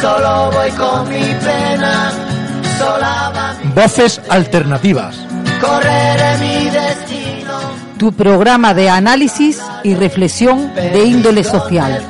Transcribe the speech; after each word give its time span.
Solo 0.00 0.50
voy 0.50 0.70
con 0.72 1.08
mi 1.08 1.34
pena, 1.44 2.10
sola 2.76 3.32
va 3.34 3.54
mi... 3.62 3.70
Voces 3.72 4.20
alternativas. 4.28 5.16
Correré 5.60 6.38
mi 6.38 6.70
destino. 6.70 7.58
Tu 7.98 8.12
programa 8.12 8.74
de 8.74 8.90
análisis 8.90 9.62
y 9.84 9.94
reflexión 9.94 10.74
de 10.74 11.04
índole 11.04 11.44
social. 11.44 12.02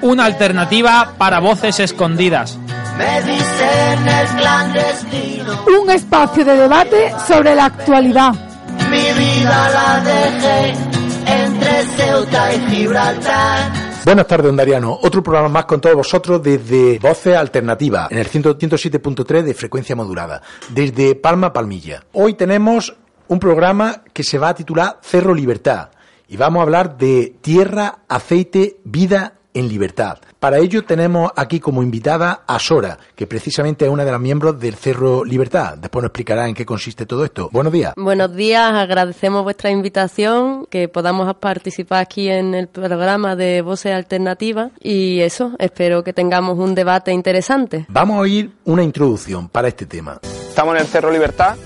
Una 0.00 0.24
alternativa 0.24 1.12
para 1.18 1.38
voces 1.38 1.80
escondidas. 1.80 2.56
me 2.96 3.20
dicen 3.22 4.08
el 4.08 4.26
clandestino. 4.38 5.64
un 5.82 5.90
espacio 5.90 6.44
de 6.46 6.56
debate 6.56 7.12
sobre 7.28 7.54
la 7.54 7.66
actualidad. 7.66 8.32
Mi 8.90 9.12
vida 9.12 9.70
la 9.70 10.00
dejé 10.00 10.74
entre 11.26 11.84
Ceuta 11.96 12.54
y 12.54 12.60
Gibraltar. 12.70 13.83
Buenas 14.04 14.26
tardes, 14.26 14.50
Ondariano. 14.50 14.98
Otro 15.00 15.22
programa 15.22 15.48
más 15.48 15.64
con 15.64 15.80
todos 15.80 15.96
vosotros 15.96 16.42
desde 16.42 16.98
Voces 16.98 17.34
Alternativas, 17.34 18.12
en 18.12 18.18
el 18.18 18.28
107.3 18.28 19.42
de 19.42 19.54
frecuencia 19.54 19.96
modulada, 19.96 20.42
desde 20.68 21.14
Palma 21.14 21.54
Palmilla. 21.54 22.04
Hoy 22.12 22.34
tenemos 22.34 22.94
un 23.28 23.38
programa 23.38 24.02
que 24.12 24.22
se 24.22 24.36
va 24.36 24.50
a 24.50 24.54
titular 24.54 24.98
Cerro 25.00 25.32
Libertad 25.32 25.88
y 26.28 26.36
vamos 26.36 26.60
a 26.60 26.64
hablar 26.64 26.98
de 26.98 27.34
tierra, 27.40 28.00
aceite, 28.06 28.76
vida 28.84 29.38
en 29.54 29.68
libertad. 29.68 30.18
Para 30.38 30.58
ello 30.58 30.84
tenemos 30.84 31.32
aquí 31.36 31.60
como 31.60 31.82
invitada 31.82 32.42
a 32.46 32.58
Sora, 32.58 32.98
que 33.14 33.26
precisamente 33.26 33.86
es 33.86 33.90
una 33.90 34.04
de 34.04 34.12
las 34.12 34.20
miembros 34.20 34.60
del 34.60 34.74
Cerro 34.74 35.24
Libertad. 35.24 35.78
Después 35.78 36.02
nos 36.02 36.10
explicará 36.10 36.48
en 36.48 36.54
qué 36.54 36.66
consiste 36.66 37.06
todo 37.06 37.24
esto. 37.24 37.48
Buenos 37.52 37.72
días. 37.72 37.94
Buenos 37.96 38.34
días, 38.34 38.72
agradecemos 38.72 39.44
vuestra 39.44 39.70
invitación, 39.70 40.66
que 40.66 40.88
podamos 40.88 41.34
participar 41.36 42.02
aquí 42.02 42.28
en 42.28 42.54
el 42.54 42.68
programa 42.68 43.36
de 43.36 43.62
Voces 43.62 43.94
Alternativas 43.94 44.72
y 44.80 45.20
eso, 45.20 45.52
espero 45.58 46.04
que 46.04 46.12
tengamos 46.12 46.58
un 46.58 46.74
debate 46.74 47.12
interesante. 47.12 47.86
Vamos 47.88 48.16
a 48.16 48.20
oír 48.20 48.50
una 48.64 48.82
introducción 48.82 49.48
para 49.48 49.68
este 49.68 49.86
tema. 49.86 50.18
Estamos 50.22 50.74
en 50.74 50.80
el 50.80 50.86
Cerro 50.86 51.10
Libertad, 51.10 51.56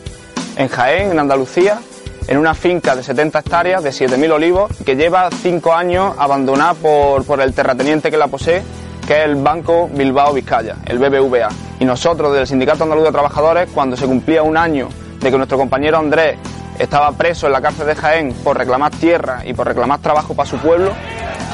en 0.57 0.69
Jaén, 0.69 1.11
en 1.13 1.19
Andalucía, 1.19 1.81
en 2.29 2.37
una 2.37 2.55
finca 2.55 2.95
de 2.95 3.03
70 3.03 3.39
hectáreas, 3.39 3.83
de 3.83 3.91
7.000 3.91 4.31
olivos, 4.33 4.71
que 4.85 4.97
lleva 4.97 5.31
5 5.31 5.73
años 5.73 6.15
abandonada 6.19 6.75
por, 6.75 7.25
por 7.25 7.41
el 7.41 7.55
terrateniente 7.55 8.11
que 8.11 8.19
la 8.19 8.29
posee, 8.29 8.63
que 9.07 9.21
es 9.21 9.25
el 9.25 9.37
Banco 9.37 9.89
Bilbao 9.93 10.35
Vizcaya, 10.35 10.77
el 10.85 10.99
BBVA. 10.99 11.49
Y 11.81 11.87
nosotros, 11.87 12.35
del 12.35 12.47
Sindicato 12.47 12.85
Andaluz 12.85 13.05
de 13.05 13.13
Trabajadores, 13.13 13.71
cuando 13.73 13.97
se 13.97 14.05
cumplía 14.05 14.43
un 14.43 14.59
año 14.59 14.91
de 15.21 15.31
que 15.31 15.37
nuestro 15.39 15.57
compañero 15.57 15.97
Andrés 15.97 16.37
estaba 16.79 17.11
preso 17.13 17.47
en 17.47 17.53
la 17.53 17.63
cárcel 17.63 17.87
de 17.87 17.95
Jaén 17.95 18.35
por 18.45 18.59
reclamar 18.59 18.93
tierra 18.93 19.43
y 19.47 19.55
por 19.55 19.67
reclamar 19.67 20.01
trabajo 20.01 20.35
para 20.35 20.49
su 20.49 20.59
pueblo, 20.59 20.93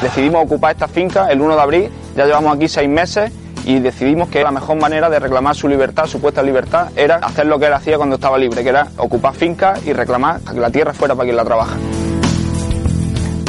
decidimos 0.02 0.44
ocupar 0.44 0.72
esta 0.72 0.88
finca 0.88 1.30
el 1.30 1.40
1 1.40 1.54
de 1.54 1.62
abril, 1.62 1.90
ya 2.16 2.26
llevamos 2.26 2.56
aquí 2.56 2.68
seis 2.68 2.88
meses 2.88 3.32
y 3.64 3.78
decidimos 3.80 4.28
que 4.28 4.42
la 4.42 4.50
mejor 4.50 4.76
manera 4.78 5.08
de 5.08 5.18
reclamar 5.18 5.54
su 5.56 5.68
libertad, 5.68 6.06
supuesta 6.06 6.42
libertad, 6.42 6.88
era 6.96 7.16
hacer 7.16 7.46
lo 7.46 7.58
que 7.58 7.66
él 7.66 7.72
hacía 7.72 7.96
cuando 7.96 8.16
estaba 8.16 8.36
libre, 8.38 8.62
que 8.62 8.68
era 8.68 8.88
ocupar 8.98 9.34
fincas 9.34 9.84
y 9.86 9.92
reclamar 9.92 10.40
que 10.40 10.60
la 10.60 10.70
tierra 10.70 10.92
fuera 10.92 11.14
para 11.14 11.24
quien 11.24 11.36
la 11.36 11.44
trabaja. 11.44 11.76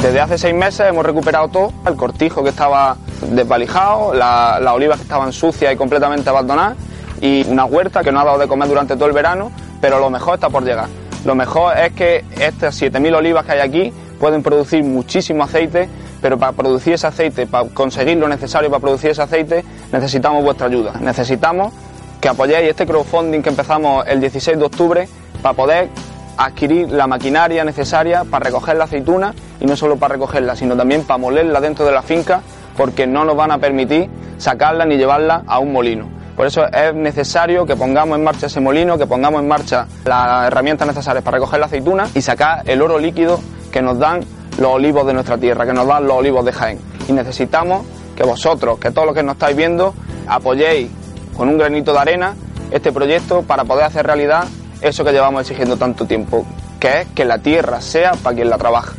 Desde 0.02 0.20
hace 0.20 0.38
seis 0.38 0.54
meses 0.54 0.86
hemos 0.88 1.04
recuperado 1.04 1.48
todo, 1.48 1.72
el 1.86 1.96
cortijo 1.96 2.42
que 2.42 2.50
estaba 2.50 2.96
desvalijado, 3.30 4.14
la- 4.14 4.58
las 4.60 4.74
olivas 4.74 4.98
que 4.98 5.02
estaban 5.04 5.32
sucias 5.32 5.72
y 5.72 5.76
completamente 5.76 6.28
abandonadas 6.30 6.76
y 7.20 7.44
una 7.48 7.64
huerta 7.64 8.02
que 8.04 8.12
no 8.12 8.20
ha 8.20 8.24
dado 8.24 8.38
de 8.38 8.46
comer 8.46 8.68
durante 8.68 8.94
todo 8.94 9.06
el 9.06 9.12
verano, 9.14 9.50
pero 9.80 9.98
lo 9.98 10.10
mejor 10.10 10.34
está 10.34 10.48
por 10.50 10.64
llegar. 10.64 10.86
Lo 11.24 11.34
mejor 11.34 11.76
es 11.78 11.92
que 11.92 12.24
estas 12.38 12.80
7.000 12.80 13.14
olivas 13.16 13.44
que 13.46 13.52
hay 13.52 13.60
aquí 13.60 13.92
pueden 14.20 14.42
producir 14.42 14.84
muchísimo 14.84 15.42
aceite, 15.44 15.88
pero 16.26 16.38
para 16.38 16.50
producir 16.50 16.94
ese 16.94 17.06
aceite, 17.06 17.46
para 17.46 17.68
conseguir 17.68 18.16
lo 18.16 18.26
necesario 18.26 18.68
para 18.68 18.80
producir 18.80 19.10
ese 19.10 19.22
aceite, 19.22 19.64
necesitamos 19.92 20.42
vuestra 20.42 20.66
ayuda. 20.66 20.94
Necesitamos 20.98 21.72
que 22.20 22.28
apoyéis 22.28 22.68
este 22.68 22.84
crowdfunding 22.84 23.42
que 23.42 23.50
empezamos 23.50 24.04
el 24.08 24.18
16 24.18 24.58
de 24.58 24.64
octubre 24.64 25.08
para 25.40 25.54
poder 25.54 25.88
adquirir 26.36 26.90
la 26.90 27.06
maquinaria 27.06 27.64
necesaria 27.64 28.24
para 28.24 28.46
recoger 28.46 28.76
la 28.76 28.86
aceituna 28.86 29.32
y 29.60 29.66
no 29.66 29.76
solo 29.76 29.98
para 29.98 30.14
recogerla, 30.14 30.56
sino 30.56 30.76
también 30.76 31.04
para 31.04 31.18
molerla 31.18 31.60
dentro 31.60 31.86
de 31.86 31.92
la 31.92 32.02
finca 32.02 32.40
porque 32.76 33.06
no 33.06 33.24
nos 33.24 33.36
van 33.36 33.52
a 33.52 33.58
permitir 33.58 34.10
sacarla 34.36 34.84
ni 34.84 34.96
llevarla 34.96 35.44
a 35.46 35.60
un 35.60 35.70
molino. 35.70 36.08
Por 36.34 36.48
eso 36.48 36.66
es 36.66 36.92
necesario 36.92 37.64
que 37.66 37.76
pongamos 37.76 38.18
en 38.18 38.24
marcha 38.24 38.46
ese 38.46 38.58
molino, 38.58 38.98
que 38.98 39.06
pongamos 39.06 39.42
en 39.42 39.46
marcha 39.46 39.86
las 40.04 40.48
herramientas 40.48 40.88
necesarias 40.88 41.22
para 41.22 41.36
recoger 41.36 41.60
la 41.60 41.66
aceituna 41.66 42.08
y 42.16 42.20
sacar 42.20 42.68
el 42.68 42.82
oro 42.82 42.98
líquido 42.98 43.38
que 43.70 43.80
nos 43.80 44.00
dan 44.00 44.24
los 44.58 44.72
olivos 44.72 45.06
de 45.06 45.14
nuestra 45.14 45.38
tierra, 45.38 45.66
que 45.66 45.72
nos 45.72 45.86
dan 45.86 46.06
los 46.06 46.16
olivos 46.16 46.44
de 46.44 46.52
Jaén. 46.52 46.78
Y 47.08 47.12
necesitamos 47.12 47.86
que 48.14 48.24
vosotros, 48.24 48.78
que 48.78 48.90
todos 48.90 49.06
los 49.06 49.14
que 49.14 49.22
nos 49.22 49.34
estáis 49.34 49.56
viendo, 49.56 49.94
apoyéis 50.26 50.90
con 51.36 51.48
un 51.48 51.58
granito 51.58 51.92
de 51.92 51.98
arena 51.98 52.34
este 52.70 52.92
proyecto 52.92 53.42
para 53.42 53.64
poder 53.64 53.84
hacer 53.84 54.06
realidad 54.06 54.44
eso 54.80 55.04
que 55.04 55.12
llevamos 55.12 55.42
exigiendo 55.42 55.76
tanto 55.76 56.06
tiempo, 56.06 56.44
que 56.80 57.02
es 57.02 57.08
que 57.08 57.24
la 57.24 57.38
tierra 57.38 57.80
sea 57.80 58.12
para 58.12 58.36
quien 58.36 58.50
la 58.50 58.58
trabaja. 58.58 58.94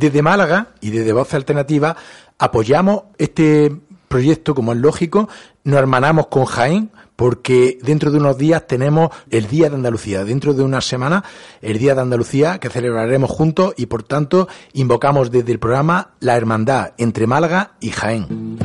Desde 0.00 0.22
Málaga 0.22 0.68
y 0.80 0.88
desde 0.88 1.12
Voz 1.12 1.34
Alternativa 1.34 1.94
apoyamos 2.38 3.02
este 3.18 3.70
proyecto 4.08 4.54
como 4.54 4.72
es 4.72 4.78
lógico, 4.78 5.28
nos 5.62 5.78
hermanamos 5.78 6.28
con 6.28 6.46
Jaén 6.46 6.90
porque 7.16 7.78
dentro 7.82 8.10
de 8.10 8.16
unos 8.16 8.38
días 8.38 8.66
tenemos 8.66 9.10
el 9.28 9.46
Día 9.46 9.68
de 9.68 9.74
Andalucía, 9.74 10.24
dentro 10.24 10.54
de 10.54 10.62
una 10.62 10.80
semana 10.80 11.22
el 11.60 11.78
Día 11.78 11.94
de 11.94 12.00
Andalucía 12.00 12.58
que 12.58 12.70
celebraremos 12.70 13.30
juntos 13.30 13.74
y 13.76 13.86
por 13.86 14.02
tanto 14.02 14.48
invocamos 14.72 15.30
desde 15.30 15.52
el 15.52 15.58
programa 15.58 16.12
la 16.20 16.34
hermandad 16.34 16.92
entre 16.96 17.26
Málaga 17.26 17.72
y 17.78 17.90
Jaén. 17.90 18.56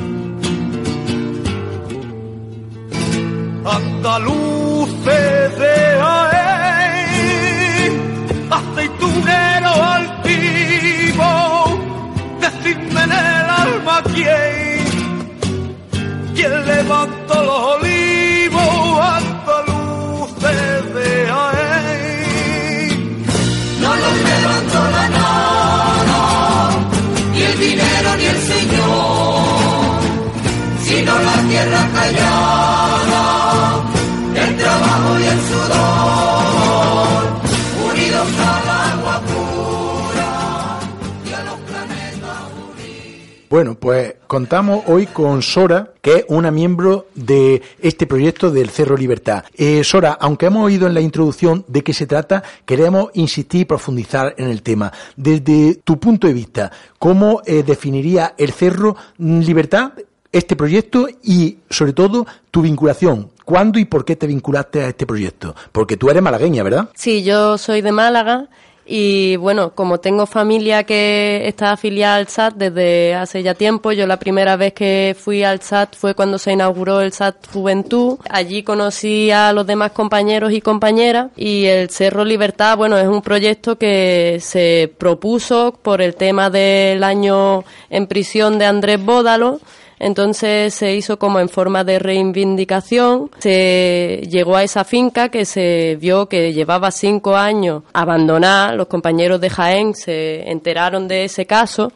Bueno, 43.55 43.75
pues 43.75 44.15
contamos 44.27 44.83
hoy 44.87 45.05
con 45.05 45.41
Sora, 45.41 45.93
que 46.01 46.15
es 46.17 46.25
una 46.27 46.51
miembro 46.51 47.07
de 47.15 47.61
este 47.79 48.05
proyecto 48.05 48.51
del 48.51 48.69
Cerro 48.69 48.97
Libertad. 48.97 49.45
Eh, 49.55 49.81
Sora, 49.85 50.17
aunque 50.19 50.47
hemos 50.47 50.65
oído 50.65 50.87
en 50.87 50.93
la 50.93 50.99
introducción 50.99 51.63
de 51.69 51.81
qué 51.81 51.93
se 51.93 52.05
trata, 52.05 52.43
queremos 52.65 53.11
insistir 53.13 53.61
y 53.61 53.63
profundizar 53.63 54.35
en 54.37 54.49
el 54.49 54.61
tema. 54.61 54.91
Desde 55.15 55.75
tu 55.75 55.97
punto 56.01 56.27
de 56.27 56.33
vista, 56.33 56.69
¿cómo 56.99 57.43
eh, 57.45 57.63
definiría 57.63 58.35
el 58.37 58.51
Cerro 58.51 58.97
Libertad 59.19 59.93
este 60.33 60.57
proyecto 60.57 61.07
y, 61.23 61.59
sobre 61.69 61.93
todo, 61.93 62.27
tu 62.51 62.61
vinculación 62.61 63.29
¿Cuándo 63.45 63.77
y 63.77 63.85
por 63.85 64.03
qué 64.03 64.15
te 64.15 64.25
vinculaste 64.25 64.81
a 64.81 64.87
este 64.87 65.05
proyecto? 65.05 65.55
Porque 65.71 65.97
tú 65.97 66.09
eres 66.09 66.23
malagueña, 66.23 66.63
¿verdad? 66.63 66.89
Sí, 66.95 67.23
yo 67.23 67.59
soy 67.59 67.81
de 67.81 67.91
Málaga 67.91 68.49
y 68.85 69.35
bueno, 69.37 69.71
como 69.73 69.99
tengo 69.99 70.27
familia 70.27 70.83
que 70.83 71.47
está 71.47 71.71
afiliada 71.71 72.17
al 72.17 72.27
SAT 72.27 72.55
desde 72.55 73.15
hace 73.15 73.41
ya 73.41 73.55
tiempo, 73.55 73.91
yo 73.91 74.05
la 74.05 74.19
primera 74.19 74.55
vez 74.57 74.73
que 74.73 75.15
fui 75.19 75.43
al 75.43 75.61
SAT 75.61 75.95
fue 75.95 76.13
cuando 76.13 76.37
se 76.37 76.51
inauguró 76.51 77.01
el 77.01 77.11
SAT 77.11 77.47
Juventud. 77.51 78.19
Allí 78.29 78.61
conocí 78.61 79.31
a 79.31 79.53
los 79.53 79.65
demás 79.65 79.91
compañeros 79.91 80.51
y 80.51 80.61
compañeras 80.61 81.31
y 81.35 81.65
el 81.65 81.89
Cerro 81.89 82.23
Libertad, 82.23 82.77
bueno, 82.77 82.97
es 82.97 83.07
un 83.07 83.23
proyecto 83.23 83.77
que 83.77 84.37
se 84.41 84.93
propuso 84.97 85.77
por 85.81 86.01
el 86.01 86.15
tema 86.15 86.51
del 86.51 87.03
año 87.03 87.63
en 87.89 88.05
prisión 88.05 88.59
de 88.59 88.65
Andrés 88.65 89.03
Bódalo 89.03 89.59
entonces 90.05 90.75
se 90.75 90.93
hizo 90.93 91.17
como 91.17 91.39
en 91.39 91.49
forma 91.49 91.83
de 91.83 91.97
reivindicación, 91.97 93.31
se 93.39 94.21
llegó 94.29 94.55
a 94.55 94.61
esa 94.63 94.83
finca 94.83 95.29
que 95.29 95.45
se 95.45 95.97
vio 95.99 96.27
que 96.27 96.53
llevaba 96.53 96.91
cinco 96.91 97.35
años 97.35 97.81
abandonada, 97.91 98.75
los 98.75 98.85
compañeros 98.85 99.41
de 99.41 99.49
Jaén 99.49 99.95
se 99.95 100.47
enteraron 100.51 101.07
de 101.07 101.25
ese 101.25 101.47
caso 101.47 101.91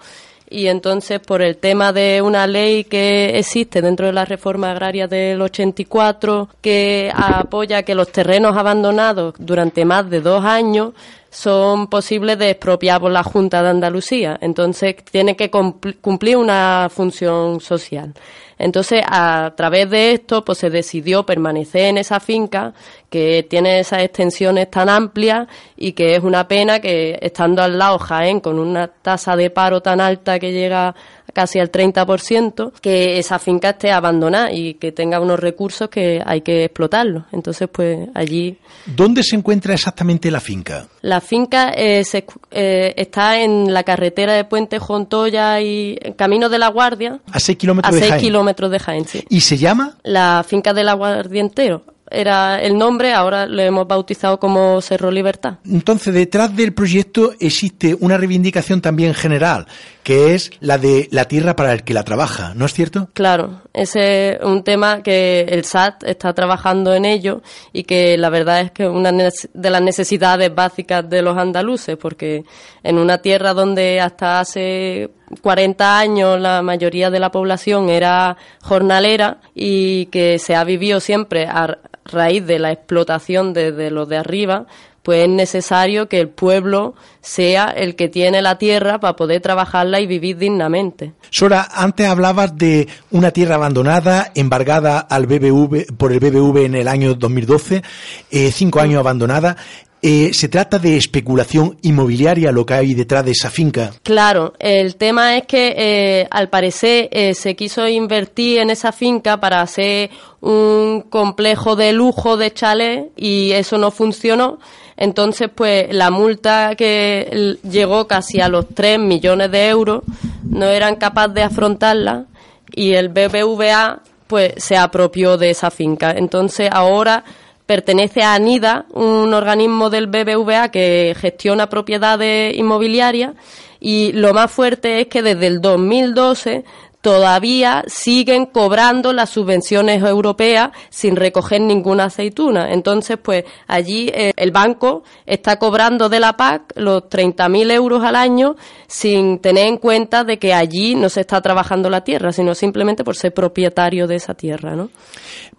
y 0.49 0.65
entonces 0.65 1.19
por 1.19 1.43
el 1.43 1.57
tema 1.57 1.93
de 1.93 2.23
una 2.23 2.47
ley 2.47 2.83
que 2.83 3.37
existe 3.37 3.79
dentro 3.79 4.07
de 4.07 4.13
la 4.13 4.25
reforma 4.25 4.71
agraria 4.71 5.07
del 5.07 5.39
84 5.39 6.49
que 6.61 7.11
apoya 7.13 7.83
que 7.83 7.93
los 7.93 8.11
terrenos 8.11 8.57
abandonados 8.57 9.35
durante 9.37 9.85
más 9.85 10.09
de 10.09 10.21
dos 10.21 10.43
años 10.43 10.93
son 11.29 11.87
posibles 11.87 12.37
de 12.39 12.51
expropiar 12.51 12.99
por 13.01 13.11
la 13.11 13.23
Junta 13.23 13.61
de 13.61 13.69
Andalucía. 13.69 14.37
Entonces, 14.41 14.95
tiene 15.11 15.35
que 15.35 15.49
cumplir 15.49 16.37
una 16.37 16.87
función 16.89 17.59
social. 17.59 18.13
Entonces, 18.59 19.01
a 19.07 19.53
través 19.55 19.89
de 19.89 20.11
esto, 20.11 20.43
pues 20.43 20.57
se 20.57 20.69
decidió 20.69 21.25
permanecer 21.25 21.83
en 21.83 21.97
esa 21.97 22.19
finca 22.19 22.73
que 23.09 23.47
tiene 23.49 23.79
esas 23.79 24.03
extensiones 24.03 24.69
tan 24.69 24.89
amplias 24.89 25.47
y 25.77 25.93
que 25.93 26.15
es 26.15 26.23
una 26.23 26.47
pena 26.47 26.81
que 26.81 27.17
estando 27.21 27.63
al 27.63 27.77
lado 27.77 27.97
Jaén 27.99 28.41
con 28.41 28.59
una 28.59 28.87
tasa 28.87 29.37
de 29.37 29.49
paro 29.49 29.81
tan 29.81 30.01
alta 30.01 30.39
que 30.39 30.51
llega 30.51 30.93
casi 31.33 31.59
al 31.59 31.71
30%, 31.71 32.73
que 32.81 33.19
esa 33.19 33.39
finca 33.39 33.71
esté 33.71 33.91
abandonada 33.91 34.51
y 34.51 34.75
que 34.75 34.91
tenga 34.91 35.19
unos 35.19 35.39
recursos 35.39 35.89
que 35.89 36.21
hay 36.25 36.41
que 36.41 36.65
explotarlos. 36.65 37.23
Entonces, 37.31 37.69
pues 37.71 38.09
allí... 38.13 38.57
¿Dónde 38.85 39.23
se 39.23 39.35
encuentra 39.35 39.73
exactamente 39.73 40.31
la 40.31 40.39
finca? 40.39 40.87
La 41.01 41.21
finca 41.21 41.71
eh, 41.75 42.03
eh, 42.51 42.93
está 42.97 43.41
en 43.41 43.73
la 43.73 43.83
carretera 43.83 44.33
de 44.33 44.43
Puente 44.43 44.79
Jontoya 44.79 45.61
y 45.61 45.97
Camino 46.15 46.49
de 46.49 46.59
la 46.59 46.69
Guardia. 46.69 47.19
A 47.31 47.39
6 47.39 47.57
kilómetros 47.57 47.93
de 47.93 47.99
Jaén. 48.01 48.13
A 48.13 48.15
6 48.15 48.21
kilómetros 48.23 48.71
de 48.71 48.79
Jaén, 48.79 49.05
sí. 49.05 49.23
¿Y 49.29 49.41
se 49.41 49.57
llama? 49.57 49.97
La 50.03 50.43
finca 50.47 50.73
del 50.73 50.89
Aguardientero 50.89 51.83
era 52.11 52.61
el 52.61 52.77
nombre, 52.77 53.13
ahora 53.13 53.45
lo 53.45 53.61
hemos 53.61 53.87
bautizado 53.87 54.39
como 54.39 54.81
Cerro 54.81 55.11
Libertad. 55.11 55.55
Entonces, 55.65 56.13
detrás 56.13 56.55
del 56.55 56.73
proyecto 56.73 57.33
existe 57.39 57.95
una 57.99 58.17
reivindicación 58.17 58.81
también 58.81 59.13
general, 59.13 59.67
que 60.03 60.33
es 60.33 60.51
la 60.59 60.77
de 60.77 61.07
la 61.11 61.25
tierra 61.25 61.55
para 61.55 61.73
el 61.73 61.83
que 61.83 61.93
la 61.93 62.03
trabaja, 62.03 62.53
¿no 62.55 62.65
es 62.65 62.73
cierto? 62.73 63.09
Claro, 63.13 63.61
ese 63.73 64.31
es 64.31 64.43
un 64.43 64.63
tema 64.63 65.03
que 65.03 65.41
el 65.41 65.65
SAT 65.65 66.03
está 66.03 66.33
trabajando 66.33 66.93
en 66.93 67.05
ello 67.05 67.41
y 67.73 67.83
que 67.83 68.17
la 68.17 68.29
verdad 68.29 68.61
es 68.61 68.71
que 68.71 68.83
es 68.83 68.89
una 68.89 69.11
de 69.11 69.69
las 69.69 69.81
necesidades 69.81 70.53
básicas 70.53 71.09
de 71.09 71.21
los 71.21 71.37
andaluces, 71.37 71.97
porque 71.97 72.43
en 72.83 72.97
una 72.97 73.19
tierra 73.19 73.53
donde 73.53 74.01
hasta 74.01 74.39
hace 74.39 75.11
40 75.41 75.99
años 75.99 76.39
la 76.39 76.61
mayoría 76.61 77.09
de 77.09 77.19
la 77.19 77.31
población 77.31 77.89
era 77.89 78.37
jornalera 78.61 79.39
y 79.53 80.07
que 80.07 80.39
se 80.39 80.55
ha 80.55 80.63
vivido 80.63 80.99
siempre 80.99 81.45
a 81.45 81.77
raíz 82.11 82.45
de 82.45 82.59
la 82.59 82.71
explotación 82.71 83.53
desde 83.53 83.91
los 83.91 84.09
de 84.09 84.17
arriba, 84.17 84.65
pues 85.03 85.23
es 85.23 85.29
necesario 85.29 86.07
que 86.07 86.19
el 86.19 86.29
pueblo 86.29 86.93
sea 87.21 87.65
el 87.69 87.95
que 87.95 88.09
tiene 88.09 88.41
la 88.41 88.57
tierra 88.57 88.99
para 88.99 89.15
poder 89.15 89.41
trabajarla 89.41 89.99
y 89.99 90.07
vivir 90.07 90.37
dignamente. 90.37 91.13
Sora, 91.29 91.67
antes 91.73 92.07
hablabas 92.07 92.55
de 92.57 92.87
una 93.11 93.31
tierra 93.31 93.55
abandonada, 93.55 94.31
embargada 94.35 94.99
al 94.99 95.25
BBV, 95.25 95.95
por 95.97 96.11
el 96.11 96.19
BBV 96.19 96.65
en 96.65 96.75
el 96.75 96.87
año 96.87 97.15
2012, 97.15 97.81
eh, 98.29 98.51
cinco 98.51 98.81
años 98.81 98.99
abandonada. 98.99 99.57
Eh, 100.01 100.33
¿Se 100.33 100.47
trata 100.47 100.79
de 100.79 100.95
especulación 100.95 101.77
inmobiliaria 101.81 102.53
lo 102.53 102.65
que 102.65 102.73
hay 102.73 102.93
detrás 102.93 103.25
de 103.25 103.31
esa 103.31 103.49
finca? 103.49 103.91
Claro, 104.01 104.53
el 104.57 104.95
tema 104.95 105.35
es 105.35 105.45
que 105.45 105.73
eh, 105.77 106.27
al 106.31 106.49
parecer 106.49 107.09
eh, 107.11 107.33
se 107.33 107.55
quiso 107.55 107.85
invertir 107.85 108.59
en 108.59 108.69
esa 108.69 108.93
finca 108.93 109.41
para 109.41 109.61
hacer 109.61 110.09
un 110.39 111.01
complejo 111.09 111.75
de 111.75 111.91
lujo 111.91 112.37
de 112.37 112.53
chalet 112.53 113.11
y 113.17 113.51
eso 113.51 113.77
no 113.77 113.91
funcionó. 113.91 114.59
Entonces, 114.95 115.49
pues 115.53 115.93
la 115.93 116.11
multa 116.11 116.75
que 116.77 117.57
llegó 117.69 118.07
casi 118.07 118.39
a 118.39 118.47
los 118.47 118.67
3 118.73 118.99
millones 118.99 119.51
de 119.51 119.67
euros 119.67 120.03
no 120.43 120.67
eran 120.67 120.95
capaces 120.95 121.33
de 121.33 121.43
afrontarla 121.43 122.25
y 122.73 122.93
el 122.93 123.09
BBVA 123.09 124.01
pues 124.27 124.53
se 124.57 124.77
apropió 124.77 125.37
de 125.37 125.49
esa 125.49 125.71
finca. 125.71 126.11
Entonces, 126.11 126.69
ahora 126.71 127.23
pertenece 127.69 128.23
a 128.23 128.33
ANIDA, 128.33 128.87
un 128.93 129.31
organismo 129.31 129.91
del 129.91 130.07
BBVA 130.07 130.71
que 130.71 131.15
gestiona 131.15 131.69
propiedades 131.69 132.57
inmobiliarias 132.57 133.35
y 133.79 134.11
lo 134.13 134.33
más 134.33 134.51
fuerte 134.51 135.01
es 135.01 135.05
que 135.07 135.21
desde 135.21 135.45
el 135.45 135.61
2012 135.61 136.65
todavía 137.01 137.83
siguen 137.87 138.45
cobrando 138.45 139.13
las 139.13 139.29
subvenciones 139.29 140.03
europeas 140.03 140.71
sin 140.89 141.15
recoger 141.15 141.61
ninguna 141.61 142.05
aceituna. 142.05 142.73
Entonces, 142.73 143.17
pues 143.21 143.45
allí 143.67 144.09
eh, 144.13 144.33
el 144.35 144.51
banco 144.51 145.03
está 145.25 145.57
cobrando 145.57 146.09
de 146.09 146.19
la 146.19 146.35
PAC 146.35 146.73
los 146.75 147.03
30.000 147.03 147.71
euros 147.71 148.03
al 148.03 148.15
año 148.15 148.55
sin 148.87 149.39
tener 149.39 149.67
en 149.67 149.77
cuenta 149.77 150.23
de 150.23 150.39
que 150.39 150.53
allí 150.53 150.95
no 150.95 151.09
se 151.09 151.21
está 151.21 151.41
trabajando 151.41 151.89
la 151.89 152.03
tierra, 152.03 152.31
sino 152.33 152.53
simplemente 152.53 153.03
por 153.03 153.15
ser 153.15 153.33
propietario 153.33 154.07
de 154.07 154.15
esa 154.15 154.33
tierra, 154.33 154.75
¿no? 154.75 154.89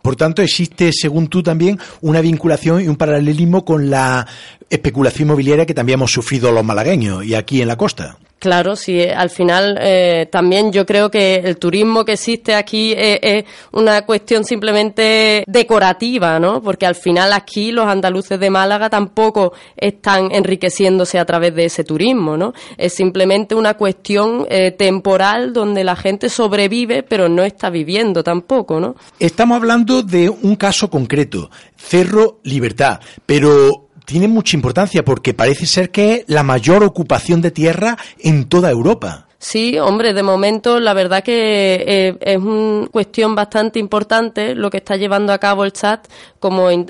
Por 0.03 0.17
tanto, 0.17 0.43
existe, 0.43 0.91
según 0.93 1.29
tú 1.29 1.43
también, 1.43 1.79
una 2.01 2.21
vinculación 2.21 2.83
y 2.83 2.89
un 2.89 2.97
paralelismo 2.97 3.65
con 3.65 3.91
la 3.91 4.27
especulación 4.69 5.29
inmobiliaria 5.29 5.67
que 5.67 5.75
también 5.75 5.99
hemos 5.99 6.13
sufrido 6.13 6.53
los 6.53 6.65
malagueños 6.65 7.25
y 7.25 7.35
aquí 7.35 7.61
en 7.61 7.69
la 7.69 7.77
costa. 7.77 8.17
Claro, 8.41 8.75
sí, 8.75 9.03
al 9.03 9.29
final 9.29 9.79
eh, 9.83 10.27
también 10.33 10.73
yo 10.73 10.87
creo 10.87 11.11
que 11.11 11.35
el 11.35 11.59
turismo 11.59 12.07
que 12.07 12.13
existe 12.13 12.55
aquí 12.55 12.95
es, 12.97 13.45
una 13.73 14.07
cuestión 14.07 14.45
simplemente 14.45 15.45
decorativa, 15.47 16.41
¿no? 16.41 16.63
Porque 16.63 16.87
al 16.87 16.95
final 16.95 17.35
aquí 17.35 17.71
los 17.71 17.87
andaluces 17.87 18.41
de 18.41 18.49
Málaga 18.49 18.89
tampoco 18.89 19.53
están 19.77 20.33
enriqueciéndose 20.33 21.19
a 21.19 21.27
través 21.27 21.55
de 21.55 21.67
ese 21.67 21.85
turismo, 21.85 22.39
¿no? 22.39 22.55
Es 22.79 22.95
simplemente 22.95 23.55
una 23.55 23.75
cuestión 23.75 24.47
eh, 24.49 24.71
temporal 24.71 25.53
donde 25.53 25.85
la 25.85 25.95
gente 25.95 26.31
sobrevive 26.31 27.03
pero 27.03 27.29
no 27.29 27.43
está 27.43 27.69
viviendo 27.69 28.25
tampoco, 28.25 28.81
¿no? 28.81 28.97
Estamos 29.19 29.57
hablando 29.57 30.03
de 30.03 30.31
un 30.31 30.57
caso 30.57 30.89
concreto, 30.89 31.51
Cerro 31.77 32.41
Libertad, 32.45 33.01
pero 33.27 33.90
tiene 34.11 34.27
mucha 34.27 34.57
importancia 34.57 35.05
porque 35.05 35.35
parece 35.35 35.67
ser 35.67 35.93
que 35.93 36.15
es 36.15 36.25
la 36.27 36.43
mayor 36.43 36.83
ocupación 36.83 37.41
de 37.41 37.53
tierra 37.53 37.97
en 38.19 38.47
toda 38.47 38.69
Europa. 38.69 39.29
Sí, 39.43 39.79
hombre, 39.79 40.13
de 40.13 40.23
momento 40.23 40.81
la 40.81 40.93
verdad 40.93 41.25
que 41.25 41.83
eh, 41.87 42.19
es 42.21 42.37
una 42.37 42.87
cuestión 42.89 43.35
bastante 43.35 43.79
importante 43.79 44.55
lo 44.55 44.69
que 44.69 44.77
está 44.77 44.97
llevando 44.97 45.33
a 45.33 45.39
cabo 45.39 45.65
el 45.65 45.73
chat, 45.73 46.07
como 46.39 46.71
en, 46.71 46.87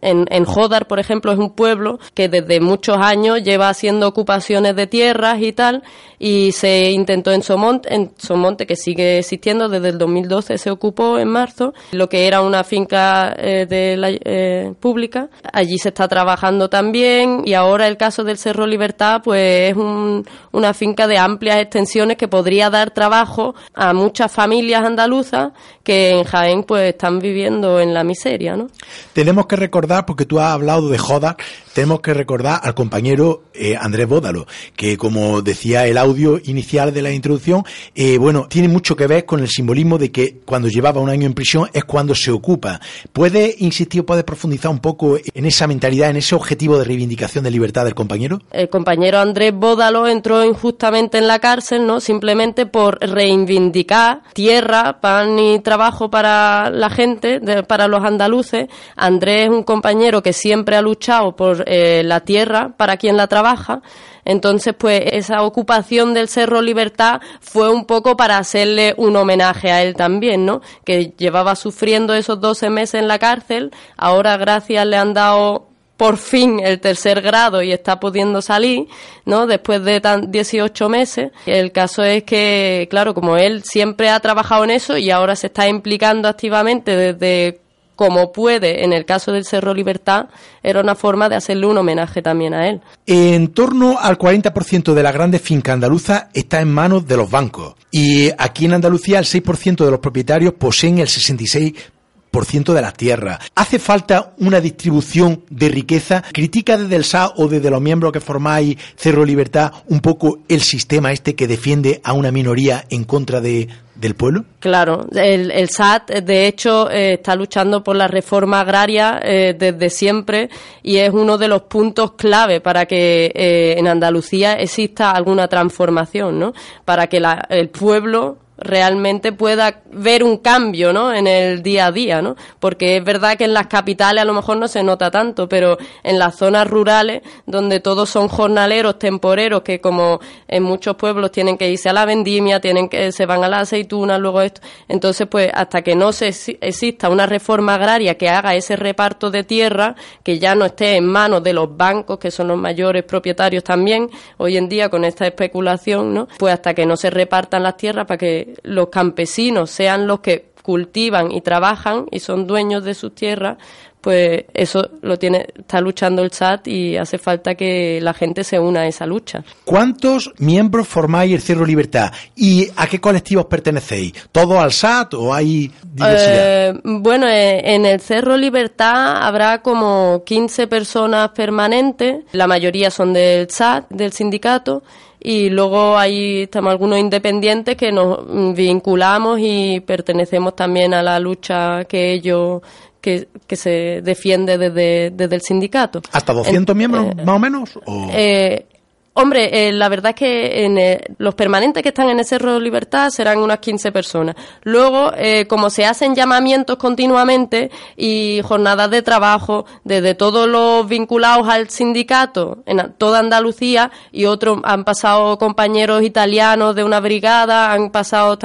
en, 0.00 0.44
Jodar, 0.44 0.88
por 0.88 0.98
ejemplo, 0.98 1.30
es 1.30 1.38
un 1.38 1.50
pueblo 1.50 2.00
que 2.12 2.28
desde 2.28 2.60
muchos 2.60 2.96
años 2.98 3.44
lleva 3.44 3.68
haciendo 3.68 4.08
ocupaciones 4.08 4.74
de 4.74 4.88
tierras 4.88 5.40
y 5.40 5.52
tal, 5.52 5.84
y 6.18 6.50
se 6.50 6.90
intentó 6.90 7.30
en 7.30 7.42
Somonte, 7.42 7.94
en 7.94 8.12
Somonte 8.16 8.66
que 8.66 8.74
sigue 8.74 9.18
existiendo 9.18 9.68
desde 9.68 9.90
el 9.90 9.98
2012, 9.98 10.58
se 10.58 10.70
ocupó 10.72 11.18
en 11.18 11.28
marzo, 11.28 11.72
lo 11.92 12.08
que 12.08 12.26
era 12.26 12.42
una 12.42 12.64
finca 12.64 13.32
eh, 13.38 13.66
de 13.66 13.96
la, 13.96 14.08
eh, 14.10 14.72
pública, 14.80 15.28
allí 15.52 15.78
se 15.78 15.90
está 15.90 16.08
trabajando 16.08 16.68
también, 16.68 17.42
y 17.44 17.54
ahora 17.54 17.86
el 17.86 17.96
caso 17.96 18.24
del 18.24 18.38
Cerro 18.38 18.66
Libertad, 18.66 19.20
pues 19.22 19.70
es 19.70 19.76
un, 19.76 20.26
una 20.50 20.74
finca 20.74 21.06
de 21.06 21.18
amplias 21.18 21.58
extensiones 21.58 21.91
dimensiones 21.92 22.16
que 22.16 22.28
podría 22.28 22.70
dar 22.70 22.90
trabajo 22.92 23.54
a 23.74 23.92
muchas 23.92 24.32
familias 24.32 24.84
andaluzas 24.84 25.52
que 25.82 26.10
en 26.10 26.24
Jaén 26.24 26.64
pues 26.64 26.90
están 26.90 27.18
viviendo 27.18 27.80
en 27.80 27.92
la 27.92 28.04
miseria, 28.04 28.56
¿no? 28.56 28.68
Tenemos 29.12 29.46
que 29.46 29.56
recordar, 29.56 30.06
porque 30.06 30.24
tú 30.24 30.38
has 30.38 30.52
hablado 30.52 30.88
de 30.88 30.98
joda, 30.98 31.36
tenemos 31.74 32.00
que 32.00 32.14
recordar 32.14 32.60
al 32.62 32.74
compañero 32.74 33.44
eh, 33.54 33.76
Andrés 33.78 34.06
Bódalo, 34.06 34.46
que 34.76 34.96
como 34.96 35.42
decía 35.42 35.86
el 35.86 35.98
audio 35.98 36.40
inicial 36.44 36.92
de 36.92 37.02
la 37.02 37.10
introducción, 37.10 37.64
eh, 37.94 38.18
bueno, 38.18 38.46
tiene 38.48 38.68
mucho 38.68 38.94
que 38.94 39.06
ver 39.06 39.24
con 39.24 39.40
el 39.40 39.48
simbolismo 39.48 39.98
de 39.98 40.12
que 40.12 40.40
cuando 40.44 40.68
llevaba 40.68 41.00
un 41.00 41.10
año 41.10 41.26
en 41.26 41.34
prisión 41.34 41.68
es 41.72 41.84
cuando 41.84 42.14
se 42.14 42.30
ocupa. 42.30 42.80
¿Puede 43.12 43.54
insistir 43.58 44.02
o 44.02 44.06
puede 44.06 44.22
profundizar 44.22 44.70
un 44.70 44.78
poco 44.78 45.16
en 45.34 45.46
esa 45.46 45.66
mentalidad, 45.66 46.10
en 46.10 46.16
ese 46.16 46.34
objetivo 46.34 46.78
de 46.78 46.84
reivindicación 46.84 47.44
de 47.44 47.50
libertad 47.50 47.84
del 47.84 47.94
compañero? 47.94 48.40
El 48.52 48.68
compañero 48.68 49.18
Andrés 49.18 49.52
Bódalo 49.54 50.06
entró 50.06 50.44
injustamente 50.44 51.18
en 51.18 51.26
la 51.26 51.38
cárcel, 51.38 51.81
Simplemente 52.00 52.66
por 52.66 52.98
reivindicar 53.00 54.22
tierra, 54.32 55.00
pan 55.00 55.38
y 55.38 55.58
trabajo 55.60 56.10
para 56.10 56.70
la 56.70 56.90
gente, 56.90 57.40
para 57.64 57.88
los 57.88 58.04
andaluces. 58.04 58.68
Andrés 58.96 59.44
es 59.44 59.50
un 59.50 59.62
compañero 59.62 60.22
que 60.22 60.32
siempre 60.32 60.76
ha 60.76 60.82
luchado 60.82 61.36
por 61.36 61.64
eh, 61.66 62.02
la 62.04 62.20
tierra 62.20 62.74
para 62.76 62.96
quien 62.96 63.16
la 63.16 63.26
trabaja. 63.26 63.82
Entonces, 64.24 64.74
pues 64.78 65.02
esa 65.12 65.42
ocupación 65.42 66.14
del 66.14 66.28
Cerro 66.28 66.62
Libertad 66.62 67.20
fue 67.40 67.70
un 67.70 67.86
poco 67.86 68.16
para 68.16 68.38
hacerle 68.38 68.94
un 68.96 69.16
homenaje 69.16 69.72
a 69.72 69.82
él 69.82 69.94
también, 69.94 70.46
¿no? 70.46 70.60
Que 70.84 71.12
llevaba 71.16 71.56
sufriendo 71.56 72.14
esos 72.14 72.40
12 72.40 72.70
meses 72.70 73.00
en 73.00 73.08
la 73.08 73.18
cárcel, 73.18 73.72
ahora 73.96 74.36
gracias 74.36 74.86
le 74.86 74.96
han 74.96 75.12
dado 75.12 75.71
por 76.02 76.16
fin 76.16 76.58
el 76.58 76.80
tercer 76.80 77.22
grado 77.22 77.62
y 77.62 77.70
está 77.70 78.00
pudiendo 78.00 78.42
salir, 78.42 78.88
¿no? 79.24 79.46
Después 79.46 79.84
de 79.84 80.00
tan 80.00 80.32
18 80.32 80.88
meses. 80.88 81.30
El 81.46 81.70
caso 81.70 82.02
es 82.02 82.24
que, 82.24 82.88
claro, 82.90 83.14
como 83.14 83.36
él 83.36 83.62
siempre 83.62 84.10
ha 84.10 84.18
trabajado 84.18 84.64
en 84.64 84.70
eso 84.70 84.98
y 84.98 85.12
ahora 85.12 85.36
se 85.36 85.46
está 85.46 85.68
implicando 85.68 86.26
activamente 86.26 86.96
desde 86.96 87.60
como 87.94 88.32
puede, 88.32 88.82
en 88.82 88.92
el 88.92 89.04
caso 89.04 89.30
del 89.30 89.44
Cerro 89.44 89.74
Libertad, 89.74 90.26
era 90.64 90.80
una 90.80 90.96
forma 90.96 91.28
de 91.28 91.36
hacerle 91.36 91.66
un 91.66 91.78
homenaje 91.78 92.20
también 92.20 92.52
a 92.52 92.68
él. 92.68 92.80
En 93.06 93.52
torno 93.52 93.96
al 94.00 94.18
40% 94.18 94.94
de 94.94 95.02
la 95.04 95.12
grandes 95.12 95.40
finca 95.40 95.72
andaluza 95.72 96.30
está 96.34 96.60
en 96.60 96.72
manos 96.72 97.06
de 97.06 97.16
los 97.16 97.30
bancos. 97.30 97.76
Y 97.92 98.30
aquí 98.38 98.64
en 98.64 98.72
Andalucía 98.72 99.20
el 99.20 99.26
6% 99.26 99.84
de 99.84 99.90
los 99.92 100.00
propietarios 100.00 100.54
poseen 100.54 100.98
el 100.98 101.06
66% 101.06 101.52
ciento 101.52 101.91
de 102.32 102.82
la 102.82 102.92
tierra. 102.92 103.38
¿Hace 103.54 103.78
falta 103.78 104.32
una 104.38 104.60
distribución 104.60 105.42
de 105.50 105.68
riqueza? 105.68 106.22
¿Critica 106.32 106.76
desde 106.76 106.96
el 106.96 107.04
SA 107.04 107.34
o 107.36 107.46
desde 107.46 107.70
los 107.70 107.80
miembros 107.80 108.12
que 108.12 108.20
formáis 108.20 108.78
Cerro 108.96 109.24
Libertad 109.24 109.72
un 109.88 110.00
poco 110.00 110.40
el 110.48 110.60
sistema 110.60 111.12
este 111.12 111.36
que 111.36 111.46
defiende 111.46 112.00
a 112.02 112.14
una 112.14 112.32
minoría 112.32 112.84
en 112.90 113.04
contra 113.04 113.40
de, 113.40 113.68
del 113.94 114.14
pueblo? 114.14 114.44
Claro, 114.60 115.06
el, 115.12 115.50
el 115.50 115.68
SAT 115.68 116.10
de 116.22 116.46
hecho 116.46 116.90
eh, 116.90 117.14
está 117.14 117.36
luchando 117.36 117.84
por 117.84 117.96
la 117.96 118.08
reforma 118.08 118.60
agraria 118.60 119.20
eh, 119.22 119.54
desde 119.56 119.90
siempre 119.90 120.48
y 120.82 120.96
es 120.96 121.10
uno 121.10 121.38
de 121.38 121.48
los 121.48 121.62
puntos 121.62 122.12
clave 122.12 122.60
para 122.60 122.86
que 122.86 123.30
eh, 123.34 123.74
en 123.78 123.86
Andalucía 123.86 124.54
exista 124.54 125.12
alguna 125.12 125.48
transformación, 125.48 126.38
¿no? 126.38 126.52
Para 126.84 127.06
que 127.06 127.20
la, 127.20 127.46
el 127.50 127.68
pueblo 127.68 128.38
realmente 128.62 129.32
pueda 129.32 129.82
ver 129.90 130.24
un 130.24 130.38
cambio 130.38 130.92
¿no? 130.92 131.12
en 131.12 131.26
el 131.26 131.62
día 131.62 131.86
a 131.86 131.92
día, 131.92 132.22
¿no? 132.22 132.36
porque 132.60 132.96
es 132.96 133.04
verdad 133.04 133.36
que 133.36 133.44
en 133.44 133.54
las 133.54 133.66
capitales 133.66 134.22
a 134.22 134.24
lo 134.24 134.32
mejor 134.32 134.56
no 134.56 134.68
se 134.68 134.82
nota 134.82 135.10
tanto, 135.10 135.48
pero 135.48 135.78
en 136.02 136.18
las 136.18 136.36
zonas 136.36 136.66
rurales 136.68 137.22
donde 137.46 137.80
todos 137.80 138.08
son 138.10 138.28
jornaleros, 138.28 138.98
temporeros, 138.98 139.62
que 139.62 139.80
como 139.80 140.20
en 140.48 140.62
muchos 140.62 140.96
pueblos 140.96 141.32
tienen 141.32 141.58
que 141.58 141.70
irse 141.70 141.88
a 141.88 141.92
la 141.92 142.04
vendimia, 142.04 142.60
tienen 142.60 142.88
que 142.88 143.12
se 143.12 143.26
van 143.26 143.44
a 143.44 143.48
la 143.48 143.60
aceituna, 143.60 144.18
luego 144.18 144.42
esto, 144.42 144.60
entonces 144.88 145.26
pues 145.26 145.50
hasta 145.52 145.82
que 145.82 145.94
no 145.94 146.12
se 146.12 146.28
exista 146.28 147.08
una 147.08 147.26
reforma 147.26 147.74
agraria 147.74 148.16
que 148.16 148.28
haga 148.28 148.54
ese 148.54 148.76
reparto 148.76 149.30
de 149.30 149.44
tierra, 149.44 149.94
que 150.22 150.38
ya 150.38 150.54
no 150.54 150.64
esté 150.64 150.96
en 150.96 151.06
manos 151.06 151.42
de 151.42 151.52
los 151.52 151.76
bancos, 151.76 152.18
que 152.18 152.30
son 152.30 152.48
los 152.48 152.58
mayores 152.58 153.04
propietarios 153.04 153.64
también, 153.64 154.08
hoy 154.38 154.56
en 154.56 154.68
día 154.68 154.88
con 154.88 155.04
esta 155.04 155.26
especulación, 155.26 156.14
¿no? 156.14 156.28
pues 156.38 156.54
hasta 156.54 156.74
que 156.74 156.86
no 156.86 156.96
se 156.96 157.10
repartan 157.10 157.62
las 157.62 157.76
tierras 157.76 158.06
para 158.06 158.18
que 158.18 158.51
los 158.62 158.88
campesinos 158.88 159.70
sean 159.70 160.06
los 160.06 160.20
que 160.20 160.52
cultivan 160.62 161.32
y 161.32 161.40
trabajan 161.40 162.06
y 162.10 162.20
son 162.20 162.46
dueños 162.46 162.84
de 162.84 162.94
sus 162.94 163.14
tierras, 163.14 163.58
pues 164.02 164.44
eso 164.52 164.90
lo 165.00 165.16
tiene, 165.16 165.46
está 165.56 165.80
luchando 165.80 166.22
el 166.22 166.30
chat 166.30 166.66
y 166.66 166.96
hace 166.96 167.18
falta 167.18 167.54
que 167.54 168.00
la 168.02 168.12
gente 168.12 168.42
se 168.42 168.58
una 168.58 168.80
a 168.80 168.86
esa 168.86 169.06
lucha. 169.06 169.44
¿Cuántos 169.64 170.32
miembros 170.38 170.88
formáis 170.88 171.32
el 171.32 171.40
Cerro 171.40 171.64
Libertad 171.64 172.10
y 172.34 172.68
a 172.76 172.88
qué 172.88 173.00
colectivos 173.00 173.46
pertenecéis? 173.46 174.12
¿Todos 174.32 174.58
al 174.58 174.72
SAT 174.72 175.14
o 175.14 175.32
hay 175.32 175.70
diversidad? 175.84 176.70
Eh, 176.70 176.80
bueno, 176.82 177.28
eh, 177.28 177.74
en 177.74 177.86
el 177.86 178.00
Cerro 178.00 178.36
Libertad 178.36 179.22
habrá 179.22 179.62
como 179.62 180.24
15 180.26 180.66
personas 180.66 181.30
permanentes, 181.30 182.24
la 182.32 182.48
mayoría 182.48 182.90
son 182.90 183.12
del 183.12 183.48
SAT, 183.50 183.88
del 183.88 184.12
sindicato, 184.12 184.82
y 185.24 185.50
luego 185.50 185.96
hay 185.96 186.42
estamos 186.42 186.72
algunos 186.72 186.98
independientes 186.98 187.76
que 187.76 187.92
nos 187.92 188.54
vinculamos 188.54 189.38
y 189.40 189.80
pertenecemos 189.80 190.56
también 190.56 190.94
a 190.94 191.02
la 191.02 191.20
lucha 191.20 191.84
que 191.84 192.12
ellos 192.12 192.62
que, 193.00 193.28
que 193.46 193.56
se 193.56 194.00
defiende 194.02 194.56
desde, 194.58 195.10
desde 195.10 195.34
el 195.34 195.42
sindicato. 195.42 196.00
¿Hasta 196.12 196.32
200 196.32 196.74
miembros 196.74 197.06
eh, 197.06 197.24
más 197.24 197.36
o 197.36 197.38
menos? 197.38 197.78
Eh, 198.12 198.66
Hombre, 199.14 199.68
eh, 199.68 199.72
la 199.72 199.90
verdad 199.90 200.10
es 200.10 200.16
que 200.16 200.64
en, 200.64 200.78
eh, 200.78 201.00
los 201.18 201.34
permanentes 201.34 201.82
que 201.82 201.90
están 201.90 202.08
en 202.08 202.18
el 202.18 202.24
Cerro 202.24 202.58
Libertad 202.58 203.10
serán 203.10 203.40
unas 203.40 203.58
15 203.58 203.92
personas. 203.92 204.36
Luego, 204.62 205.12
eh, 205.14 205.46
como 205.46 205.68
se 205.68 205.84
hacen 205.84 206.14
llamamientos 206.14 206.78
continuamente 206.78 207.70
y 207.94 208.40
jornadas 208.42 208.90
de 208.90 209.02
trabajo 209.02 209.66
desde 209.84 210.14
todos 210.14 210.48
los 210.48 210.88
vinculados 210.88 211.46
al 211.46 211.68
sindicato 211.68 212.62
en 212.64 212.94
toda 212.96 213.18
Andalucía 213.18 213.90
y 214.12 214.24
otros 214.24 214.60
han 214.64 214.84
pasado 214.84 215.36
compañeros 215.36 216.02
italianos 216.02 216.74
de 216.74 216.82
una 216.82 217.00
brigada, 217.00 217.70
han 217.70 217.90
pasado 217.90 218.38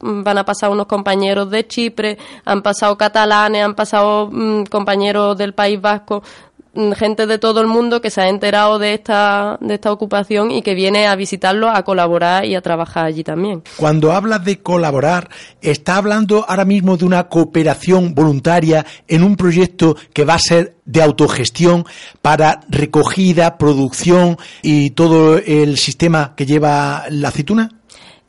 van 0.00 0.36
a 0.36 0.44
pasar 0.44 0.70
unos 0.70 0.86
compañeros 0.86 1.50
de 1.50 1.66
Chipre, 1.66 2.18
han 2.44 2.62
pasado 2.62 2.96
catalanes, 2.98 3.64
han 3.64 3.74
pasado 3.74 4.28
mm, 4.30 4.64
compañeros 4.64 5.36
del 5.38 5.54
País 5.54 5.80
Vasco, 5.80 6.22
Mm, 6.53 6.53
gente 6.96 7.26
de 7.26 7.38
todo 7.38 7.60
el 7.60 7.66
mundo 7.66 8.00
que 8.00 8.10
se 8.10 8.20
ha 8.20 8.28
enterado 8.28 8.78
de 8.78 8.94
esta, 8.94 9.58
de 9.60 9.74
esta 9.74 9.92
ocupación 9.92 10.50
y 10.50 10.62
que 10.62 10.74
viene 10.74 11.06
a 11.06 11.16
visitarlo, 11.16 11.70
a 11.70 11.82
colaborar 11.84 12.44
y 12.44 12.54
a 12.54 12.60
trabajar 12.60 13.06
allí 13.06 13.24
también. 13.24 13.62
Cuando 13.76 14.12
hablas 14.12 14.44
de 14.44 14.60
colaborar, 14.60 15.28
¿está 15.60 15.96
hablando 15.96 16.44
ahora 16.48 16.64
mismo 16.64 16.96
de 16.96 17.04
una 17.04 17.28
cooperación 17.28 18.14
voluntaria 18.14 18.84
en 19.08 19.22
un 19.22 19.36
proyecto 19.36 19.96
que 20.12 20.24
va 20.24 20.34
a 20.34 20.38
ser 20.38 20.76
de 20.84 21.02
autogestión 21.02 21.84
para 22.20 22.60
recogida, 22.68 23.56
producción 23.58 24.36
y 24.62 24.90
todo 24.90 25.38
el 25.38 25.78
sistema 25.78 26.34
que 26.36 26.46
lleva 26.46 27.04
la 27.10 27.28
aceituna? 27.28 27.70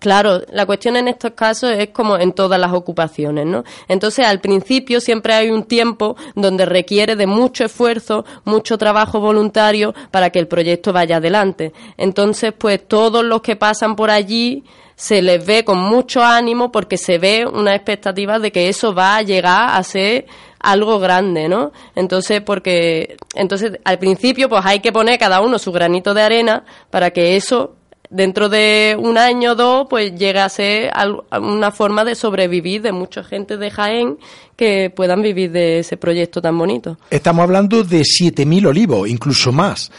Claro, 0.06 0.44
la 0.52 0.68
cuestión 0.68 0.98
en 0.98 1.08
estos 1.08 1.32
casos 1.32 1.72
es 1.72 1.90
como 1.90 2.16
en 2.20 2.32
todas 2.32 2.60
las 2.60 2.74
ocupaciones, 2.74 3.48
¿no? 3.48 3.64
Entonces, 3.88 4.24
al 4.24 4.40
principio 4.40 5.02
siempre 5.02 5.34
hay 5.34 5.50
un 5.50 5.64
tiempo 5.64 6.16
donde 6.36 6.64
requiere 6.68 7.16
de 7.16 7.26
mucho 7.26 7.66
esfuerzo, 7.66 8.24
mucho 8.44 8.78
trabajo 8.78 9.20
voluntario 9.20 9.96
para 10.12 10.30
que 10.30 10.38
el 10.38 10.48
proyecto 10.48 10.94
vaya 10.94 11.18
adelante. 11.18 11.74
Entonces, 11.98 12.54
pues 12.56 12.88
todos 12.88 13.26
los 13.26 13.42
que 13.42 13.56
pasan 13.56 13.96
por 13.96 14.12
allí 14.12 14.64
se 14.96 15.24
les 15.24 15.44
ve 15.44 15.66
con 15.66 15.80
mucho 15.80 16.24
ánimo 16.24 16.72
porque 16.72 17.00
se 17.00 17.18
ve 17.18 17.44
una 17.52 17.74
expectativa 17.74 18.38
de 18.38 18.52
que 18.52 18.70
eso 18.70 18.94
va 18.94 19.16
a 19.16 19.24
llegar 19.24 19.72
a 19.72 19.82
ser 19.82 20.28
algo 20.60 21.00
grande, 21.00 21.50
¿no? 21.50 21.72
Entonces, 21.96 22.42
porque, 22.42 23.18
entonces, 23.34 23.80
al 23.84 23.98
principio, 23.98 24.50
pues 24.50 24.64
hay 24.68 24.82
que 24.82 24.92
poner 24.92 25.18
cada 25.18 25.42
uno 25.42 25.58
su 25.58 25.72
granito 25.72 26.14
de 26.14 26.22
arena 26.22 26.64
para 26.92 27.10
que 27.10 27.36
eso 27.38 27.76
dentro 28.16 28.50
de 28.50 28.98
un 29.00 29.18
año 29.18 29.52
o 29.52 29.56
dos, 29.56 29.88
pues 29.90 30.16
llega 30.16 30.46
a 30.46 30.50
ser 30.50 30.92
una 31.40 31.72
forma 31.72 32.06
de 32.06 32.16
sobrevivir 32.16 32.82
de 32.82 32.92
mucha 32.92 33.24
gente 33.24 33.58
de 33.58 33.70
Jaén 33.70 34.18
que 34.56 34.90
puedan 34.90 35.22
vivir 35.22 35.52
de 35.52 35.80
ese 35.80 35.98
proyecto 35.98 36.42
tan 36.42 36.58
bonito. 36.58 36.98
Estamos 37.10 37.44
hablando 37.44 37.84
de 37.84 38.02
7.000 38.02 38.68
olivos, 38.68 39.10
incluso 39.10 39.52
más, 39.52 39.92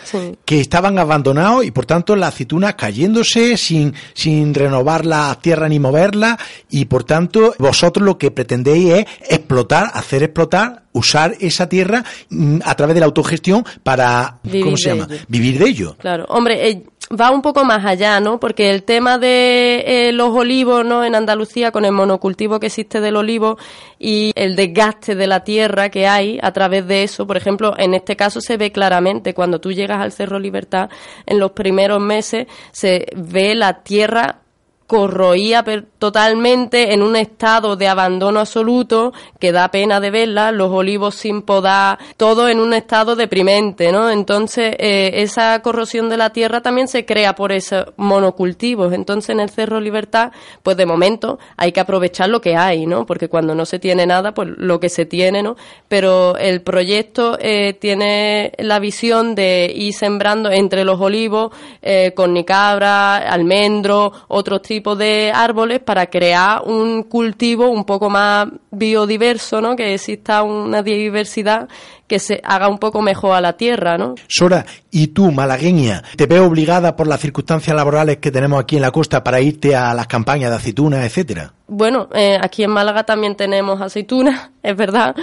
que 0.45 0.61
estaban 0.61 0.99
abandonados 0.99 1.65
y 1.65 1.71
por 1.71 1.85
tanto 1.85 2.17
la 2.17 2.29
aceituna 2.29 2.75
cayéndose 2.75 3.59
sin, 3.59 3.95
sin 4.15 4.55
renovar 4.55 5.05
la 5.05 5.39
tierra 5.43 5.69
ni 5.69 5.79
moverla 5.79 6.39
y 6.71 6.87
por 6.87 7.05
tanto 7.05 7.55
vosotros 7.59 8.05
lo 8.05 8.17
que 8.17 8.31
pretendéis 8.31 8.93
es 8.95 9.07
explotar, 9.29 9.91
hacer 9.93 10.23
explotar 10.23 10.87
usar 10.97 11.37
esa 11.41 11.69
tierra 11.69 12.03
mm, 12.31 12.61
a 12.65 12.75
través 12.75 12.95
de 12.95 13.01
la 13.01 13.07
autogestión 13.07 13.65
para, 13.83 14.39
¿cómo 14.63 14.77
se 14.79 14.89
llama? 14.89 15.07
Vivir 15.29 15.59
de 15.59 15.69
ello. 15.69 15.97
Claro, 15.99 16.25
hombre, 16.29 16.71
eh, 16.71 16.83
va 17.11 17.31
un 17.31 17.43
poco 17.43 17.65
más 17.65 17.85
allá, 17.85 18.21
¿no? 18.21 18.41
Porque 18.41 18.71
el 18.71 18.83
tema 18.83 19.19
de 19.19 19.85
eh, 19.87 20.13
los 20.13 20.31
olivos, 20.31 20.85
¿no? 20.85 21.05
En 21.05 21.15
Andalucía, 21.15 21.71
con 21.71 21.85
el 21.85 21.93
monocultivo 21.93 22.59
que 22.59 22.67
existe 22.67 23.01
del 23.01 23.17
olivo 23.17 23.59
y 23.99 24.33
el 24.35 24.57
desgaste 24.57 25.15
de 25.15 25.27
la 25.27 25.45
tierra 25.45 25.89
que 25.91 26.07
hay 26.07 26.39
a 26.43 26.53
través 26.53 26.87
de 26.87 27.03
eso, 27.05 27.27
por 27.27 27.37
ejemplo, 27.37 27.75
en 27.79 27.95
este 27.95 28.17
caso 28.17 28.41
se 28.41 28.57
ve 28.57 28.73
claramente 28.73 29.35
cuando 29.35 29.61
tú 29.61 29.73
llegas 29.73 30.01
al 30.01 30.13
Cerro 30.13 30.39
Libertad, 30.39 30.91
en 31.27 31.39
los 31.39 31.53
primeros 31.53 32.01
meses 32.01 32.47
se 32.73 33.07
ve 33.15 33.55
la 33.55 33.83
tierra 33.83 34.41
corroía 34.87 35.65
totalmente 35.99 36.93
en 36.93 37.03
un 37.03 37.17
estado 37.17 37.77
de 37.77 37.89
abandono 37.89 38.41
absoluto 38.41 39.13
que 39.41 39.51
da 39.51 39.71
pena 39.71 39.99
de 40.01 40.11
verla, 40.11 40.53
los 40.53 40.71
olivos 40.71 41.17
sin 41.17 41.43
podar, 41.43 41.99
todo 42.17 42.49
en 42.49 42.61
un 42.61 42.73
estado 42.73 43.17
deprimente, 43.17 43.91
¿no? 43.91 44.11
Entonces, 44.11 44.77
eh, 44.79 45.11
esa 45.15 45.61
corrosión 45.63 46.09
de 46.09 46.17
la 46.17 46.31
tierra 46.31 46.63
también 46.63 46.87
se 46.87 47.05
crea 47.05 47.35
por 47.35 47.51
esos 47.51 47.87
monocultivos. 47.97 48.93
Entonces, 48.93 49.31
en 49.31 49.41
el 49.41 49.51
Cerro 49.51 49.81
Libertad, 49.81 50.31
pues 50.63 50.77
de 50.77 50.87
momento 50.87 51.39
hay 51.57 51.73
que 51.73 51.81
aprovechar 51.81 52.29
lo 52.29 52.41
que 52.41 52.57
hay, 52.57 52.87
¿no? 52.87 53.07
Porque 53.07 53.29
cuando 53.29 53.55
no 53.55 53.67
se 53.67 53.79
tiene 53.79 54.07
nada, 54.07 54.35
pues 54.35 54.51
lo 54.57 54.79
que 54.79 54.89
se 54.89 55.05
tiene, 55.05 55.43
¿no? 55.43 55.57
Pero 55.89 56.37
el 56.37 56.63
proyecto 56.63 57.37
eh, 57.41 57.73
tiene 57.73 58.53
la 58.59 58.79
visión 58.79 59.35
de 59.35 59.73
ir 59.75 59.95
sembrando 59.95 60.51
entre 60.51 60.85
los 60.85 61.01
olivos, 61.01 61.53
eh, 61.83 62.13
con 62.15 62.33
nicabra, 62.33 63.17
almendro, 63.17 64.13
otros 64.29 64.63
tipos 64.63 64.76
tipo 64.77 64.95
de 64.95 65.33
árboles 65.35 65.81
para 65.81 66.07
crear 66.09 66.61
un 66.63 67.03
cultivo 67.03 67.71
un 67.71 67.87
poco 67.87 68.11
más 68.11 68.49
biodiverso, 68.71 69.63
¿no? 69.63 69.75
Que 69.75 69.95
exista 69.95 70.43
una 70.43 70.83
diversidad 70.83 71.67
que 72.07 72.19
se 72.19 72.41
haga 72.45 72.69
un 72.69 72.79
poco 72.79 73.03
mejor 73.03 73.37
a 73.37 73.41
la 73.41 73.55
tierra, 73.55 73.99
¿no? 73.99 74.15
Sora, 74.29 74.65
y 74.91 75.09
tú, 75.09 75.33
malagueña, 75.33 76.03
¿te 76.17 76.27
veo 76.27 76.47
obligada 76.47 76.97
por 76.97 77.07
las 77.07 77.21
circunstancias 77.21 77.77
laborales 77.77 78.19
que 78.19 78.31
tenemos 78.31 78.61
aquí 78.61 78.77
en 78.77 78.83
la 78.83 78.91
costa 78.91 79.25
para 79.25 79.41
irte 79.41 79.75
a 79.75 79.93
las 79.95 80.07
campañas 80.07 80.51
de 80.51 80.57
aceitunas, 80.57 81.05
etcétera? 81.05 81.53
Bueno, 81.69 82.09
eh, 82.15 82.39
aquí 82.41 82.63
en 82.63 82.71
Málaga 82.71 83.03
también 83.05 83.35
tenemos 83.35 83.81
aceitunas, 83.81 84.51
es 84.63 84.77
verdad. 84.77 85.17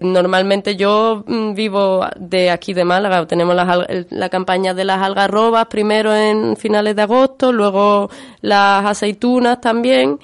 Normalmente 0.00 0.76
yo 0.76 1.24
mm, 1.26 1.54
vivo 1.54 2.04
de 2.16 2.50
aquí 2.50 2.74
de 2.74 2.84
Málaga, 2.84 3.26
tenemos 3.26 3.56
la 4.10 4.28
campaña 4.28 4.74
de 4.74 4.84
las 4.84 5.00
algarrobas 5.00 5.66
primero 5.66 6.14
en 6.14 6.56
finales 6.56 6.94
de 6.96 7.02
agosto, 7.02 7.52
luego 7.52 8.10
las 8.42 8.84
aceitunas 8.84 9.60
también 9.60 10.18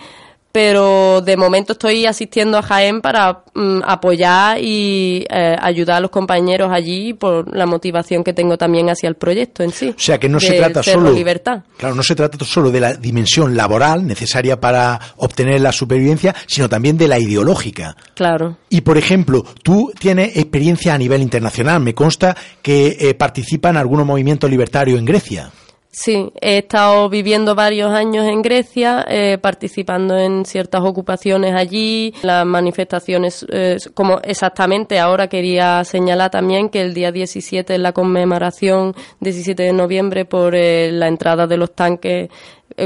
pero 0.53 1.23
de 1.23 1.37
momento 1.37 1.73
estoy 1.73 2.05
asistiendo 2.07 2.59
a 2.59 2.63
Jaén 2.63 3.01
para 3.01 3.43
mm, 3.55 3.81
apoyar 3.85 4.59
y 4.61 5.25
eh, 5.31 5.57
ayudar 5.59 5.97
a 5.97 6.01
los 6.01 6.11
compañeros 6.11 6.71
allí 6.71 7.15
por 7.15 7.57
la 7.57 7.65
motivación 7.65 8.23
que 8.23 8.35
tengo 8.35 8.59
también 8.59 8.91
hacia 8.91 9.09
el 9.09 9.15
proyecto 9.15 9.63
en 9.63 9.73
sí. 9.73 9.95
O 9.97 10.01
sea 10.01 10.19
que 10.19 10.29
no 10.29 10.39
se 10.39 10.53
trata 10.53 10.83
solo 10.83 11.11
libertad. 11.11 11.63
Claro, 11.79 11.95
no 11.95 12.03
se 12.03 12.15
trata 12.15 12.45
solo 12.45 12.71
de 12.71 12.81
la 12.81 12.95
dimensión 12.95 13.57
laboral 13.57 14.07
necesaria 14.07 14.61
para 14.61 15.01
obtener 15.17 15.61
la 15.63 15.73
supervivencia, 15.73 16.35
sino 16.47 16.69
también 16.69 16.99
de 16.99 17.09
la 17.09 17.19
ideológica. 17.19 17.97
Claro. 18.15 18.59
Y 18.69 18.83
por 18.83 18.99
ejemplo, 18.99 19.45
tú 19.63 19.93
tienes 19.99 20.37
experiencia 20.37 20.95
a 20.95 20.99
nivel 20.99 21.23
internacional. 21.23 21.81
Me 21.81 21.95
consta 21.95 22.37
que 22.61 22.97
eh, 23.01 23.15
participa 23.15 23.71
en 23.71 23.79
algunos 23.79 24.07
movimientos 24.07 24.51
libertarios 24.51 24.99
en 24.99 25.07
Grecia. 25.07 25.51
Sí, 25.95 26.33
he 26.41 26.57
estado 26.57 27.11
viviendo 27.11 27.55
varios 27.55 27.93
años 27.93 28.27
en 28.27 28.41
Grecia, 28.41 29.05
eh, 29.07 29.37
participando 29.37 30.17
en 30.17 30.47
ciertas 30.47 30.81
ocupaciones 30.81 31.55
allí, 31.55 32.15
las 32.23 32.47
manifestaciones, 32.47 33.45
eh, 33.51 33.77
como 33.93 34.19
exactamente 34.25 34.99
ahora 34.99 35.29
quería 35.29 35.85
señalar 35.85 36.31
también 36.31 36.71
que 36.71 36.81
el 36.81 36.95
día 36.95 37.13
17 37.13 37.75
es 37.75 37.79
la 37.79 37.93
conmemoración, 37.93 38.95
17 39.21 39.65
de 39.65 39.73
noviembre, 39.75 40.25
por 40.25 40.55
eh, 40.55 40.91
la 40.91 41.09
entrada 41.09 41.47
de 41.47 41.59
los 41.59 41.75
tanques 41.75 42.31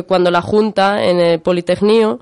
cuando 0.09 0.33
la 0.33 0.43
Junta 0.43 1.05
en 1.05 1.21
el 1.21 1.41
Politecnio 1.41 2.19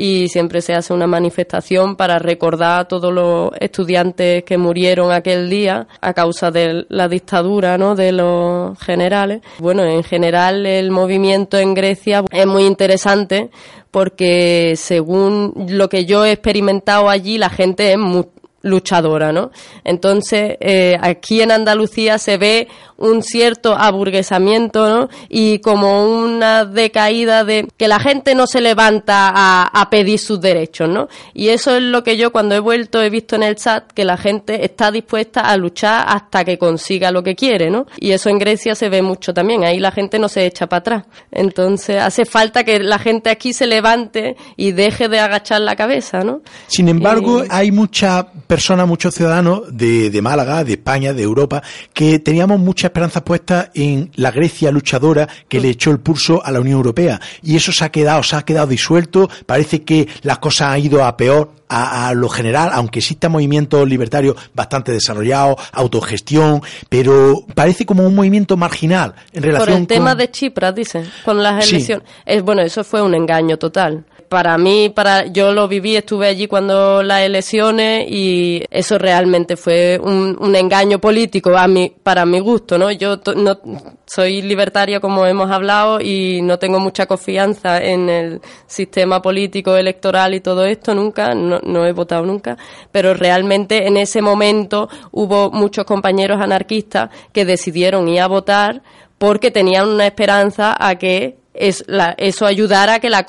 y 0.00 0.28
siempre 0.28 0.62
se 0.62 0.72
hace 0.72 0.94
una 0.94 1.06
manifestación 1.06 1.94
para 1.94 2.18
recordar 2.18 2.80
a 2.80 2.84
todos 2.88 3.12
los 3.12 3.50
estudiantes 3.60 4.44
que 4.44 4.56
murieron 4.56 5.12
aquel 5.12 5.50
día 5.50 5.88
a 6.00 6.14
causa 6.14 6.50
de 6.50 6.86
la 6.88 7.06
dictadura 7.06 7.76
¿no? 7.76 7.94
de 7.94 8.12
los 8.12 8.78
generales. 8.78 9.42
Bueno, 9.58 9.84
en 9.84 10.02
general 10.02 10.64
el 10.64 10.90
movimiento 10.90 11.58
en 11.58 11.74
Grecia 11.74 12.24
es 12.32 12.46
muy 12.46 12.64
interesante 12.64 13.50
porque 13.90 14.72
según 14.76 15.66
lo 15.68 15.90
que 15.90 16.06
yo 16.06 16.24
he 16.24 16.32
experimentado 16.32 17.10
allí, 17.10 17.36
la 17.36 17.50
gente 17.50 17.92
es 17.92 17.98
muy, 17.98 18.24
luchadora, 18.62 19.32
¿no? 19.32 19.50
Entonces, 19.84 20.56
eh, 20.60 20.96
aquí 21.00 21.40
en 21.40 21.50
Andalucía 21.50 22.18
se 22.18 22.36
ve 22.36 22.68
un 22.98 23.22
cierto 23.22 23.74
aburguesamiento, 23.74 24.88
¿no? 24.88 25.08
Y 25.30 25.60
como 25.60 26.04
una 26.04 26.66
decaída 26.66 27.44
de 27.44 27.66
que 27.78 27.88
la 27.88 27.98
gente 27.98 28.34
no 28.34 28.46
se 28.46 28.60
levanta 28.60 29.32
a, 29.34 29.62
a, 29.62 29.88
pedir 29.88 30.18
sus 30.18 30.40
derechos, 30.40 30.88
¿no? 30.88 31.08
Y 31.32 31.48
eso 31.48 31.76
es 31.76 31.82
lo 31.82 32.04
que 32.04 32.18
yo 32.18 32.30
cuando 32.30 32.54
he 32.54 32.58
vuelto 32.58 33.00
he 33.00 33.08
visto 33.08 33.36
en 33.36 33.42
el 33.42 33.56
chat, 33.56 33.90
que 33.92 34.04
la 34.04 34.18
gente 34.18 34.66
está 34.66 34.90
dispuesta 34.90 35.40
a 35.40 35.56
luchar 35.56 36.04
hasta 36.06 36.44
que 36.44 36.58
consiga 36.58 37.10
lo 37.10 37.22
que 37.22 37.34
quiere, 37.34 37.70
¿no? 37.70 37.86
Y 37.98 38.12
eso 38.12 38.28
en 38.28 38.38
Grecia 38.38 38.74
se 38.74 38.90
ve 38.90 39.00
mucho 39.00 39.32
también, 39.32 39.64
ahí 39.64 39.78
la 39.78 39.92
gente 39.92 40.18
no 40.18 40.28
se 40.28 40.44
echa 40.44 40.66
para 40.66 40.80
atrás. 40.80 41.04
Entonces, 41.30 42.02
hace 42.02 42.26
falta 42.26 42.64
que 42.64 42.80
la 42.80 42.98
gente 42.98 43.30
aquí 43.30 43.54
se 43.54 43.66
levante 43.66 44.36
y 44.56 44.72
deje 44.72 45.08
de 45.08 45.20
agachar 45.20 45.62
la 45.62 45.74
cabeza, 45.74 46.22
¿no? 46.22 46.42
Sin 46.66 46.88
embargo, 46.88 47.44
hay 47.48 47.72
mucha 47.72 48.26
personas, 48.50 48.88
muchos 48.88 49.14
ciudadanos 49.14 49.62
de, 49.70 50.10
de, 50.10 50.22
Málaga, 50.22 50.64
de 50.64 50.72
España, 50.72 51.12
de 51.12 51.22
Europa, 51.22 51.62
que 51.94 52.18
teníamos 52.18 52.58
mucha 52.58 52.88
esperanza 52.88 53.24
puesta 53.24 53.70
en 53.74 54.10
la 54.16 54.32
Grecia 54.32 54.72
luchadora 54.72 55.28
que 55.48 55.60
le 55.60 55.68
echó 55.68 55.92
el 55.92 56.00
pulso 56.00 56.44
a 56.44 56.50
la 56.50 56.58
Unión 56.58 56.78
Europea. 56.78 57.20
Y 57.44 57.54
eso 57.54 57.70
se 57.70 57.84
ha 57.84 57.92
quedado, 57.92 58.24
se 58.24 58.34
ha 58.34 58.42
quedado 58.42 58.66
disuelto. 58.66 59.30
Parece 59.46 59.84
que 59.84 60.08
las 60.22 60.40
cosas 60.40 60.74
han 60.74 60.80
ido 60.80 61.04
a 61.04 61.16
peor 61.16 61.52
a, 61.68 62.12
lo 62.12 62.28
general, 62.28 62.70
aunque 62.72 62.98
exista 62.98 63.28
movimientos 63.28 63.88
libertarios 63.88 64.34
bastante 64.52 64.90
desarrollados, 64.90 65.54
autogestión, 65.70 66.60
pero 66.88 67.46
parece 67.54 67.86
como 67.86 68.04
un 68.04 68.16
movimiento 68.16 68.56
marginal 68.56 69.14
en 69.32 69.44
relación 69.44 69.68
Por 69.68 69.80
el 69.82 69.86
tema 69.86 70.16
de 70.16 70.28
Chipras, 70.32 70.74
dicen, 70.74 71.08
con 71.24 71.40
las 71.40 71.70
elecciones. 71.70 72.04
Es, 72.26 72.42
bueno, 72.42 72.62
eso 72.62 72.82
fue 72.82 73.00
un 73.00 73.14
engaño 73.14 73.56
total 73.56 74.04
para 74.30 74.56
mí, 74.58 74.90
para 74.90 75.26
yo 75.26 75.52
lo 75.52 75.66
viví, 75.66 75.96
estuve 75.96 76.28
allí 76.28 76.46
cuando 76.46 77.02
las 77.02 77.22
elecciones 77.22 78.06
y 78.08 78.62
eso 78.70 78.96
realmente 78.96 79.56
fue 79.56 79.98
un, 80.00 80.36
un 80.38 80.54
engaño 80.54 81.00
político 81.00 81.58
a 81.58 81.66
mí, 81.66 81.92
para 82.00 82.24
mi 82.24 82.38
gusto, 82.38 82.78
¿no? 82.78 82.92
Yo 82.92 83.20
no 83.34 83.58
soy 84.06 84.40
libertaria 84.42 85.00
como 85.00 85.26
hemos 85.26 85.50
hablado 85.50 86.00
y 86.00 86.42
no 86.42 86.60
tengo 86.60 86.78
mucha 86.78 87.06
confianza 87.06 87.82
en 87.82 88.08
el 88.08 88.40
sistema 88.68 89.20
político 89.20 89.74
electoral 89.74 90.32
y 90.32 90.40
todo 90.40 90.64
esto 90.64 90.94
nunca, 90.94 91.34
no, 91.34 91.58
no 91.64 91.84
he 91.84 91.90
votado 91.90 92.24
nunca, 92.24 92.56
pero 92.92 93.14
realmente 93.14 93.88
en 93.88 93.96
ese 93.96 94.22
momento 94.22 94.88
hubo 95.10 95.50
muchos 95.50 95.84
compañeros 95.84 96.40
anarquistas 96.40 97.10
que 97.32 97.44
decidieron 97.44 98.06
ir 98.06 98.20
a 98.20 98.28
votar 98.28 98.82
porque 99.18 99.50
tenían 99.50 99.88
una 99.88 100.06
esperanza 100.06 100.76
a 100.78 100.94
que 100.94 101.36
es 101.52 101.82
la, 101.88 102.14
eso 102.16 102.46
ayudara 102.46 102.94
a 102.94 103.00
que 103.00 103.10
la, 103.10 103.26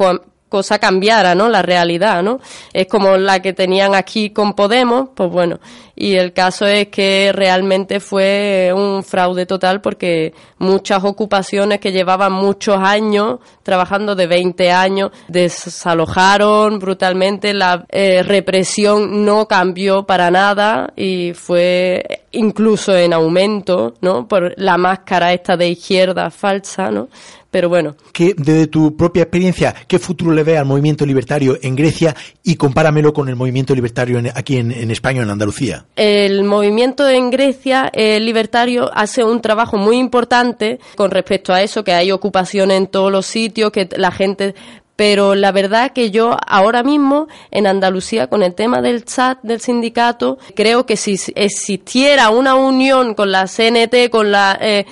cosa 0.51 0.79
cambiara, 0.79 1.33
¿no? 1.33 1.47
La 1.47 1.61
realidad, 1.61 2.21
¿no? 2.21 2.41
Es 2.73 2.87
como 2.87 3.15
la 3.15 3.41
que 3.41 3.53
tenían 3.53 3.95
aquí 3.95 4.31
con 4.31 4.53
Podemos, 4.53 5.09
pues 5.15 5.31
bueno, 5.31 5.59
y 5.95 6.15
el 6.15 6.33
caso 6.33 6.65
es 6.65 6.89
que 6.89 7.31
realmente 7.33 8.01
fue 8.01 8.73
un 8.75 9.01
fraude 9.03 9.45
total 9.45 9.79
porque 9.81 10.33
muchas 10.57 11.03
ocupaciones 11.05 11.79
que 11.79 11.93
llevaban 11.93 12.33
muchos 12.33 12.77
años 12.77 13.39
trabajando 13.63 14.15
de 14.15 14.27
20 14.27 14.71
años 14.71 15.11
desalojaron 15.29 16.79
brutalmente, 16.79 17.53
la 17.53 17.85
eh, 17.89 18.23
represión 18.23 19.23
no 19.23 19.47
cambió 19.47 20.03
para 20.03 20.31
nada 20.31 20.91
y 20.97 21.33
fue 21.33 22.23
incluso 22.31 22.97
en 22.97 23.13
aumento, 23.13 23.93
¿no? 24.01 24.27
Por 24.27 24.53
la 24.57 24.77
máscara 24.77 25.33
esta 25.33 25.55
de 25.55 25.69
izquierda 25.69 26.29
falsa, 26.29 26.91
¿no? 26.91 27.07
Pero 27.51 27.69
bueno. 27.69 27.95
Que 28.13 28.33
desde 28.35 28.67
tu 28.67 28.95
propia 28.95 29.23
experiencia, 29.23 29.75
¿qué 29.87 29.99
futuro 29.99 30.31
le 30.31 30.43
ve 30.43 30.57
al 30.57 30.65
movimiento 30.65 31.05
libertario 31.05 31.57
en 31.61 31.75
Grecia 31.75 32.15
y 32.43 32.55
compáramelo 32.55 33.13
con 33.13 33.29
el 33.29 33.35
movimiento 33.35 33.75
libertario 33.75 34.21
aquí 34.33 34.57
en, 34.57 34.71
en 34.71 34.89
España, 34.89 35.21
en 35.21 35.29
Andalucía? 35.29 35.85
El 35.95 36.43
movimiento 36.45 37.07
en 37.07 37.29
Grecia 37.29 37.91
el 37.93 38.25
libertario 38.25 38.89
hace 38.93 39.23
un 39.23 39.41
trabajo 39.41 39.77
muy 39.77 39.97
importante 39.97 40.79
con 40.95 41.11
respecto 41.11 41.53
a 41.53 41.61
eso, 41.61 41.83
que 41.83 41.93
hay 41.93 42.11
ocupación 42.11 42.71
en 42.71 42.87
todos 42.87 43.11
los 43.11 43.25
sitios, 43.25 43.71
que 43.71 43.89
la 43.95 44.11
gente 44.11 44.55
pero 45.01 45.33
la 45.33 45.51
verdad 45.51 45.93
que 45.93 46.11
yo 46.11 46.37
ahora 46.45 46.83
mismo 46.83 47.27
en 47.49 47.65
Andalucía 47.65 48.27
con 48.27 48.43
el 48.43 48.53
tema 48.53 48.83
del 48.83 49.03
chat 49.03 49.39
del 49.41 49.59
sindicato 49.59 50.37
creo 50.55 50.85
que 50.85 50.95
si 50.95 51.17
existiera 51.33 52.29
una 52.29 52.53
unión 52.53 53.15
con 53.15 53.31
la 53.31 53.47
CNT 53.47 54.11
con 54.11 54.31
la 54.31 54.59
eh, 54.61 54.85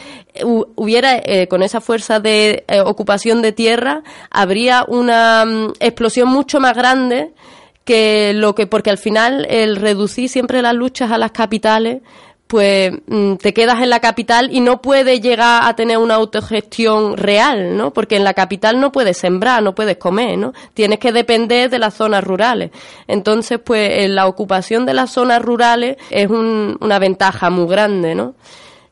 hubiera 0.43 1.15
eh, 1.15 1.47
con 1.47 1.61
esa 1.61 1.79
fuerza 1.79 2.19
de 2.19 2.63
eh, 2.67 2.81
ocupación 2.81 3.43
de 3.43 3.51
tierra 3.51 4.01
habría 4.31 4.83
una 4.87 5.45
mm, 5.45 5.73
explosión 5.79 6.27
mucho 6.27 6.59
más 6.59 6.75
grande 6.75 7.31
que 7.85 8.33
lo 8.33 8.55
que 8.55 8.65
porque 8.65 8.89
al 8.89 8.97
final 8.97 9.45
el 9.47 9.75
reducir 9.75 10.27
siempre 10.27 10.63
las 10.63 10.73
luchas 10.73 11.11
a 11.11 11.19
las 11.19 11.33
capitales 11.33 12.01
pues 12.49 12.91
mm, 13.05 13.35
te 13.35 13.53
quedas 13.53 13.79
en 13.83 13.91
la 13.91 13.99
capital 13.99 14.49
y 14.51 14.59
no 14.59 14.81
puedes 14.81 15.21
llegar 15.21 15.61
a 15.65 15.75
tener 15.75 15.99
una 15.99 16.15
autogestión 16.15 17.15
real, 17.15 17.77
¿no? 17.77 17.93
Porque 17.93 18.15
en 18.15 18.23
la 18.23 18.33
capital 18.33 18.81
no 18.81 18.91
puedes 18.91 19.19
sembrar, 19.19 19.61
no 19.61 19.75
puedes 19.75 19.97
comer, 19.97 20.35
¿no? 20.35 20.53
Tienes 20.73 20.97
que 20.97 21.11
depender 21.11 21.69
de 21.69 21.77
las 21.77 21.93
zonas 21.93 22.23
rurales. 22.23 22.71
Entonces, 23.07 23.59
pues 23.63 24.09
la 24.09 24.25
ocupación 24.25 24.87
de 24.87 24.95
las 24.95 25.11
zonas 25.11 25.43
rurales 25.43 25.97
es 26.09 26.27
una 26.27 26.97
ventaja 26.97 27.51
muy 27.51 27.67
grande, 27.67 28.15
¿no? 28.15 28.33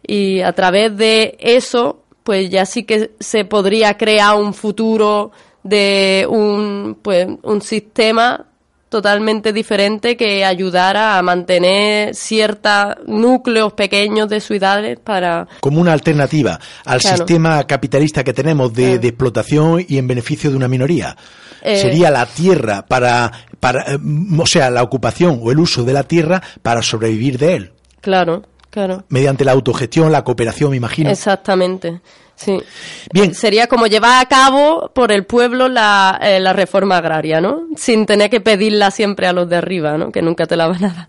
Y 0.06 0.42
a 0.42 0.54
través 0.54 0.96
de 0.96 1.36
eso, 1.40 2.04
pues 2.22 2.52
ya 2.52 2.64
sí 2.68 2.84
que 2.84 3.16
se 3.20 3.44
podría 3.44 3.98
crear 3.98 4.36
un 4.36 4.54
futuro 4.54 5.32
de 5.64 6.28
un, 6.30 7.00
pues, 7.02 7.28
un 7.42 7.64
sistema 7.64 8.46
totalmente 8.90 9.52
diferente 9.54 10.16
que 10.16 10.46
ayudara 10.46 11.18
a 11.18 11.22
mantener 11.22 12.16
ciertos 12.16 12.96
núcleos 13.06 13.74
pequeños 13.74 14.30
de 14.30 14.40
ciudades 14.40 14.98
para... 15.00 15.48
Como 15.60 15.82
una 15.82 15.94
alternativa 15.94 16.60
al 16.86 17.00
Claro. 17.02 17.18
sistema 17.18 17.64
capitalista 17.66 18.24
que 18.24 18.34
tenemos 18.34 18.74
de, 18.74 18.98
de 19.00 19.08
explotación 19.10 19.84
y 19.88 19.98
en 19.98 20.08
beneficio 20.08 20.50
de 20.50 20.56
una 20.56 20.68
minoría. 20.68 21.16
Eh, 21.62 21.78
Sería 21.82 22.12
la 22.12 22.26
tierra 22.26 22.86
para, 22.86 23.32
para, 23.60 23.94
eh, 23.94 23.98
o 24.38 24.46
sea, 24.46 24.70
la 24.70 24.84
ocupación 24.84 25.40
o 25.44 25.52
el 25.52 25.60
uso 25.60 25.84
de 25.84 25.94
la 25.94 26.04
tierra 26.04 26.42
para 26.62 26.82
sobrevivir 26.82 27.38
de 27.38 27.56
él. 27.56 27.72
Claro, 28.00 28.44
claro. 28.70 29.04
Mediante 29.10 29.44
la 29.44 29.52
autogestión, 29.52 30.12
la 30.12 30.24
cooperación, 30.24 30.70
me 30.72 30.78
imagino. 30.78 31.10
Exactamente. 31.10 32.00
Sí. 32.38 32.58
Bien. 33.12 33.34
Sería 33.34 33.68
como 33.68 33.88
llevar 33.88 34.24
a 34.24 34.30
cabo 34.30 34.92
por 34.94 35.12
el 35.12 35.26
pueblo 35.26 35.68
la, 35.68 36.20
eh, 36.22 36.40
la 36.40 36.54
reforma 36.54 36.98
agraria, 36.98 37.42
¿no? 37.42 37.64
Sin 37.76 38.06
tener 38.06 38.30
que 38.30 38.40
pedirla 38.40 38.92
siempre 38.92 39.28
a 39.28 39.34
los 39.34 39.50
de 39.50 39.58
arriba, 39.58 39.98
¿no? 39.98 40.12
Que 40.12 40.22
nunca 40.22 40.46
te 40.46 40.56
la 40.56 40.68
van 40.68 40.86
a 40.86 40.94
dar. 40.94 41.08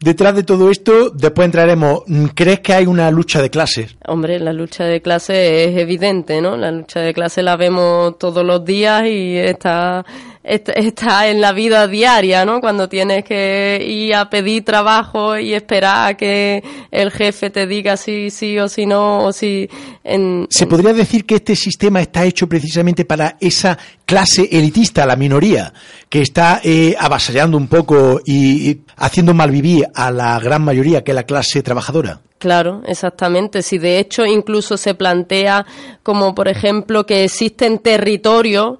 Detrás 0.00 0.34
de 0.34 0.44
todo 0.44 0.70
esto, 0.70 1.10
después 1.10 1.44
entraremos. 1.44 2.04
¿Crees 2.34 2.60
que 2.60 2.72
hay 2.72 2.86
una 2.86 3.10
lucha 3.10 3.42
de 3.42 3.50
clases? 3.50 3.96
Hombre, 4.06 4.40
la 4.40 4.54
lucha 4.54 4.84
de 4.84 5.02
clase 5.02 5.64
es 5.64 5.76
evidente, 5.76 6.40
¿no? 6.40 6.56
La 6.56 6.70
lucha 6.70 7.00
de 7.00 7.12
clase 7.12 7.42
la 7.42 7.56
vemos 7.56 8.18
todos 8.18 8.42
los 8.42 8.64
días 8.64 9.04
y 9.04 9.36
está, 9.36 10.06
está, 10.42 11.28
en 11.28 11.40
la 11.40 11.52
vida 11.52 11.86
diaria, 11.86 12.44
¿no? 12.44 12.60
Cuando 12.60 12.88
tienes 12.88 13.24
que 13.24 13.84
ir 13.86 14.14
a 14.14 14.30
pedir 14.30 14.64
trabajo 14.64 15.38
y 15.38 15.54
esperar 15.54 16.08
a 16.08 16.16
que 16.16 16.62
el 16.90 17.10
jefe 17.10 17.50
te 17.50 17.66
diga 17.66 17.96
si 17.96 18.30
sí 18.30 18.58
o 18.58 18.68
si 18.68 18.86
no, 18.86 19.24
o 19.24 19.32
si... 19.32 19.68
En, 20.02 20.46
¿Se 20.48 20.66
podría 20.66 20.92
decir 20.92 21.26
que 21.26 21.36
este 21.36 21.54
sistema 21.54 22.00
está 22.00 22.24
hecho 22.24 22.48
precisamente 22.48 23.04
para 23.04 23.36
esa 23.40 23.78
clase 24.04 24.48
elitista, 24.50 25.06
la 25.06 25.16
minoría, 25.16 25.72
que 26.08 26.22
está 26.22 26.60
eh, 26.64 26.96
avasallando 26.98 27.56
un 27.56 27.68
poco 27.68 28.20
y, 28.24 28.70
y 28.70 28.80
haciendo 28.96 29.34
malvivir 29.34 29.86
a 29.94 30.10
la 30.10 30.38
gran 30.40 30.62
mayoría, 30.62 31.04
que 31.04 31.12
es 31.12 31.14
la 31.14 31.24
clase 31.24 31.62
trabajadora? 31.62 32.20
Claro, 32.38 32.80
exactamente. 32.86 33.60
Si 33.60 33.76
de 33.76 33.98
hecho 33.98 34.24
incluso 34.24 34.78
se 34.78 34.94
plantea 34.94 35.66
como, 36.02 36.34
por 36.34 36.48
ejemplo, 36.48 37.04
que 37.04 37.24
existen 37.24 37.78
territorios 37.78 38.78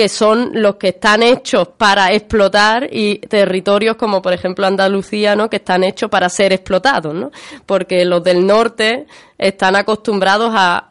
que 0.00 0.08
son 0.08 0.52
los 0.54 0.76
que 0.76 0.88
están 0.88 1.22
hechos 1.22 1.68
para 1.76 2.10
explotar 2.14 2.88
y 2.90 3.18
territorios 3.18 3.96
como 3.96 4.22
por 4.22 4.32
ejemplo 4.32 4.66
Andalucía, 4.66 5.36
¿no? 5.36 5.50
que 5.50 5.56
están 5.56 5.84
hechos 5.84 6.08
para 6.08 6.30
ser 6.30 6.54
explotados, 6.54 7.14
¿no? 7.14 7.30
Porque 7.66 8.06
los 8.06 8.24
del 8.24 8.46
norte 8.46 9.06
están 9.36 9.76
acostumbrados 9.76 10.54
a, 10.56 10.86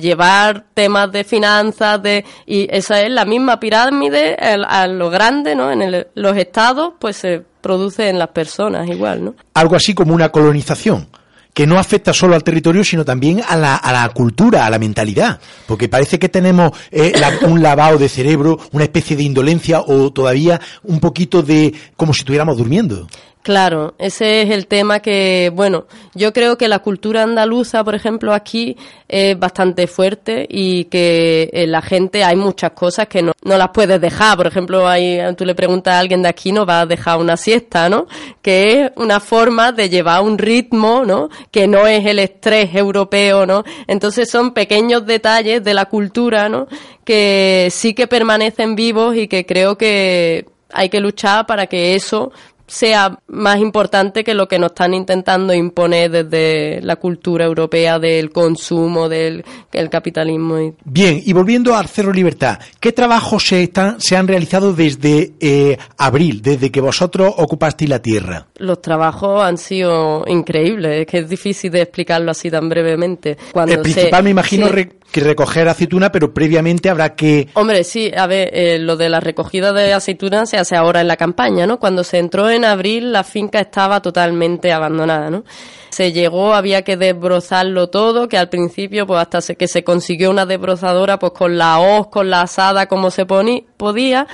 llevar 0.00 0.66
temas 0.74 1.10
de 1.10 1.24
finanzas, 1.24 2.00
de 2.04 2.24
y 2.46 2.68
esa 2.70 3.00
es 3.00 3.10
la 3.10 3.24
misma 3.24 3.58
pirámide 3.58 4.36
el- 4.40 4.64
a 4.64 4.86
lo 4.86 5.10
grande, 5.10 5.56
¿no? 5.56 5.72
En 5.72 5.82
el- 5.82 6.06
los 6.14 6.36
estados, 6.36 6.92
pues 7.00 7.16
se 7.16 7.42
produce 7.60 8.08
en 8.10 8.20
las 8.20 8.28
personas 8.28 8.88
igual, 8.88 9.24
¿no? 9.24 9.34
Algo 9.54 9.74
así 9.74 9.92
como 9.92 10.14
una 10.14 10.28
colonización, 10.30 11.08
que 11.54 11.66
no 11.66 11.78
afecta 11.78 12.12
solo 12.12 12.34
al 12.34 12.44
territorio, 12.44 12.82
sino 12.82 13.04
también 13.04 13.42
a 13.46 13.56
la, 13.56 13.76
a 13.76 13.92
la 13.92 14.08
cultura, 14.10 14.64
a 14.64 14.70
la 14.70 14.78
mentalidad. 14.78 15.38
Porque 15.66 15.88
parece 15.88 16.18
que 16.18 16.28
tenemos 16.30 16.72
eh, 16.90 17.12
la- 17.18 17.46
un 17.48 17.62
lavado 17.62 17.98
de 17.98 18.08
cerebro, 18.08 18.58
una 18.72 18.84
especie 18.84 19.16
de 19.16 19.24
indolencia 19.24 19.80
o 19.80 20.10
todavía 20.12 20.60
un 20.84 20.98
poquito 21.00 21.42
de 21.42 21.74
como 21.96 22.14
si 22.14 22.20
estuviéramos 22.20 22.56
durmiendo. 22.56 23.06
Claro, 23.42 23.94
ese 23.98 24.42
es 24.42 24.50
el 24.50 24.68
tema 24.68 25.00
que, 25.00 25.50
bueno, 25.52 25.86
yo 26.14 26.32
creo 26.32 26.56
que 26.56 26.68
la 26.68 26.78
cultura 26.78 27.24
andaluza, 27.24 27.82
por 27.82 27.96
ejemplo, 27.96 28.32
aquí 28.32 28.76
es 29.08 29.36
bastante 29.36 29.88
fuerte 29.88 30.46
y 30.48 30.84
que 30.84 31.50
eh, 31.52 31.66
la 31.66 31.82
gente 31.82 32.22
hay 32.22 32.36
muchas 32.36 32.70
cosas 32.70 33.08
que 33.08 33.20
no, 33.20 33.32
no 33.42 33.58
las 33.58 33.70
puedes 33.70 34.00
dejar. 34.00 34.36
Por 34.36 34.46
ejemplo, 34.46 34.86
hay, 34.86 35.18
tú 35.36 35.44
le 35.44 35.56
preguntas 35.56 35.94
a 35.94 35.98
alguien 35.98 36.22
de 36.22 36.28
aquí, 36.28 36.52
no 36.52 36.64
va 36.64 36.82
a 36.82 36.86
dejar 36.86 37.18
una 37.18 37.36
siesta, 37.36 37.88
¿no? 37.88 38.06
Que 38.42 38.84
es 38.84 38.92
una 38.94 39.18
forma 39.18 39.72
de 39.72 39.88
llevar 39.88 40.22
un 40.22 40.38
ritmo, 40.38 41.02
¿no? 41.04 41.28
Que 41.50 41.66
no 41.66 41.88
es 41.88 42.06
el 42.06 42.20
estrés 42.20 42.72
europeo, 42.76 43.44
¿no? 43.44 43.64
Entonces 43.88 44.30
son 44.30 44.52
pequeños 44.52 45.04
detalles 45.04 45.64
de 45.64 45.74
la 45.74 45.86
cultura, 45.86 46.48
¿no? 46.48 46.68
Que 47.04 47.70
sí 47.72 47.92
que 47.92 48.06
permanecen 48.06 48.76
vivos 48.76 49.16
y 49.16 49.26
que 49.26 49.44
creo 49.44 49.76
que 49.76 50.46
hay 50.72 50.88
que 50.88 51.00
luchar 51.00 51.46
para 51.46 51.66
que 51.66 51.94
eso 51.94 52.32
sea 52.72 53.18
más 53.26 53.58
importante 53.58 54.24
que 54.24 54.32
lo 54.32 54.48
que 54.48 54.58
nos 54.58 54.70
están 54.70 54.94
intentando 54.94 55.52
imponer 55.52 56.10
desde 56.10 56.80
la 56.80 56.96
cultura 56.96 57.44
europea 57.44 57.98
del 57.98 58.30
consumo, 58.30 59.10
del 59.10 59.44
el 59.72 59.90
capitalismo. 59.90 60.74
Bien, 60.84 61.20
y 61.22 61.32
volviendo 61.34 61.76
al 61.76 61.86
Cerro 61.88 62.12
Libertad, 62.14 62.58
¿qué 62.80 62.92
trabajos 62.92 63.46
se, 63.46 63.62
están, 63.62 64.00
se 64.00 64.16
han 64.16 64.26
realizado 64.26 64.72
desde 64.72 65.32
eh, 65.40 65.76
abril, 65.98 66.40
desde 66.40 66.70
que 66.70 66.80
vosotros 66.80 67.34
ocupasteis 67.36 67.90
la 67.90 68.00
tierra? 68.00 68.46
Los 68.56 68.80
trabajos 68.80 69.42
han 69.42 69.58
sido 69.58 70.24
increíbles, 70.26 71.00
es 71.02 71.06
que 71.06 71.18
es 71.18 71.28
difícil 71.28 71.70
de 71.72 71.82
explicarlo 71.82 72.30
así 72.30 72.50
tan 72.50 72.70
brevemente. 72.70 73.36
Cuando 73.52 73.74
El 73.74 73.80
principal, 73.82 74.20
se- 74.20 74.22
me 74.24 74.30
imagino, 74.30 74.66
sí. 74.68 74.72
re- 74.72 74.92
que 75.12 75.20
recoger 75.20 75.68
aceituna, 75.68 76.10
pero 76.10 76.32
previamente 76.32 76.88
habrá 76.88 77.14
que... 77.14 77.48
Hombre, 77.52 77.84
sí, 77.84 78.10
a 78.16 78.26
ver, 78.26 78.48
eh, 78.54 78.78
lo 78.78 78.96
de 78.96 79.10
la 79.10 79.20
recogida 79.20 79.70
de 79.74 79.92
aceitunas 79.92 80.48
se 80.48 80.56
hace 80.56 80.74
ahora 80.74 81.02
en 81.02 81.08
la 81.08 81.18
campaña, 81.18 81.66
¿no? 81.66 81.78
Cuando 81.78 82.02
se 82.02 82.16
entró 82.18 82.48
en 82.48 82.61
abril, 82.64 83.12
la 83.12 83.24
finca 83.24 83.60
estaba 83.60 84.00
totalmente 84.02 84.72
abandonada, 84.72 85.30
¿no? 85.30 85.44
Se 85.90 86.12
llegó, 86.12 86.54
había 86.54 86.82
que 86.82 86.96
desbrozarlo 86.96 87.88
todo, 87.90 88.28
que 88.28 88.38
al 88.38 88.48
principio, 88.48 89.06
pues 89.06 89.20
hasta 89.20 89.54
que 89.54 89.68
se 89.68 89.84
consiguió 89.84 90.30
una 90.30 90.46
desbrozadora, 90.46 91.18
pues 91.18 91.32
con 91.32 91.58
la 91.58 91.78
hoz, 91.78 92.06
con 92.08 92.30
la 92.30 92.42
asada, 92.42 92.86
como 92.86 93.10
se 93.10 93.26
poni- 93.26 93.64
podía, 93.76 94.26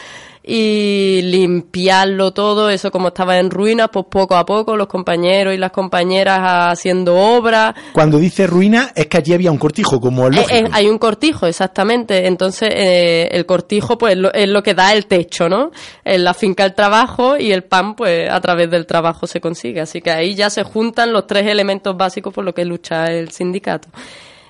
y 0.51 1.21
limpiarlo 1.23 2.33
todo, 2.33 2.71
eso 2.71 2.91
como 2.91 3.09
estaba 3.09 3.39
en 3.39 3.51
ruinas, 3.51 3.91
pues 3.93 4.07
poco 4.11 4.35
a 4.35 4.47
poco 4.47 4.77
los 4.77 4.87
compañeros 4.87 5.53
y 5.55 5.59
las 5.59 5.73
compañeras 5.73 6.41
haciendo 6.73 7.15
obras, 7.17 7.75
Cuando 7.93 8.19
dice 8.19 8.47
ruina, 8.47 8.91
es 8.95 9.07
que 9.09 9.19
allí 9.19 9.35
había 9.35 9.51
un 9.53 9.59
cortijo, 9.59 10.01
como 10.01 10.27
el 10.29 10.39
eh, 10.39 10.47
eh, 10.51 10.65
hay 10.73 10.87
un 10.89 10.97
cortijo, 10.99 11.47
exactamente. 11.47 12.27
Entonces, 12.27 12.71
eh, 12.73 13.29
el 13.31 13.45
cortijo, 13.45 13.99
pues, 13.99 14.17
lo- 14.17 14.33
es 14.33 14.49
lo 14.49 14.63
que 14.63 14.73
da 14.73 14.93
el 14.95 15.05
techo, 15.07 15.49
¿no? 15.51 15.71
En 16.05 16.25
la 16.25 16.33
finca 16.33 16.65
el 16.65 16.75
trabajo 16.75 17.37
y 17.37 17.53
el 17.53 17.65
pan, 17.65 17.95
pues, 17.95 18.31
a 18.31 18.41
través 18.41 18.71
del 18.71 18.87
trabajo 18.87 19.27
se 19.27 19.41
consigue. 19.43 19.81
Así 19.83 20.01
que 20.01 20.11
ahí 20.11 20.35
ya 20.35 20.49
se 20.49 20.63
juntan 20.63 21.13
los 21.13 21.27
tres 21.27 21.47
elementos 21.47 21.95
básicos 21.97 22.33
por 22.33 22.45
lo 22.45 22.55
que 22.55 22.65
lucha 22.65 23.05
el 23.07 23.31
sindicato. 23.31 23.89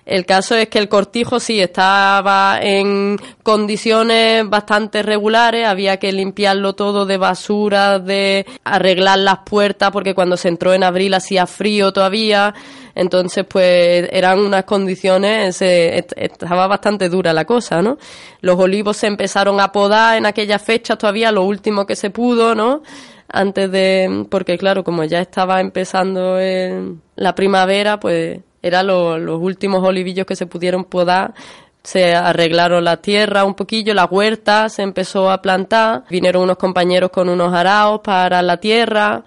El 0.09 0.25
caso 0.25 0.55
es 0.57 0.69
que 0.69 0.79
el 0.79 0.89
cortijo 0.89 1.39
sí 1.39 1.61
estaba 1.61 2.59
en 2.63 3.19
condiciones 3.43 4.49
bastante 4.49 5.03
regulares, 5.03 5.67
había 5.67 5.99
que 5.99 6.13
limpiarlo 6.13 6.73
todo 6.73 7.05
de 7.05 7.19
basura, 7.19 7.99
de 7.99 8.47
arreglar 8.65 9.19
las 9.19 9.41
puertas, 9.41 9.91
porque 9.91 10.15
cuando 10.15 10.39
se 10.39 10.49
entró 10.49 10.73
en 10.73 10.83
abril 10.83 11.13
hacía 11.13 11.47
frío 11.47 11.93
todavía, 11.93 12.55
entonces 12.95 13.45
pues 13.47 14.09
eran 14.11 14.39
unas 14.39 14.65
condiciones, 14.65 15.61
est- 15.61 16.13
estaba 16.17 16.67
bastante 16.67 17.11
dura 17.11 17.35
la 17.35 17.45
cosa, 17.45 17.83
¿no? 17.83 17.99
Los 18.41 18.59
olivos 18.59 18.97
se 18.97 19.09
empezaron 19.09 19.61
a 19.61 19.73
podar 19.73 20.17
en 20.17 20.25
aquella 20.25 20.59
fecha 20.59 20.97
todavía, 20.97 21.31
lo 21.33 21.43
último 21.43 21.85
que 21.87 21.97
se 21.97 22.09
pudo, 22.09 22.55
¿no? 22.55 22.83
Antes 23.31 23.71
de, 23.71 24.25
porque 24.31 24.57
claro, 24.57 24.83
como 24.85 25.05
ya 25.05 25.21
estaba 25.21 25.61
empezando 25.61 26.39
el- 26.39 26.97
la 27.15 27.35
primavera, 27.35 28.01
pues 28.01 28.41
eran 28.63 28.87
lo- 28.87 29.19
los 29.19 29.41
últimos 29.41 29.83
olivillos 29.87 30.27
que 30.27 30.37
se 30.37 30.47
pudieron 30.47 30.85
podar. 30.85 31.35
Se 31.83 32.15
arreglaron 32.15 32.85
la 32.85 32.99
tierra 32.99 33.45
un 33.45 33.55
poquillo, 33.55 33.95
la 33.95 34.05
huerta 34.05 34.69
se 34.69 34.83
empezó 34.83 35.31
a 35.31 35.41
plantar. 35.41 36.05
Vinieron 36.11 36.43
unos 36.43 36.57
compañeros 36.59 37.11
con 37.11 37.29
unos 37.29 37.55
araos 37.55 38.01
para 38.03 38.43
la 38.43 38.59
tierra. 38.59 39.23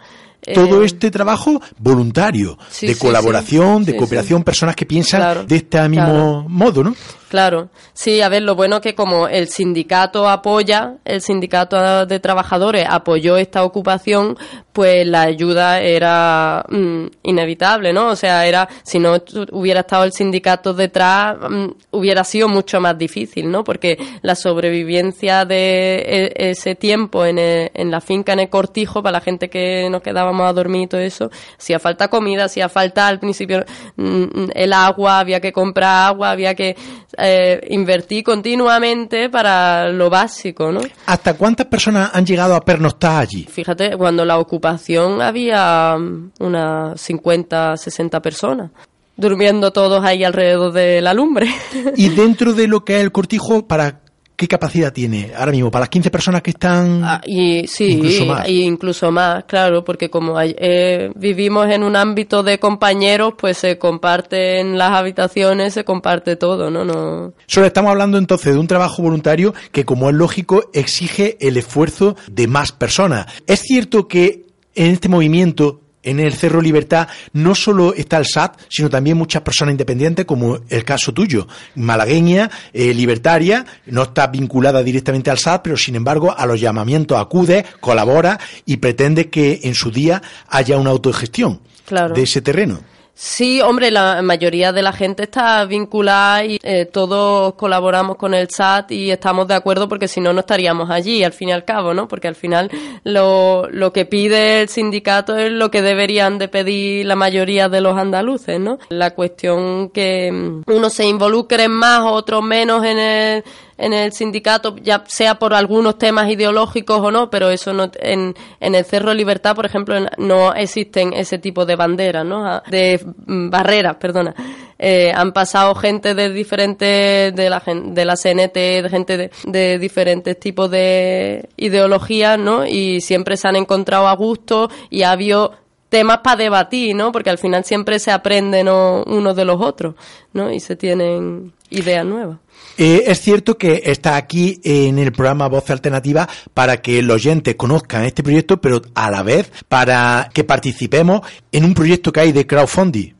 Todo 0.53 0.81
Eh, 0.81 0.85
este 0.85 1.11
trabajo 1.11 1.61
voluntario, 1.77 2.57
sí, 2.69 2.87
de 2.87 2.93
sí, 2.95 2.99
colaboración, 2.99 3.85
sí. 3.85 3.91
de 3.91 3.97
cooperación, 3.97 4.43
personas 4.43 4.75
que 4.75 4.85
piensan 4.85 5.21
Claro, 5.21 5.43
de 5.45 5.55
este 5.55 5.87
mismo 5.89 6.05
claro. 6.05 6.45
modo, 6.49 6.83
¿no? 6.83 6.95
Claro, 7.31 7.69
sí, 7.93 8.19
a 8.19 8.27
ver, 8.27 8.41
lo 8.41 8.55
bueno 8.55 8.81
que 8.81 8.93
como 8.93 9.29
el 9.29 9.47
sindicato 9.47 10.27
apoya, 10.27 10.95
el 11.05 11.21
sindicato 11.21 12.05
de 12.05 12.19
trabajadores 12.19 12.85
apoyó 12.89 13.37
esta 13.37 13.63
ocupación, 13.63 14.37
pues 14.73 15.07
la 15.07 15.21
ayuda 15.21 15.79
era 15.79 16.65
mm, 16.67 17.05
inevitable, 17.23 17.93
¿no? 17.93 18.09
O 18.09 18.15
sea, 18.17 18.45
era, 18.45 18.67
si 18.83 18.99
no 18.99 19.15
hubiera 19.53 19.79
estado 19.79 20.03
el 20.03 20.11
sindicato 20.11 20.73
detrás, 20.73 21.37
mm, 21.49 21.67
hubiera 21.91 22.25
sido 22.25 22.49
mucho 22.49 22.81
más 22.81 22.97
difícil, 22.97 23.49
¿no? 23.49 23.63
Porque 23.63 23.97
la 24.23 24.35
sobrevivencia 24.35 25.45
de 25.45 25.99
e- 26.35 26.49
ese 26.51 26.75
tiempo 26.75 27.25
en, 27.25 27.39
el- 27.39 27.71
en 27.73 27.91
la 27.91 28.01
finca, 28.01 28.33
en 28.33 28.41
el 28.41 28.49
cortijo, 28.49 29.01
para 29.01 29.19
la 29.19 29.21
gente 29.21 29.49
que 29.49 29.87
nos 29.89 30.01
quedábamos 30.01 30.49
a 30.49 30.51
dormir 30.51 30.81
y 30.83 30.87
todo 30.87 30.99
eso, 30.99 31.31
hacía 31.57 31.79
falta 31.79 32.09
comida, 32.09 32.43
hacía 32.43 32.67
falta 32.67 33.07
al 33.07 33.19
principio 33.21 33.63
mm, 33.95 34.49
el 34.53 34.73
agua, 34.73 35.19
había 35.19 35.39
que 35.39 35.53
comprar 35.53 36.09
agua, 36.09 36.31
había 36.31 36.55
que 36.55 36.75
eh, 37.21 37.61
invertir 37.69 38.23
continuamente 38.23 39.29
para 39.29 39.89
lo 39.89 40.09
básico, 40.09 40.71
¿no? 40.71 40.81
¿Hasta 41.05 41.35
cuántas 41.35 41.67
personas 41.67 42.11
han 42.13 42.25
llegado 42.25 42.55
a 42.55 42.61
pernoctar 42.61 43.21
allí? 43.21 43.45
Fíjate, 43.49 43.95
cuando 43.97 44.25
la 44.25 44.39
ocupación 44.39 45.21
había 45.21 45.95
unas 46.39 46.99
50, 46.99 47.77
60 47.77 48.21
personas 48.21 48.71
durmiendo 49.17 49.71
todos 49.71 50.03
ahí 50.03 50.23
alrededor 50.23 50.73
de 50.73 50.99
la 51.01 51.13
lumbre. 51.13 51.47
Y 51.95 52.09
dentro 52.15 52.53
de 52.53 52.67
lo 52.67 52.83
que 52.83 52.97
es 52.97 53.03
el 53.03 53.11
cortijo, 53.11 53.67
para 53.67 54.00
¿qué 54.41 54.47
capacidad 54.47 54.91
tiene 54.91 55.31
ahora 55.37 55.51
mismo? 55.51 55.69
¿Para 55.69 55.83
las 55.83 55.89
15 55.89 56.09
personas 56.09 56.41
que 56.41 56.49
están...? 56.49 57.03
Ah, 57.03 57.21
y 57.27 57.67
sí, 57.67 57.91
Incluso 57.91 58.25
más. 58.25 58.49
y 58.49 58.63
incluso 58.63 59.11
más, 59.11 59.43
claro, 59.43 59.83
porque 59.83 60.09
como 60.09 60.35
hay- 60.35 60.55
eh, 60.57 61.11
vivimos 61.13 61.69
en 61.69 61.83
un 61.83 61.95
ámbito 61.95 62.41
de 62.41 62.57
compañeros, 62.57 63.35
pues 63.37 63.59
se 63.59 63.77
comparten 63.77 64.79
las 64.79 64.93
habitaciones, 64.93 65.75
se 65.75 65.83
comparte 65.83 66.37
todo, 66.37 66.71
¿no? 66.71 66.83
no 66.83 67.33
Solo 67.45 67.67
estamos 67.67 67.91
hablando 67.91 68.17
entonces 68.17 68.51
de 68.53 68.59
un 68.59 68.65
trabajo 68.65 69.03
voluntario 69.03 69.53
que, 69.71 69.85
como 69.85 70.09
es 70.09 70.15
lógico, 70.15 70.63
exige 70.73 71.37
el 71.39 71.57
esfuerzo 71.57 72.15
de 72.31 72.47
más 72.47 72.71
personas. 72.71 73.27
Es 73.45 73.59
cierto 73.59 74.07
que 74.07 74.47
en 74.73 74.87
este 74.91 75.07
movimiento, 75.07 75.81
en 76.03 76.19
el 76.19 76.33
Cerro 76.33 76.61
Libertad, 76.61 77.07
no 77.33 77.53
solo 77.55 77.93
está 77.93 78.17
el 78.17 78.25
SAT, 78.25 78.59
sino 78.69 78.89
también 78.89 79.17
muchas 79.17 79.41
personas 79.41 79.73
independientes, 79.73 80.25
como 80.25 80.59
el 80.69 80.83
caso 80.83 81.13
tuyo, 81.13 81.47
malagueña, 81.75 82.49
eh, 82.73 82.93
libertaria, 82.93 83.65
no 83.85 84.03
está 84.03 84.27
vinculada 84.27 84.83
directamente 84.83 85.29
al 85.29 85.37
SAT, 85.37 85.61
pero 85.63 85.77
sin 85.77 85.95
embargo 85.95 86.33
a 86.37 86.45
los 86.45 86.59
llamamientos 86.59 87.19
acude, 87.19 87.65
colabora 87.79 88.39
y 88.65 88.77
pretende 88.77 89.29
que 89.29 89.61
en 89.63 89.75
su 89.75 89.91
día 89.91 90.21
haya 90.47 90.77
una 90.77 90.89
autogestión 90.91 91.61
Claro. 91.85 92.13
de 92.13 92.23
ese 92.23 92.41
terreno. 92.41 92.79
Sí, 93.13 93.61
hombre, 93.61 93.91
la 93.91 94.21
mayoría 94.21 94.71
de 94.71 94.81
la 94.81 94.93
gente 94.93 95.23
está 95.23 95.63
vinculada 95.65 96.43
y 96.43 96.59
eh, 96.63 96.85
todos 96.85 97.53
colaboramos 97.53 98.17
con 98.17 98.33
el 98.33 98.49
SAT 98.49 98.91
y 98.91 99.11
estamos 99.11 99.47
de 99.47 99.53
acuerdo 99.53 99.87
porque 99.87 100.07
si 100.07 100.19
no, 100.21 100.33
no 100.33 100.39
estaríamos 100.39 100.89
allí, 100.89 101.23
al 101.23 101.33
fin 101.33 101.49
y 101.49 101.51
al 101.51 101.63
cabo, 101.63 101.93
¿no? 101.93 102.07
Porque 102.07 102.27
al 102.27 102.35
final 102.35 102.71
lo, 103.03 103.67
lo 103.69 103.93
que 103.93 104.05
pide 104.05 104.61
el 104.61 104.69
sindicato 104.69 105.37
es 105.37 105.51
lo 105.51 105.69
que 105.69 105.81
deberían 105.81 106.39
de 106.39 106.47
pedir 106.47 107.05
la 107.05 107.15
mayoría 107.15 107.69
de 107.69 107.81
los 107.81 107.97
andaluces, 107.97 108.59
¿no? 108.59 108.79
La 108.89 109.11
cuestión 109.11 109.89
que 109.89 110.31
mm, 110.31 110.63
unos 110.67 110.93
se 110.93 111.05
involucren 111.05 111.71
más, 111.71 112.01
otros 112.03 112.41
menos 112.41 112.83
en 112.85 112.97
el, 112.97 113.43
en 113.81 113.93
el 113.93 114.13
sindicato, 114.13 114.75
ya 114.77 115.03
sea 115.07 115.35
por 115.35 115.53
algunos 115.53 115.97
temas 115.97 116.29
ideológicos 116.29 116.99
o 116.99 117.11
no, 117.11 117.29
pero 117.29 117.49
eso 117.49 117.73
no, 117.73 117.91
en, 117.99 118.35
en 118.59 118.75
el 118.75 118.85
Cerro 118.85 119.13
Libertad, 119.13 119.55
por 119.55 119.65
ejemplo, 119.65 119.95
no 120.17 120.53
existen 120.53 121.13
ese 121.13 121.39
tipo 121.39 121.65
de 121.65 121.75
banderas, 121.75 122.25
¿no? 122.25 122.45
Ah, 122.45 122.63
De 122.69 123.03
mm, 123.25 123.49
barreras, 123.49 123.95
perdona. 123.95 124.35
Eh, 124.77 125.11
han 125.13 125.31
pasado 125.31 125.75
gente 125.75 126.13
de 126.13 126.29
diferentes, 126.29 127.35
de 127.35 127.49
la, 127.49 127.61
de 127.65 128.05
la 128.05 128.15
CNT, 128.15 128.55
de 128.83 128.87
gente 128.89 129.17
de, 129.17 129.31
de 129.45 129.79
diferentes 129.79 130.39
tipos 130.39 130.69
de 130.69 131.49
ideologías, 131.57 132.37
¿no? 132.37 132.65
Y 132.65 133.01
siempre 133.01 133.35
se 133.35 133.47
han 133.47 133.55
encontrado 133.55 134.07
a 134.07 134.15
gusto 134.15 134.69
y 134.89 135.03
ha 135.03 135.11
habido 135.11 135.53
temas 135.91 136.19
para 136.19 136.37
debatir, 136.37 136.95
¿no? 136.95 137.11
Porque 137.11 137.29
al 137.29 137.37
final 137.37 137.65
siempre 137.65 137.99
se 137.99 138.11
aprende 138.11 138.63
¿no? 138.63 139.03
unos 139.07 139.35
de 139.35 139.43
los 139.43 139.59
otros, 139.59 139.95
¿no? 140.33 140.49
Y 140.49 140.61
se 140.61 140.77
tienen 140.77 141.51
ideas 141.71 142.05
nuevas. 142.05 142.37
Eh, 142.77 143.03
es 143.07 143.19
cierto 143.19 143.57
que 143.57 143.81
está 143.85 144.15
aquí 144.15 144.61
en 144.63 144.99
el 144.99 145.11
programa 145.11 145.47
Voz 145.47 145.69
Alternativa 145.71 146.27
para 146.53 146.77
que 146.81 147.01
los 147.01 147.15
oyentes 147.15 147.55
conozcan 147.55 148.05
este 148.05 148.21
proyecto, 148.23 148.61
pero 148.61 148.81
a 148.93 149.09
la 149.09 149.23
vez 149.23 149.51
para 149.67 150.29
que 150.33 150.43
participemos 150.43 151.21
en 151.51 151.65
un 151.65 151.73
proyecto 151.73 152.11
que 152.13 152.19
hay 152.19 152.31
de 152.31 152.45
crowdfunding. 152.47 153.13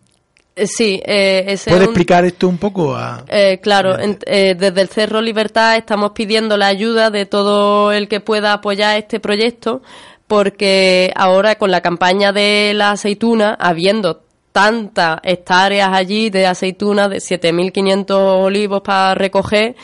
Eh, 0.56 0.68
Sí, 0.68 1.02
eh, 1.06 1.46
ese 1.48 1.70
¿Puede 1.70 1.84
es 1.84 1.88
un- 1.88 1.94
explicar 1.94 2.26
esto 2.26 2.48
un 2.48 2.58
poco? 2.58 2.96
A... 2.96 3.24
Eh, 3.30 3.60
claro, 3.64 3.98
en- 4.00 4.20
eh, 4.26 4.54
desde 4.58 4.82
el 4.82 4.90
Cerro 4.90 5.22
Libertad 5.22 5.78
estamos 5.78 6.12
pidiendo 6.12 6.58
la 6.58 6.68
ayuda 6.68 7.10
de 7.10 7.26
todo 7.26 7.92
el 7.94 8.08
que 8.10 8.20
pueda 8.20 8.54
apoyar 8.54 8.98
este 8.98 9.20
proyecto, 9.22 9.82
porque 10.28 11.12
ahora 11.16 11.56
con 11.56 11.72
la 11.72 11.82
campaña 11.82 12.32
de 12.32 12.74
la 12.76 12.92
aceituna, 12.92 13.54
habiendo 13.60 14.24
tantas 14.52 15.20
hectáreas 15.24 15.90
allí 15.94 16.30
de 16.30 16.46
aceituna, 16.46 17.08
de 17.08 17.18
7.500 17.18 18.12
olivos 18.12 18.82
para 18.82 19.16
recoger, 19.16 19.76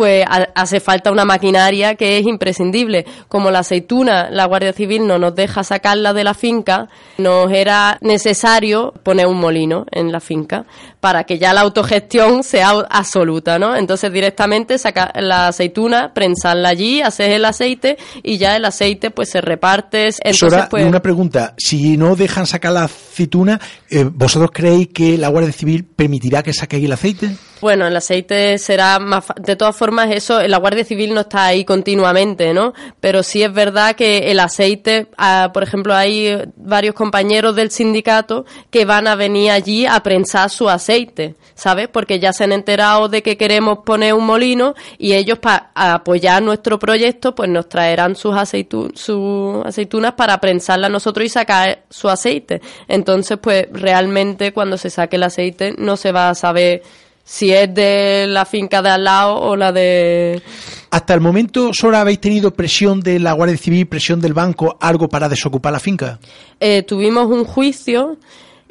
pues 0.00 0.24
ha- 0.26 0.48
hace 0.54 0.80
falta 0.80 1.12
una 1.12 1.26
maquinaria 1.26 1.94
que 1.94 2.16
es 2.16 2.26
imprescindible. 2.26 3.04
Como 3.28 3.50
la 3.50 3.58
aceituna, 3.58 4.30
la 4.30 4.46
Guardia 4.46 4.72
Civil 4.72 5.06
no 5.06 5.18
nos 5.18 5.34
deja 5.34 5.62
sacarla 5.62 6.14
de 6.14 6.24
la 6.24 6.32
finca, 6.32 6.88
nos 7.18 7.52
era 7.52 7.98
necesario 8.00 8.94
poner 9.02 9.26
un 9.26 9.38
molino 9.38 9.84
en 9.90 10.10
la 10.10 10.20
finca 10.20 10.64
para 11.00 11.24
que 11.24 11.38
ya 11.38 11.52
la 11.52 11.60
autogestión 11.60 12.42
sea 12.44 12.70
absoluta, 12.88 13.58
¿no? 13.58 13.76
Entonces 13.76 14.10
directamente 14.10 14.78
sacar 14.78 15.12
la 15.20 15.48
aceituna, 15.48 16.14
prensarla 16.14 16.70
allí, 16.70 17.02
hacer 17.02 17.32
el 17.32 17.44
aceite 17.44 17.98
y 18.22 18.38
ya 18.38 18.56
el 18.56 18.64
aceite 18.64 19.10
pues 19.10 19.28
se 19.28 19.42
reparte. 19.42 20.04
Entonces 20.06 20.38
Sora, 20.38 20.68
pues 20.70 20.86
una 20.86 21.02
pregunta. 21.02 21.52
Si 21.58 21.98
no 21.98 22.16
dejan 22.16 22.46
sacar 22.46 22.72
la 22.72 22.84
aceituna, 22.84 23.60
eh, 23.90 24.04
¿vosotros 24.10 24.50
creéis 24.50 24.88
que 24.88 25.18
la 25.18 25.28
Guardia 25.28 25.52
Civil 25.52 25.84
permitirá 25.84 26.42
que 26.42 26.54
saquéis 26.54 26.86
el 26.86 26.92
aceite? 26.92 27.30
Bueno, 27.60 27.86
el 27.86 27.94
aceite 27.94 28.56
será 28.56 28.98
más. 28.98 29.22
fa- 29.26 29.34
De 29.38 29.54
todas 29.54 29.76
formas, 29.76 30.10
eso, 30.12 30.40
la 30.48 30.56
Guardia 30.56 30.82
Civil 30.82 31.12
no 31.12 31.20
está 31.20 31.44
ahí 31.44 31.66
continuamente, 31.66 32.54
¿no? 32.54 32.72
Pero 33.00 33.22
sí 33.22 33.42
es 33.42 33.52
verdad 33.52 33.94
que 33.96 34.30
el 34.30 34.40
aceite, 34.40 35.08
ah, 35.18 35.50
por 35.52 35.62
ejemplo, 35.62 35.94
hay 35.94 36.42
varios 36.56 36.94
compañeros 36.94 37.54
del 37.54 37.70
sindicato 37.70 38.46
que 38.70 38.86
van 38.86 39.06
a 39.06 39.14
venir 39.14 39.50
allí 39.50 39.84
a 39.84 40.00
prensar 40.02 40.48
su 40.48 40.70
aceite, 40.70 41.34
¿sabes? 41.54 41.88
Porque 41.88 42.18
ya 42.18 42.32
se 42.32 42.44
han 42.44 42.52
enterado 42.52 43.10
de 43.10 43.22
que 43.22 43.36
queremos 43.36 43.80
poner 43.84 44.14
un 44.14 44.24
molino 44.24 44.74
y 44.96 45.12
ellos, 45.12 45.38
para 45.38 45.70
apoyar 45.74 46.42
nuestro 46.42 46.78
proyecto, 46.78 47.34
pues 47.34 47.50
nos 47.50 47.68
traerán 47.68 48.16
sus, 48.16 48.34
sus 48.94 49.66
aceitunas 49.66 50.12
para 50.14 50.40
prensarlas 50.40 50.90
nosotros 50.90 51.26
y 51.26 51.28
sacar 51.28 51.82
su 51.90 52.08
aceite. 52.08 52.62
Entonces, 52.88 53.36
pues 53.38 53.66
realmente 53.70 54.54
cuando 54.54 54.78
se 54.78 54.88
saque 54.88 55.16
el 55.16 55.24
aceite 55.24 55.74
no 55.76 55.98
se 55.98 56.10
va 56.10 56.30
a 56.30 56.34
saber 56.34 56.82
si 57.24 57.52
es 57.52 57.72
de 57.74 58.26
la 58.28 58.44
finca 58.44 58.82
de 58.82 58.90
al 58.90 59.04
lado 59.04 59.36
o 59.40 59.56
la 59.56 59.72
de... 59.72 60.42
Hasta 60.90 61.14
el 61.14 61.20
momento, 61.20 61.72
Sora, 61.72 62.00
¿habéis 62.00 62.20
tenido 62.20 62.52
presión 62.52 63.00
de 63.00 63.20
la 63.20 63.32
Guardia 63.32 63.56
Civil, 63.56 63.86
presión 63.86 64.20
del 64.20 64.34
banco, 64.34 64.76
algo 64.80 65.08
para 65.08 65.28
desocupar 65.28 65.72
la 65.72 65.80
finca? 65.80 66.18
Eh, 66.58 66.82
tuvimos 66.82 67.26
un 67.26 67.44
juicio 67.44 68.16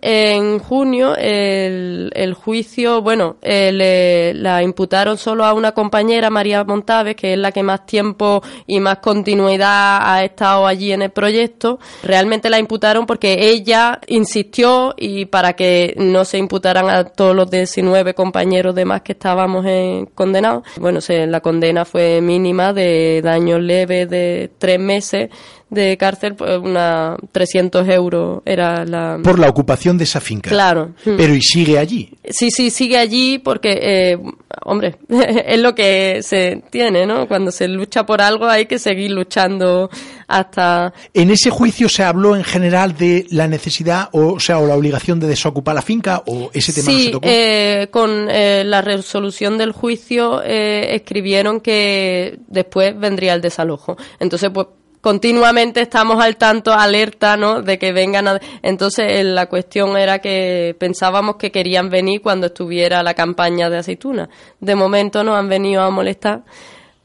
en 0.02 0.60
junio. 0.60 1.16
El, 1.18 2.12
el 2.16 2.34
juicio, 2.34 3.02
bueno, 3.02 3.38
eh, 3.42 3.72
le- 3.72 4.34
la 4.34 4.62
imputaron 4.64 5.18
solo 5.18 5.46
a 5.46 5.54
una 5.54 5.72
compañera, 5.74 6.30
María 6.30 6.64
Montaves, 6.64 7.16
que 7.16 7.34
es 7.34 7.40
la 7.40 7.52
que 7.52 7.64
más 7.64 7.86
tiempo 7.86 8.42
y 8.68 8.80
más 8.80 8.98
continuidad 9.00 10.00
ha 10.02 10.24
estado 10.24 10.68
allí 10.68 10.92
en 10.92 11.02
el 11.02 11.12
proyecto. 11.12 11.80
Realmente 12.04 12.50
la 12.50 12.60
imputaron 12.60 13.06
porque 13.06 13.50
ella 13.50 14.00
insistió 14.08 14.94
y 14.98 15.26
para 15.26 15.54
que 15.54 15.94
no 15.98 16.26
se 16.26 16.38
imputaran 16.38 16.90
a 16.90 17.04
todos 17.06 17.36
los 17.36 17.50
19 17.50 18.14
compañeros 18.14 18.76
demás 18.76 19.02
que 19.02 19.14
estábamos 19.14 19.66
eh, 19.68 20.06
condenados. 20.16 20.64
Bueno, 20.80 21.02
se, 21.02 21.26
la 21.28 21.42
condena 21.42 21.86
fue 21.86 22.22
mínima 22.22 22.74
de 22.74 23.22
daños 23.24 23.62
leves 23.62 24.10
de 24.10 24.52
tres 24.58 24.80
meses 24.80 25.30
de 25.70 25.98
cárcel, 25.98 26.36
pues 26.36 26.58
una 26.58 27.16
300 27.32 27.88
euros 27.90 28.42
era 28.46 28.86
la... 28.86 29.20
Por 29.24 29.38
la 29.38 29.48
ocupación 29.50 29.89
de 29.98 30.04
esa 30.06 30.20
finca. 30.22 30.50
Claro. 30.50 30.94
Pero 31.04 31.34
y 31.34 31.42
sigue 31.42 31.78
allí. 31.80 32.12
Sí, 32.30 32.52
sí, 32.52 32.70
sigue 32.70 32.98
allí 32.98 33.40
porque, 33.40 33.80
eh, 33.82 34.18
hombre, 34.66 34.98
es 35.46 35.60
lo 35.60 35.74
que 35.76 36.22
se 36.24 36.64
tiene, 36.70 37.06
¿no? 37.06 37.28
Cuando 37.28 37.52
se 37.52 37.68
lucha 37.68 38.06
por 38.06 38.22
algo 38.22 38.48
hay 38.48 38.66
que 38.66 38.80
seguir 38.80 39.12
luchando 39.12 39.90
hasta... 40.28 40.94
¿En 41.14 41.32
ese 41.32 41.50
juicio 41.50 41.90
se 41.90 42.04
habló 42.04 42.36
en 42.36 42.44
general 42.44 42.96
de 42.98 43.26
la 43.32 43.48
necesidad, 43.48 44.10
o, 44.12 44.34
o 44.34 44.40
sea, 44.40 44.60
o 44.60 44.68
la 44.68 44.76
obligación 44.76 45.20
de 45.20 45.28
desocupar 45.28 45.76
la 45.76 45.82
finca, 45.82 46.22
o 46.28 46.52
ese 46.54 46.72
tema 46.74 46.92
no 46.92 46.98
se 46.98 47.04
Sí, 47.06 47.12
tocó? 47.12 47.28
eh, 47.28 47.88
con 47.92 48.28
eh, 48.30 48.64
la 48.66 48.82
resolución 48.82 49.58
del 49.58 49.72
juicio 49.72 50.42
eh, 50.44 50.96
escribieron 50.96 51.62
que 51.62 52.38
después 52.48 52.98
vendría 53.00 53.34
el 53.34 53.42
desalojo. 53.42 53.98
Entonces, 54.20 54.52
pues 54.54 54.68
continuamente 55.02 55.82
estamos 55.82 56.24
al 56.24 56.38
tanto, 56.38 56.74
alerta, 56.74 57.38
¿no? 57.38 57.62
De 57.62 57.78
que 57.78 57.92
vengan 57.94 58.28
a... 58.28 58.40
Entonces, 58.62 59.06
eh, 59.10 59.24
la 59.24 59.48
cuestión 59.48 59.98
era 59.98 60.20
que 60.20 60.76
pensábamos 60.80 61.36
que 61.38 61.52
querían 61.52 61.90
venir 61.90 62.22
cuando 62.22 62.48
estuviera 62.48 63.04
la 63.04 63.14
campaña 63.14 63.70
de 63.70 63.78
aceituna. 63.78 64.30
De 64.60 64.76
momento 64.76 65.24
no 65.24 65.36
han 65.36 65.50
venido 65.50 65.82
a 65.82 65.90
molestar, 65.90 66.44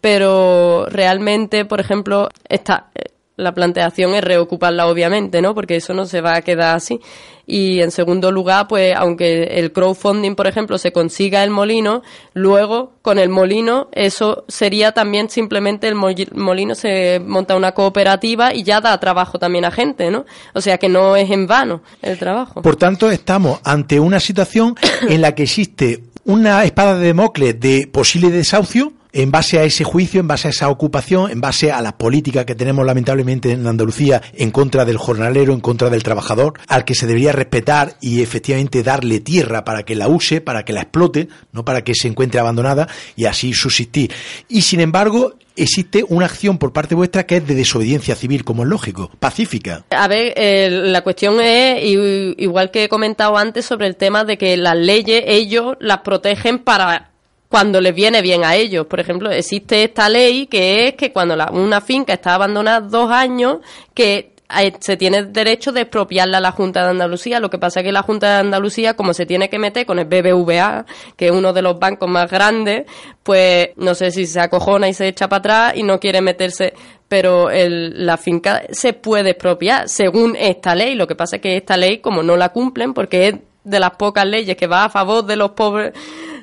pero 0.00 0.86
realmente, 0.90 1.64
por 1.64 1.80
ejemplo, 1.80 2.28
está... 2.48 2.90
eh, 2.94 3.10
La 3.36 3.52
planteación 3.52 4.14
es 4.14 4.22
reocuparla, 4.22 4.86
obviamente, 4.86 5.42
¿no? 5.42 5.54
Porque 5.54 5.76
eso 5.76 5.92
no 5.92 6.06
se 6.06 6.20
va 6.20 6.36
a 6.36 6.42
quedar 6.42 6.76
así. 6.76 7.00
Y 7.46 7.80
en 7.80 7.90
segundo 7.90 8.32
lugar, 8.32 8.68
pues, 8.68 8.94
aunque 8.96 9.44
el 9.58 9.72
crowdfunding, 9.72 10.34
por 10.34 10.46
ejemplo, 10.46 10.78
se 10.78 10.92
consiga 10.92 11.44
el 11.44 11.50
molino, 11.50 12.02
luego 12.32 12.92
con 13.02 13.18
el 13.18 13.28
molino, 13.28 13.88
eso 13.92 14.44
sería 14.48 14.92
también 14.92 15.28
simplemente 15.28 15.86
el 15.88 15.94
mol- 15.94 16.32
molino 16.34 16.74
se 16.74 17.20
monta 17.24 17.54
una 17.56 17.72
cooperativa 17.72 18.54
y 18.54 18.62
ya 18.62 18.80
da 18.80 18.98
trabajo 18.98 19.38
también 19.38 19.64
a 19.64 19.70
gente, 19.70 20.10
¿no? 20.10 20.24
O 20.54 20.60
sea 20.60 20.78
que 20.78 20.88
no 20.88 21.16
es 21.16 21.30
en 21.30 21.46
vano 21.46 21.82
el 22.02 22.18
trabajo. 22.18 22.62
Por 22.62 22.76
tanto, 22.76 23.10
estamos 23.10 23.60
ante 23.64 24.00
una 24.00 24.20
situación 24.20 24.74
en 25.08 25.20
la 25.20 25.34
que 25.34 25.42
existe 25.42 26.04
una 26.24 26.64
espada 26.64 26.96
de 26.96 27.06
Democles 27.08 27.60
de 27.60 27.86
posible 27.92 28.30
desahucio 28.30 28.92
en 29.14 29.30
base 29.30 29.58
a 29.58 29.64
ese 29.64 29.84
juicio, 29.84 30.20
en 30.20 30.28
base 30.28 30.48
a 30.48 30.50
esa 30.50 30.68
ocupación, 30.68 31.30
en 31.30 31.40
base 31.40 31.72
a 31.72 31.80
la 31.80 31.96
política 31.96 32.44
que 32.44 32.54
tenemos 32.54 32.84
lamentablemente 32.84 33.52
en 33.52 33.66
Andalucía 33.66 34.20
en 34.34 34.50
contra 34.50 34.84
del 34.84 34.98
jornalero, 34.98 35.54
en 35.54 35.60
contra 35.60 35.88
del 35.88 36.02
trabajador, 36.02 36.54
al 36.68 36.84
que 36.84 36.94
se 36.94 37.06
debería 37.06 37.32
respetar 37.32 37.94
y 38.00 38.22
efectivamente 38.22 38.82
darle 38.82 39.20
tierra 39.20 39.64
para 39.64 39.84
que 39.84 39.94
la 39.94 40.08
use, 40.08 40.40
para 40.40 40.64
que 40.64 40.72
la 40.72 40.82
explote, 40.82 41.28
no 41.52 41.64
para 41.64 41.82
que 41.82 41.94
se 41.94 42.08
encuentre 42.08 42.40
abandonada 42.40 42.88
y 43.16 43.26
así 43.26 43.54
subsistir. 43.54 44.12
Y 44.48 44.62
sin 44.62 44.80
embargo, 44.80 45.34
existe 45.56 46.04
una 46.08 46.26
acción 46.26 46.58
por 46.58 46.72
parte 46.72 46.96
vuestra 46.96 47.24
que 47.24 47.36
es 47.36 47.46
de 47.46 47.54
desobediencia 47.54 48.16
civil, 48.16 48.44
como 48.44 48.64
es 48.64 48.68
lógico, 48.68 49.10
pacífica. 49.20 49.84
A 49.90 50.08
ver, 50.08 50.32
eh, 50.36 50.68
la 50.70 51.02
cuestión 51.02 51.40
es, 51.40 51.82
igual 51.84 52.72
que 52.72 52.84
he 52.84 52.88
comentado 52.88 53.36
antes, 53.36 53.64
sobre 53.64 53.86
el 53.86 53.94
tema 53.94 54.24
de 54.24 54.36
que 54.38 54.56
las 54.56 54.76
leyes 54.76 55.22
ellos 55.26 55.76
las 55.78 55.98
protegen 55.98 56.58
para 56.58 57.13
cuando 57.54 57.80
les 57.80 57.94
viene 57.94 58.20
bien 58.20 58.42
a 58.44 58.56
ellos. 58.56 58.84
Por 58.86 58.98
ejemplo, 58.98 59.30
existe 59.30 59.84
esta 59.84 60.08
ley 60.08 60.48
que 60.48 60.88
es 60.88 60.94
que 60.94 61.12
cuando 61.12 61.36
la- 61.36 61.52
una 61.52 61.80
finca 61.80 62.12
está 62.12 62.34
abandonada 62.34 62.80
dos 62.80 63.12
años, 63.12 63.58
que 63.94 64.32
eh, 64.60 64.72
se 64.80 64.96
tiene 64.96 65.22
derecho 65.22 65.70
de 65.70 65.82
expropiarla 65.82 66.38
a 66.38 66.40
la 66.40 66.50
Junta 66.50 66.82
de 66.82 66.90
Andalucía. 66.90 67.38
Lo 67.38 67.50
que 67.50 67.58
pasa 67.58 67.78
es 67.78 67.86
que 67.86 67.92
la 67.92 68.02
Junta 68.02 68.26
de 68.32 68.38
Andalucía, 68.40 68.94
como 68.96 69.14
se 69.14 69.24
tiene 69.24 69.48
que 69.48 69.60
meter 69.60 69.86
con 69.86 70.00
el 70.00 70.04
BBVA, 70.06 70.84
que 71.16 71.26
es 71.26 71.30
uno 71.32 71.52
de 71.52 71.62
los 71.62 71.78
bancos 71.78 72.08
más 72.10 72.28
grandes, 72.28 72.86
pues 73.22 73.68
no 73.76 73.94
sé 73.94 74.10
si 74.10 74.26
se 74.26 74.40
acojona 74.40 74.88
y 74.88 74.94
se 74.94 75.06
echa 75.06 75.28
para 75.28 75.38
atrás 75.38 75.72
y 75.76 75.84
no 75.84 76.00
quiere 76.00 76.20
meterse. 76.22 76.74
Pero 77.08 77.50
el- 77.50 78.04
la 78.04 78.16
finca 78.16 78.62
se 78.70 78.94
puede 78.94 79.30
expropiar 79.30 79.88
según 79.88 80.34
esta 80.36 80.74
ley. 80.74 80.96
Lo 80.96 81.06
que 81.06 81.14
pasa 81.14 81.36
es 81.36 81.42
que 81.42 81.56
esta 81.56 81.76
ley, 81.76 81.98
como 81.98 82.24
no 82.24 82.36
la 82.36 82.48
cumplen, 82.48 82.94
porque 82.94 83.28
es 83.28 83.34
de 83.62 83.80
las 83.80 83.92
pocas 83.92 84.26
leyes 84.26 84.56
que 84.56 84.66
va 84.66 84.84
a 84.86 84.88
favor 84.90 85.24
de 85.24 85.36
los 85.36 85.52
pobres, 85.52 85.94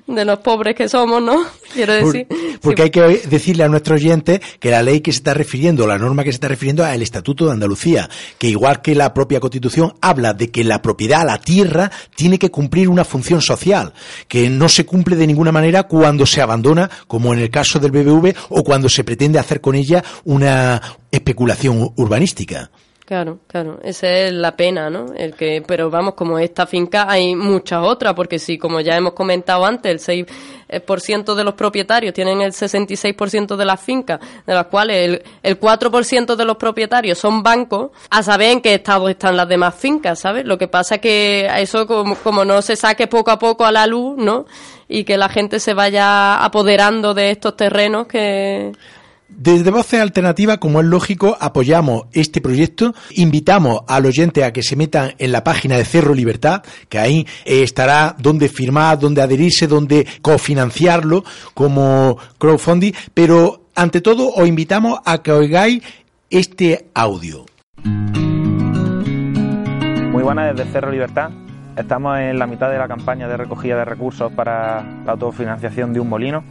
de 0.07 0.25
los 0.25 0.39
pobres 0.39 0.75
que 0.75 0.89
somos, 0.89 1.21
¿no? 1.21 1.43
Quiero 1.73 1.93
Por- 2.01 2.13
decir. 2.13 2.27
porque 2.61 2.83
hay 2.83 2.89
que 2.89 3.01
decirle 3.29 3.63
a 3.63 3.67
nuestros 3.69 4.01
oyentes 4.01 4.41
que 4.59 4.69
la 4.71 4.81
ley 4.83 5.01
que 5.01 5.11
se 5.11 5.17
está 5.17 5.33
refiriendo, 5.33 5.87
la 5.87 5.97
norma 5.97 6.23
que 6.23 6.31
se 6.31 6.35
está 6.35 6.47
refiriendo 6.47 6.85
es 6.85 6.93
el 6.93 7.01
Estatuto 7.01 7.45
de 7.45 7.53
Andalucía, 7.53 8.09
que 8.37 8.47
igual 8.47 8.81
que 8.81 8.93
la 8.95 9.13
propia 9.13 9.39
Constitución 9.39 9.93
habla 10.01 10.33
de 10.33 10.49
que 10.51 10.63
la 10.63 10.81
propiedad, 10.81 11.25
la 11.25 11.37
tierra, 11.39 11.91
tiene 12.15 12.37
que 12.39 12.51
cumplir 12.51 12.89
una 12.89 13.05
función 13.05 13.41
social, 13.41 13.93
que 14.27 14.49
no 14.49 14.67
se 14.69 14.85
cumple 14.85 15.15
de 15.15 15.27
ninguna 15.27 15.51
manera 15.51 15.83
cuando 15.83 16.25
se 16.25 16.41
abandona, 16.41 16.89
como 17.07 17.33
en 17.33 17.39
el 17.39 17.49
caso 17.49 17.79
del 17.79 17.91
BBV, 17.91 18.33
o 18.49 18.63
cuando 18.63 18.89
se 18.89 19.03
pretende 19.03 19.39
hacer 19.39 19.61
con 19.61 19.75
ella 19.75 20.03
una 20.25 20.81
especulación 21.11 21.91
urbanística. 21.95 22.69
Claro, 23.11 23.39
claro, 23.45 23.77
esa 23.83 24.09
es 24.09 24.31
la 24.31 24.55
pena, 24.55 24.89
¿no? 24.89 25.07
El 25.13 25.35
que, 25.35 25.61
pero 25.67 25.89
vamos, 25.89 26.13
como 26.13 26.39
esta 26.39 26.65
finca 26.65 27.11
hay 27.11 27.35
muchas 27.35 27.83
otras, 27.83 28.13
porque 28.13 28.39
si, 28.39 28.57
como 28.57 28.79
ya 28.79 28.95
hemos 28.95 29.11
comentado 29.11 29.65
antes, 29.65 30.07
el 30.07 30.25
6% 30.69 31.35
de 31.35 31.43
los 31.43 31.55
propietarios 31.55 32.13
tienen 32.13 32.39
el 32.39 32.53
66% 32.53 33.57
de 33.57 33.65
las 33.65 33.81
fincas, 33.81 34.21
de 34.47 34.53
las 34.53 34.67
cuales 34.67 35.09
el, 35.09 35.23
el 35.43 35.59
4% 35.59 36.37
de 36.37 36.45
los 36.45 36.55
propietarios 36.55 37.17
son 37.17 37.43
bancos, 37.43 37.91
a 38.09 38.23
saber 38.23 38.51
en 38.51 38.61
qué 38.61 38.75
estado 38.75 39.09
están 39.09 39.35
las 39.35 39.49
demás 39.49 39.75
fincas, 39.75 40.17
¿sabes? 40.17 40.45
Lo 40.45 40.57
que 40.57 40.69
pasa 40.69 40.95
es 40.95 41.01
que 41.01 41.49
eso 41.57 41.85
como, 41.85 42.15
como 42.15 42.45
no 42.45 42.61
se 42.61 42.77
saque 42.77 43.07
poco 43.07 43.31
a 43.31 43.37
poco 43.37 43.65
a 43.65 43.73
la 43.73 43.87
luz, 43.87 44.15
¿no? 44.17 44.45
Y 44.87 45.03
que 45.03 45.17
la 45.17 45.27
gente 45.27 45.59
se 45.59 45.73
vaya 45.73 46.41
apoderando 46.41 47.13
de 47.13 47.31
estos 47.31 47.57
terrenos 47.57 48.07
que... 48.07 48.71
Desde 49.37 49.71
Voces 49.71 49.99
Alternativas, 49.99 50.59
como 50.59 50.81
es 50.81 50.85
lógico, 50.85 51.35
apoyamos 51.39 52.03
este 52.11 52.41
proyecto. 52.41 52.93
Invitamos 53.11 53.81
al 53.87 54.05
oyente 54.05 54.43
a 54.43 54.53
que 54.53 54.61
se 54.61 54.75
metan 54.75 55.13
en 55.17 55.31
la 55.31 55.43
página 55.43 55.77
de 55.77 55.85
Cerro 55.85 56.13
Libertad, 56.13 56.63
que 56.89 56.99
ahí 56.99 57.25
eh, 57.45 57.63
estará 57.63 58.15
donde 58.19 58.49
firmar, 58.49 58.99
donde 58.99 59.21
adherirse, 59.21 59.67
donde 59.67 60.05
cofinanciarlo 60.21 61.23
como 61.53 62.17
crowdfunding. 62.37 62.93
Pero, 63.13 63.69
ante 63.73 64.01
todo, 64.01 64.29
os 64.29 64.47
invitamos 64.47 64.99
a 65.05 65.23
que 65.23 65.31
oigáis 65.31 65.81
este 66.29 66.89
audio. 66.93 67.45
Muy 70.11 70.23
buenas 70.23 70.55
desde 70.55 70.71
Cerro 70.71 70.91
Libertad. 70.91 71.31
Estamos 71.77 72.19
en 72.19 72.37
la 72.37 72.47
mitad 72.47 72.69
de 72.69 72.77
la 72.77 72.87
campaña 72.87 73.27
de 73.27 73.37
recogida 73.37 73.77
de 73.77 73.85
recursos 73.85 74.31
para 74.33 74.83
la 75.05 75.13
autofinanciación 75.13 75.93
de 75.93 75.99
un 76.01 76.09
molino. 76.09 76.43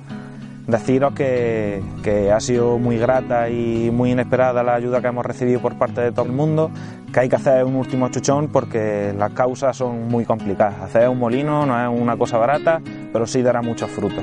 Deciros 0.71 1.15
que, 1.15 2.31
ha 2.33 2.39
sido 2.39 2.79
muy 2.79 2.97
grata 2.97 3.49
y 3.49 3.91
muy 3.91 4.13
inesperada 4.13 4.63
la 4.63 4.75
ayuda 4.75 5.01
que 5.01 5.09
hemos 5.09 5.27
recibido 5.27 5.61
por 5.61 5.77
parte 5.77 6.01
de 6.01 6.13
todo 6.13 6.27
el 6.27 6.33
mundo, 6.33 6.71
que 7.13 7.19
hay 7.19 7.29
que 7.29 7.35
hacer 7.35 7.65
un 7.65 7.75
último 7.75 8.09
chuchón 8.09 8.47
porque 8.47 9.13
las 9.19 9.33
causas 9.33 9.77
son 9.77 10.07
muy 10.07 10.25
complicadas. 10.25 10.81
Hacer 10.81 11.09
un 11.09 11.19
molino 11.19 11.67
no 11.67 11.83
es 11.83 12.01
una 12.01 12.17
cosa 12.17 12.39
barata, 12.39 12.81
pero 13.13 13.27
sí 13.27 13.43
dará 13.43 13.63
muchos 13.63 13.91
frutos. 13.91 14.23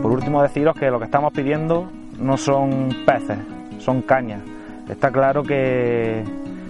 Por 0.00 0.10
último 0.10 0.42
deciros 0.42 0.74
que 0.74 0.90
lo 0.90 0.98
que 0.98 1.04
estamos 1.04 1.34
pidiendo 1.34 1.90
no 2.18 2.38
son 2.38 2.88
peces, 3.04 3.36
son 3.78 4.00
cañas. 4.00 4.40
Está 4.88 5.10
claro 5.10 5.42
que 5.42 6.24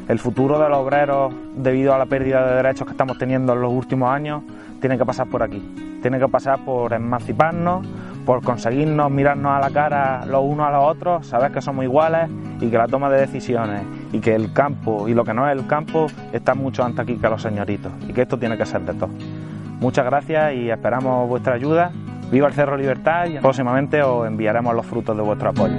el 0.09 0.18
futuro 0.18 0.59
de 0.59 0.68
los 0.68 0.79
obreros, 0.79 1.33
debido 1.55 1.94
a 1.94 1.98
la 1.98 2.07
pérdida 2.07 2.44
de 2.44 2.57
derechos 2.57 2.85
que 2.85 2.92
estamos 2.92 3.16
teniendo 3.16 3.52
en 3.52 3.61
los 3.61 3.72
últimos 3.72 4.11
años, 4.11 4.42
tiene 4.81 4.98
que 4.98 5.05
pasar 5.05 5.29
por 5.29 5.44
aquí. 5.44 5.62
Tiene 6.02 6.18
que 6.18 6.26
pasar 6.26 6.64
por 6.64 6.92
emanciparnos, 6.92 7.87
por 8.27 8.43
conseguirnos 8.43 9.11
mirarnos 9.11 9.53
a 9.53 9.61
la 9.61 9.71
cara 9.71 10.27
los 10.27 10.43
unos 10.45 10.67
a 10.67 10.73
los 10.73 10.85
otros, 10.85 11.27
saber 11.27 11.53
que 11.53 11.62
somos 11.62 11.85
iguales 11.85 12.29
y 12.61 12.69
que 12.69 12.77
la 12.77 12.89
toma 12.89 13.09
de 13.09 13.21
decisiones 13.21 13.83
y 14.12 14.19
que 14.19 14.35
el 14.35 14.53
campo 14.53 15.09
y 15.09 15.15
lo 15.15 15.25
que 15.25 15.33
no 15.33 15.49
es 15.49 15.57
el 15.57 15.67
campo 15.67 16.09
está 16.33 16.55
mucho 16.55 16.85
antes 16.85 17.01
aquí 17.01 17.17
que 17.17 17.29
los 17.29 17.41
señoritos 17.41 17.93
y 18.07 18.12
que 18.12 18.23
esto 18.23 18.37
tiene 18.37 18.59
que 18.59 18.67
ser 18.67 18.83
de 18.83 18.95
todos. 18.95 19.15
Muchas 19.81 20.05
gracias 20.05 20.55
y 20.55 20.69
esperamos 20.69 21.29
vuestra 21.29 21.55
ayuda. 21.55 21.93
Viva 22.31 22.49
el 22.49 22.55
Cerro 22.55 22.77
Libertad 22.77 23.27
y 23.27 23.39
próximamente 23.39 24.03
os 24.03 24.27
enviaremos 24.27 24.75
los 24.75 24.85
frutos 24.85 25.17
de 25.17 25.23
vuestro 25.23 25.51
apoyo. 25.51 25.77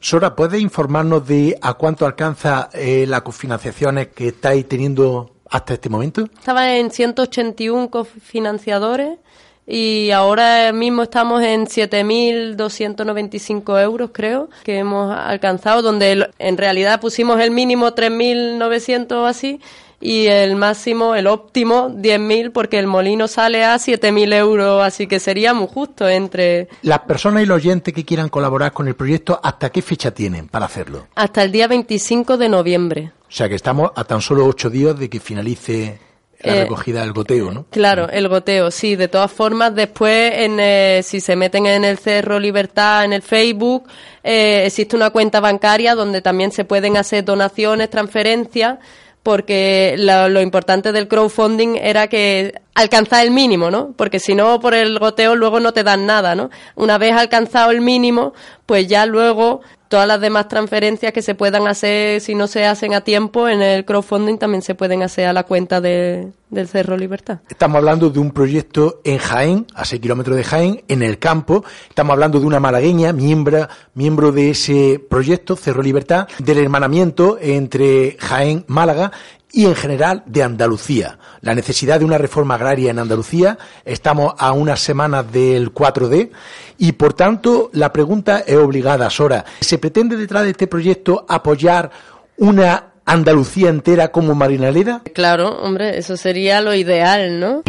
Sora, 0.00 0.34
¿puedes 0.34 0.60
informarnos 0.60 1.24
de 1.28 1.56
a 1.62 1.74
cuánto 1.74 2.06
alcanza 2.06 2.70
eh, 2.72 3.04
las 3.06 3.20
cofinanciaciones 3.20 4.08
que 4.08 4.28
estáis 4.28 4.66
teniendo 4.66 5.30
hasta 5.50 5.74
este 5.74 5.88
momento? 5.88 6.28
Estaba 6.38 6.76
en 6.76 6.90
181 6.90 7.90
cofinanciadores 7.90 9.18
y 9.66 10.10
ahora 10.10 10.72
mismo 10.72 11.02
estamos 11.02 11.42
en 11.42 11.66
7.295 11.66 13.82
euros, 13.82 14.10
creo, 14.12 14.48
que 14.64 14.78
hemos 14.78 15.14
alcanzado, 15.16 15.82
donde 15.82 16.30
en 16.38 16.56
realidad 16.56 17.00
pusimos 17.00 17.38
el 17.40 17.50
mínimo 17.50 17.94
3.900 17.94 19.12
o 19.12 19.26
así 19.26 19.60
y 20.00 20.26
el 20.26 20.56
máximo, 20.56 21.14
el 21.14 21.26
óptimo, 21.26 21.90
10.000, 21.90 22.52
porque 22.52 22.78
el 22.78 22.86
molino 22.86 23.28
sale 23.28 23.64
a 23.64 23.76
7.000 23.76 24.32
euros, 24.34 24.82
así 24.82 25.06
que 25.06 25.20
sería 25.20 25.52
muy 25.52 25.68
justo 25.68 26.08
entre 26.08 26.68
Las 26.82 27.00
personas 27.00 27.42
y 27.42 27.46
los 27.46 27.56
oyentes 27.56 27.92
que 27.92 28.04
quieran 28.04 28.30
colaborar 28.30 28.72
con 28.72 28.88
el 28.88 28.94
proyecto, 28.96 29.38
¿hasta 29.42 29.70
qué 29.70 29.82
fecha 29.82 30.10
tienen 30.12 30.48
para 30.48 30.66
hacerlo? 30.66 31.06
hasta 31.14 31.42
el 31.42 31.52
día 31.52 31.68
25 31.68 32.36
de 32.38 32.48
noviembre. 32.48 33.12
O 33.28 33.32
sea 33.32 33.48
que 33.48 33.54
estamos 33.54 33.90
a 33.94 34.04
tan 34.04 34.20
solo 34.22 34.46
ocho 34.46 34.70
días 34.70 34.98
de 34.98 35.08
que 35.10 35.20
finalice 35.20 35.98
la 36.42 36.54
Eh, 36.56 36.60
recogida 36.62 37.02
del 37.02 37.12
goteo, 37.12 37.50
¿no? 37.50 37.66
Claro, 37.70 38.08
el 38.08 38.26
goteo, 38.28 38.70
sí. 38.70 38.96
De 38.96 39.08
todas 39.08 39.30
formas, 39.30 39.74
después, 39.74 40.32
en, 40.34 40.58
eh, 40.58 41.02
si 41.04 41.20
se 41.20 41.36
meten 41.36 41.66
en 41.66 41.84
el 41.84 41.98
Cerro 41.98 42.40
Libertad, 42.40 43.04
en 43.04 43.12
el 43.12 43.20
Facebook, 43.20 43.86
eh, 44.24 44.62
existe 44.64 44.96
una 44.96 45.10
cuenta 45.10 45.40
bancaria 45.40 45.94
donde 45.94 46.22
también 46.22 46.50
se 46.50 46.64
pueden 46.64 46.96
hacer 46.96 47.24
donaciones, 47.26 47.90
transferencias, 47.90 48.78
porque 49.22 49.94
la- 49.98 50.28
lo 50.28 50.40
importante 50.40 50.92
del 50.92 51.08
crowdfunding 51.08 51.76
era 51.76 52.08
que 52.08 52.54
alcanzar 52.74 53.24
el 53.24 53.30
mínimo, 53.32 53.70
¿no? 53.70 53.92
Porque 53.96 54.20
si 54.20 54.34
no, 54.34 54.60
por 54.60 54.74
el 54.74 54.98
goteo 54.98 55.34
luego 55.36 55.60
no 55.60 55.72
te 55.72 55.82
dan 55.84 56.06
nada, 56.06 56.34
¿no? 56.34 56.50
Una 56.76 56.98
vez 56.98 57.12
alcanzado 57.14 57.70
el 57.70 57.80
mínimo, 57.80 58.32
pues 58.66 58.86
ya 58.86 59.06
luego 59.06 59.60
todas 59.88 60.06
las 60.06 60.20
demás 60.20 60.46
transferencias 60.46 61.12
que 61.12 61.20
se 61.20 61.34
puedan 61.34 61.66
hacer, 61.66 62.20
si 62.20 62.36
no 62.36 62.46
se 62.46 62.64
hacen 62.64 62.94
a 62.94 63.00
tiempo, 63.00 63.48
en 63.48 63.60
el 63.60 63.84
crowdfunding 63.84 64.38
también 64.38 64.62
se 64.62 64.76
pueden 64.76 65.02
hacer 65.02 65.26
a 65.26 65.32
la 65.32 65.42
cuenta 65.42 65.80
de- 65.80 66.28
del 66.48 66.68
Cerro 66.68 66.96
Libertad. 66.96 67.38
Estamos 67.48 67.78
hablando 67.78 68.08
de 68.08 68.20
un 68.20 68.30
proyecto 68.30 69.00
en 69.02 69.18
Jaén, 69.18 69.66
a 69.74 69.84
6 69.84 70.00
kilómetros 70.00 70.36
de 70.36 70.44
Jaén, 70.44 70.84
en 70.86 71.02
el 71.02 71.18
campo. 71.18 71.64
Estamos 71.88 72.12
hablando 72.12 72.38
de 72.38 72.46
una 72.46 72.60
malagueña, 72.60 73.12
miembro, 73.12 73.66
miembro 73.94 74.30
de 74.30 74.50
ese 74.50 75.00
proyecto, 75.10 75.56
Cerro 75.56 75.82
Libertad, 75.82 76.28
del 76.38 76.58
hermanamiento 76.58 77.36
entre 77.40 78.16
Jaén, 78.20 78.64
Málaga 78.68 79.10
y 79.52 79.66
en 79.66 79.74
general 79.74 80.22
de 80.26 80.42
Andalucía. 80.42 81.18
La 81.40 81.54
necesidad 81.54 81.98
de 81.98 82.04
una 82.04 82.18
reforma 82.18 82.54
agraria 82.54 82.90
en 82.90 82.98
Andalucía. 82.98 83.58
Estamos 83.84 84.34
a 84.38 84.52
unas 84.52 84.80
semanas 84.80 85.30
del 85.32 85.72
4D 85.72 86.30
y 86.78 86.92
por 86.92 87.14
tanto 87.14 87.70
la 87.72 87.92
pregunta 87.92 88.44
es 88.46 88.56
obligada, 88.56 89.10
Sora. 89.10 89.44
¿Se 89.60 89.78
pretende 89.78 90.16
detrás 90.16 90.44
de 90.44 90.50
este 90.50 90.66
proyecto 90.66 91.24
apoyar 91.28 91.90
una 92.36 92.92
Andalucía 93.04 93.70
entera 93.70 94.08
como 94.08 94.34
marinalera? 94.34 95.02
Claro, 95.14 95.60
hombre, 95.62 95.98
eso 95.98 96.16
sería 96.16 96.60
lo 96.60 96.74
ideal, 96.74 97.40
¿no? 97.40 97.62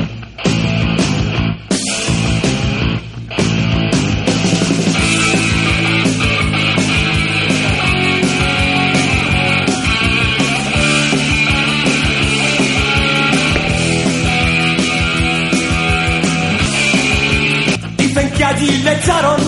Allí 18.18 18.84
le 18.84 18.93
echaron 18.93 19.39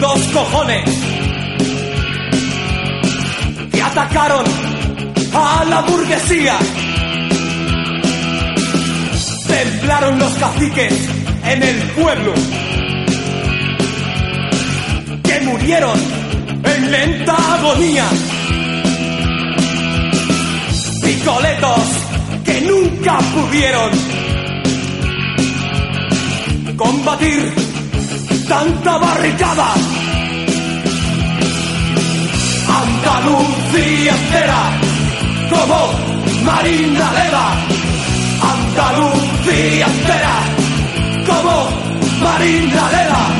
dos 0.00 0.20
cojones 0.32 0.90
que 3.70 3.82
atacaron 3.82 4.44
a 5.34 5.64
la 5.64 5.80
burguesía. 5.82 6.58
Temblaron 9.46 10.18
los 10.18 10.32
caciques 10.34 10.94
en 11.44 11.62
el 11.62 11.76
pueblo 11.98 12.32
que 15.22 15.40
murieron 15.40 15.98
en 16.64 16.90
lenta 16.90 17.36
agonía. 17.54 18.04
Picoletos 21.02 21.88
que 22.44 22.60
nunca 22.62 23.18
pudieron 23.34 23.90
combatir 26.76 27.67
tanta 28.48 28.98
barricada. 28.98 29.74
Andalucía 32.82 34.14
entera 34.14 34.62
como 35.50 35.78
Marina 36.44 37.12
Leva. 37.18 37.46
Andalucía 38.54 39.86
entera 39.86 40.36
como 41.26 41.68
Marina 42.22 42.90
Leva. 42.90 43.37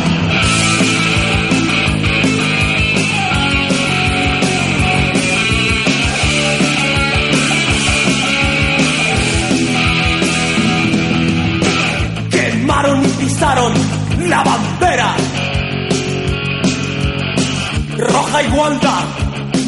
Roja 18.08 18.42
igualdad 18.42 19.04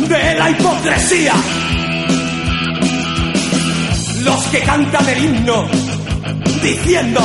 de 0.09 0.35
la 0.35 0.51
hipocresía. 0.51 1.35
Los 4.23 4.43
que 4.45 4.61
cantan 4.61 5.09
el 5.09 5.25
himno 5.25 5.67
diciendo 6.63 7.21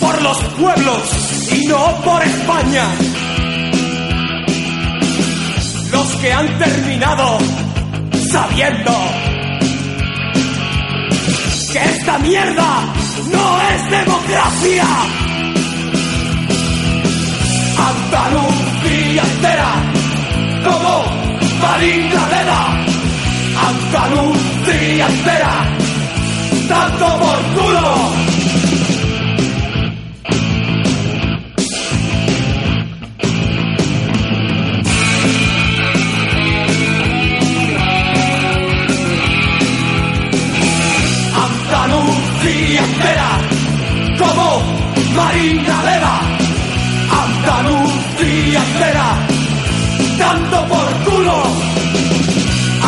por 0.00 0.22
los 0.22 0.38
pueblos 0.60 1.48
y 1.52 1.66
no 1.66 2.02
por 2.04 2.22
España. 2.22 2.86
Los 5.92 6.06
que 6.16 6.32
han 6.32 6.58
terminado 6.58 7.38
sabiendo 8.30 8.92
que 11.72 11.78
esta 11.78 12.18
mierda 12.18 12.84
no 13.32 13.60
es 13.74 13.90
democracia. 13.90 15.29
Andalucía 18.12 19.22
entera 19.22 19.72
como 20.64 21.04
Marina 21.62 22.26
Leda. 22.32 22.62
Andalucía 23.68 25.06
entera, 25.06 25.54
tanto 26.68 27.06
por 27.20 27.38
culo. 27.54 28.12
Andalucía 41.46 42.84
entera 42.84 43.30
como 44.18 44.62
Marina 45.14 46.29
tanto 50.30 50.58
por 50.68 50.88
culo. 51.06 51.42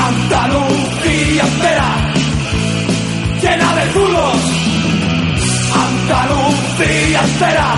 Andalucía 0.09 1.43
entera, 1.53 2.14
llena 3.43 3.68
de 3.78 3.84
culos. 3.93 4.36
Andalucía 5.88 7.20
entera, 7.24 7.68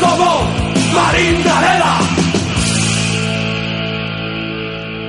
como 0.00 0.28
Marina 0.94 1.54
Leva. 1.64 1.94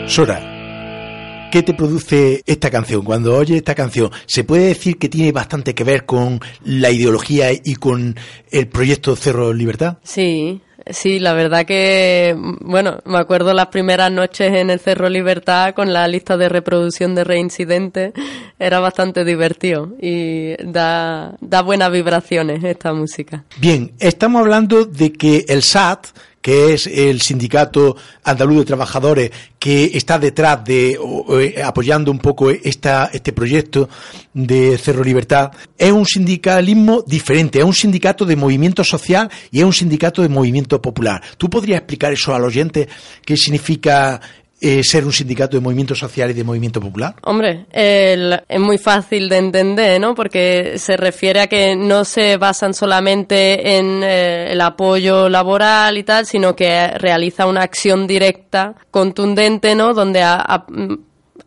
Sora, 0.08 1.50
¿qué 1.52 1.62
te 1.62 1.76
produce 1.76 2.42
esta 2.48 2.72
canción? 2.72 3.04
Cuando 3.04 3.36
oyes 3.38 3.58
esta 3.58 3.76
canción, 3.76 4.10
¿se 4.26 4.44
puede 4.44 4.70
decir 4.70 4.98
que 4.98 5.10
tiene 5.10 5.32
bastante 5.32 5.76
que 5.76 5.84
ver 5.84 6.08
con 6.08 6.40
la 6.64 6.90
ideología 6.90 7.52
y 7.52 7.76
con 7.76 8.16
el 8.50 8.68
proyecto 8.68 9.16
Cerro 9.16 9.54
Libertad? 9.54 10.00
Sí, 10.04 10.60
sí, 10.90 11.20
la 11.20 11.34
verdad 11.34 11.66
que, 11.66 12.36
bueno, 12.62 13.00
me 13.06 13.18
acuerdo 13.18 13.54
las 13.54 13.68
primeras 13.68 14.12
noches 14.12 14.54
en 14.54 14.70
el 14.70 14.80
Cerro 14.80 15.10
Libertad 15.10 15.74
con 15.74 15.94
la 15.94 16.08
lista 16.08 16.38
de 16.38 16.50
reproducción 16.50 17.16
de 17.16 17.24
reincidentes, 17.24 18.14
era 18.60 18.80
bastante 18.80 19.24
divertido 19.24 19.94
y 20.02 20.56
da, 20.64 21.36
da 21.40 21.62
buenas 21.62 21.92
vibraciones 21.92 22.64
esta 22.64 22.94
música. 22.94 23.44
Bien, 23.58 23.94
estamos 24.00 24.42
hablando 24.42 24.86
de 24.86 25.14
que 25.14 25.46
el 25.48 25.64
SAT, 25.64 26.08
que 26.50 26.74
es 26.74 26.88
el 26.88 27.22
sindicato 27.22 27.96
andaluz 28.24 28.58
de 28.58 28.66
trabajadores 28.66 29.32
que 29.60 29.92
está 29.94 30.18
detrás 30.18 30.64
de 30.64 30.98
eh, 31.30 31.62
apoyando 31.62 32.10
un 32.10 32.18
poco 32.18 32.50
esta, 32.50 33.12
este 33.14 33.34
proyecto 33.34 33.88
de 34.34 34.76
Cerro 34.80 35.04
Libertad, 35.04 35.52
es 35.78 35.92
un 35.92 36.08
sindicalismo 36.08 37.04
diferente, 37.06 37.60
es 37.60 37.66
un 37.66 37.76
sindicato 37.76 38.26
de 38.26 38.36
movimiento 38.36 38.84
social 38.84 39.30
y 39.52 39.60
es 39.60 39.64
un 39.64 39.74
sindicato 39.74 40.24
de 40.24 40.30
movimiento 40.30 40.82
popular. 40.82 41.22
¿Tú 41.38 41.52
podrías 41.52 41.82
explicar 41.82 42.14
eso 42.14 42.34
al 42.34 42.44
oyente? 42.44 42.90
¿Qué 43.24 43.38
significa 43.38 44.20
eh, 44.62 44.82
ser 44.84 45.06
un 45.06 45.14
sindicato 45.14 45.56
de 45.58 45.62
movimiento 45.62 45.96
social 45.96 46.30
y 46.32 46.34
de 46.34 46.44
movimiento 46.44 46.82
popular? 46.82 47.16
Hombre, 47.24 47.66
el- 47.72 48.42
es 48.48 48.60
muy 48.60 48.78
fácil 48.78 49.30
de 49.30 49.38
entender, 49.38 50.00
¿no? 50.02 50.16
Porque 50.16 50.74
se 50.78 50.98
refiere 50.98 51.42
a 51.42 51.48
que 51.48 51.76
no 51.76 52.04
se 52.06 52.38
basan 52.38 52.74
solamente 52.74 53.78
en 53.78 54.02
eh, 54.04 54.52
el 54.52 54.62
apoyo 54.62 55.30
laboral 55.30 55.98
y 55.98 56.04
tal, 56.04 56.26
sino 56.26 56.56
que 56.56 56.88
realiza 56.98 57.46
una 57.46 57.62
acción 57.62 58.06
directa, 58.08 58.76
contundente, 58.92 59.76
¿no? 59.76 59.94
Donde 59.94 60.22
a- 60.24 60.36
a- 60.46 60.66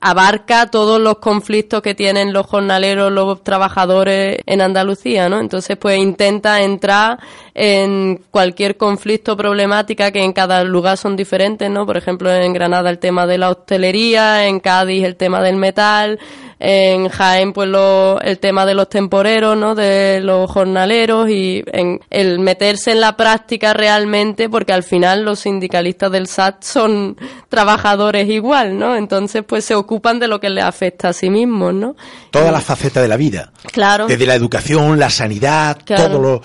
abarca 0.05 0.67
todos 0.67 1.01
los 1.01 1.19
conflictos 1.19 1.81
que 1.81 1.95
tienen 1.95 2.33
los 2.33 2.45
jornaleros, 2.47 3.13
los 3.13 3.45
trabajadores 3.45 4.41
en 4.47 4.61
Andalucía, 4.61 5.29
¿no? 5.29 5.39
Entonces, 5.39 5.77
pues 5.77 5.97
intenta 5.99 6.61
entrar 6.61 7.21
en 7.55 8.21
cualquier 8.33 8.77
conflicto, 8.77 9.37
problemática 9.37 10.11
que 10.11 10.25
en 10.25 10.33
cada 10.33 10.65
lugar 10.65 10.97
son 10.99 11.15
diferentes, 11.15 11.71
¿no? 11.71 11.87
Por 11.87 11.97
ejemplo, 11.97 12.35
en 12.35 12.53
Granada 12.53 12.91
el 12.91 12.99
tema 12.99 13.29
de 13.29 13.39
la 13.39 13.51
hostelería, 13.51 14.47
en 14.49 14.59
Cádiz 14.59 15.05
el 15.05 15.15
tema 15.15 15.41
del 15.41 15.55
metal, 15.55 16.19
en 16.65 17.09
Jaén 17.09 17.53
pues 17.53 17.69
lo- 17.69 18.21
el 18.21 18.39
tema 18.39 18.65
de 18.65 18.75
los 18.75 18.89
temporeros, 18.89 19.57
¿no? 19.57 19.75
De 19.75 20.21
los 20.23 20.49
jornaleros 20.49 21.29
y 21.29 21.65
en 21.67 21.99
el 22.09 22.39
meterse 22.39 22.93
en 22.93 23.01
la 23.01 23.17
práctica 23.17 23.75
realmente 23.75 24.49
porque 24.49 24.73
al 24.73 24.85
final 24.85 25.25
los 25.25 25.41
sindicalistas 25.41 26.13
del 26.13 26.29
SAT 26.29 26.63
son 26.63 27.17
trabajadores 27.49 28.29
igual, 28.29 28.79
¿no? 28.79 28.95
Entonces 28.95 29.43
pues 29.45 29.65
se 29.65 29.75
ocupan 29.75 30.21
de 30.21 30.29
lo 30.29 30.39
que 30.39 30.51
les 30.51 30.63
afecta 30.63 31.09
a 31.09 31.13
sí 31.13 31.31
mismos, 31.31 31.75
¿no? 31.75 31.97
Todas 32.31 32.53
las 32.53 32.63
facetas 32.63 33.03
de 33.03 33.09
la 33.09 33.17
vida. 33.17 33.53
Claro. 33.73 34.07
Desde 34.07 34.25
la 34.25 34.37
educación, 34.37 35.01
la 35.01 35.11
sanidad, 35.11 35.79
Claro. 35.85 36.07
todo 36.09 36.19
lo, 36.23 36.43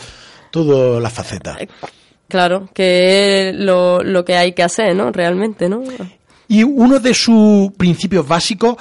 todas 0.50 1.00
las 1.00 1.14
facetas. 1.14 1.58
Claro, 2.28 2.68
que 2.74 3.50
es 3.50 3.56
lo, 3.56 4.02
lo 4.02 4.26
que 4.26 4.36
hay 4.36 4.54
que 4.54 4.64
hacer, 4.64 4.96
¿no? 4.96 5.12
Realmente, 5.12 5.70
¿no? 5.70 5.84
Y 6.48 6.64
uno 6.64 7.00
de 7.00 7.14
sus 7.14 7.72
principios 7.78 8.28
básicos, 8.28 8.78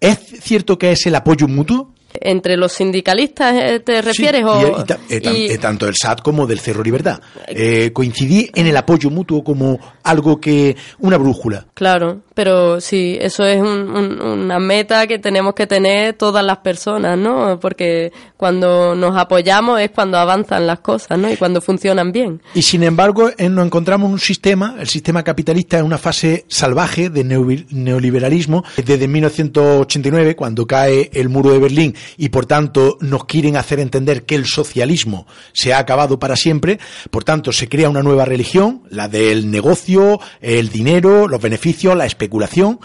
¿es 0.00 0.18
cierto 0.42 0.78
que 0.78 0.92
es 0.92 1.06
el 1.06 1.14
apoyo 1.14 1.46
mutuo? 1.48 1.94
Entre 2.14 2.56
los 2.56 2.72
sindicalistas, 2.72 3.54
eh, 3.54 3.80
¿te 3.80 4.02
refieres? 4.02 4.40
Sí, 4.40 4.46
o, 4.46 4.78
y- 4.78 4.80
y 4.80 4.84
ta- 4.84 4.98
eh, 5.08 5.20
y- 5.22 5.52
eh, 5.52 5.58
tanto 5.58 5.86
el 5.86 5.94
SAT 5.94 6.22
como 6.22 6.46
del 6.46 6.58
Cerro 6.60 6.82
Libertad. 6.82 7.20
Eh, 7.48 7.90
coincidí 7.92 8.50
en 8.54 8.66
el 8.66 8.76
apoyo 8.76 9.10
mutuo 9.10 9.44
como 9.44 9.78
algo 10.02 10.40
que, 10.40 10.76
una 10.98 11.16
brújula. 11.18 11.66
Claro, 11.74 12.22
pero 12.34 12.80
sí, 12.80 13.16
eso 13.20 13.44
es 13.44 13.60
un- 13.60 13.90
un- 13.96 14.20
una 14.20 14.58
meta 14.58 15.06
que 15.06 15.18
tenemos 15.18 15.54
que 15.54 15.66
tener 15.66 16.14
todas 16.14 16.44
las 16.44 16.58
personas, 16.58 17.16
¿no? 17.16 17.58
Porque 17.60 18.12
cuando 18.36 18.94
nos 18.94 19.16
apoyamos 19.16 19.80
es 19.80 19.90
cuando 19.90 20.18
avanzan 20.18 20.66
las 20.66 20.80
cosas, 20.80 21.18
¿no? 21.18 21.30
Y 21.30 21.36
cuando 21.36 21.60
funcionan 21.60 22.10
bien. 22.12 22.40
Y 22.54 22.62
sin 22.62 22.82
embargo, 22.82 23.30
nos 23.38 23.66
encontramos 23.66 24.08
en 24.08 24.12
un 24.14 24.18
sistema, 24.20 24.76
el 24.80 24.88
sistema 24.88 25.22
capitalista, 25.22 25.78
en 25.78 25.84
una 25.84 25.98
fase 25.98 26.44
salvaje 26.48 27.10
de 27.10 27.24
neo- 27.24 27.66
neoliberalismo, 27.70 28.64
desde 28.84 29.06
1989, 29.08 30.34
cuando 30.36 30.66
cae 30.66 31.10
el 31.12 31.28
muro 31.28 31.50
de 31.50 31.58
Berlín, 31.58 31.94
y 32.16 32.30
por 32.30 32.46
tanto 32.46 32.98
nos 33.00 33.24
quieren 33.24 33.56
hacer 33.56 33.80
entender 33.80 34.24
que 34.24 34.34
el 34.34 34.46
socialismo 34.46 35.26
se 35.52 35.72
ha 35.72 35.78
acabado 35.78 36.18
para 36.18 36.36
siempre, 36.36 36.78
por 37.10 37.24
tanto 37.24 37.52
se 37.52 37.68
crea 37.68 37.88
una 37.88 38.02
nueva 38.02 38.24
religión, 38.24 38.82
la 38.90 39.08
del 39.08 39.50
negocio, 39.50 40.20
el 40.40 40.70
dinero, 40.70 41.28
los 41.28 41.40
beneficios, 41.40 41.96
la 41.96 42.06
especulación, 42.06 42.80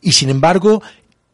y 0.00 0.12
sin 0.12 0.30
embargo, 0.30 0.82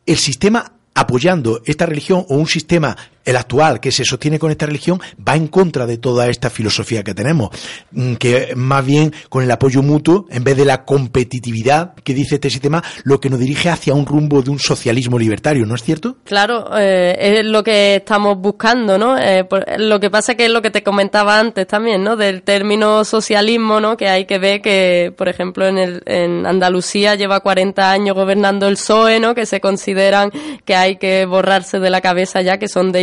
el 0.07 0.17
sistema 0.17 0.73
apoyando 0.95 1.61
esta 1.67 1.87
religión 1.87 2.25
o 2.29 2.37
un 2.37 2.47
sistema 2.47 2.97
el 3.27 3.37
actual, 3.37 3.81
que 3.81 3.93
se 3.93 4.05
sostiene 4.05 4.39
con 4.39 4.51
esta 4.51 4.67
religión, 4.67 5.01
va 5.27 5.37
en 5.37 5.49
contra 5.49 5.85
de 5.85 5.99
toda 5.99 6.29
esta 6.29 6.49
filosofía 6.49 7.03
que 7.03 7.13
tenemos, 7.13 7.51
mm, 7.91 8.15
que 8.15 8.55
más 8.55 8.87
bien 8.87 9.13
con 9.29 9.43
el 9.43 9.51
apoyo 9.51 9.83
mutuo, 9.83 10.27
en 10.31 10.45
vez 10.45 10.57
de 10.57 10.65
la 10.65 10.85
competitividad 10.85 11.95
que 12.05 12.15
dice 12.15 12.37
este 12.37 12.49
sistema, 12.49 12.83
lo 13.05 13.21
que 13.21 13.29
nos 13.29 13.41
dirige 13.41 13.69
hacia 13.69 13.95
un 13.95 14.07
rumbo 14.07 14.43
de 14.43 14.51
un 14.51 14.61
socialismo 14.61 15.19
libertario, 15.19 15.67
¿no 15.67 15.75
es 15.75 15.83
cierto? 15.83 16.17
Claro, 16.25 16.71
eh, 16.79 17.17
es 17.19 17.45
lo 17.45 17.65
que 17.65 17.97
estamos 17.97 18.39
buscando, 18.39 18.97
¿no? 18.97 19.19
Eh, 19.19 19.47
lo 19.79 19.99
que 19.99 20.09
pasa 20.09 20.37
que 20.37 20.47
es 20.47 20.51
lo 20.51 20.63
que 20.63 20.71
te 20.71 20.85
comentaba 20.85 21.39
antes 21.39 21.67
también, 21.67 22.05
¿no? 22.05 22.17
Del 22.17 22.43
término 22.43 23.05
socialismo, 23.05 23.81
¿no? 23.81 23.97
Que 23.97 24.09
hay 24.09 24.25
que 24.27 24.39
ver 24.39 24.63
que, 24.63 25.13
por 25.17 25.29
ejemplo, 25.29 25.67
en, 25.67 25.79
el, 25.79 26.03
en 26.07 26.47
Andalucía 26.47 27.17
lleva 27.17 27.41
40 27.41 27.91
años 27.91 28.15
gobernando 28.15 28.69
el 28.69 28.75
PSOE, 28.75 29.19
¿no? 29.19 29.35
Que 29.35 29.47
se 29.47 29.61
consideran 29.61 30.31
que 30.65 30.77
hay 30.77 30.97
que 30.97 31.27
borrarse 31.27 31.81
de 31.81 31.91
la 31.91 32.01
cabeza 32.01 32.41
ya, 32.43 32.59
que 32.59 32.69
son 32.69 32.93
de 32.93 33.03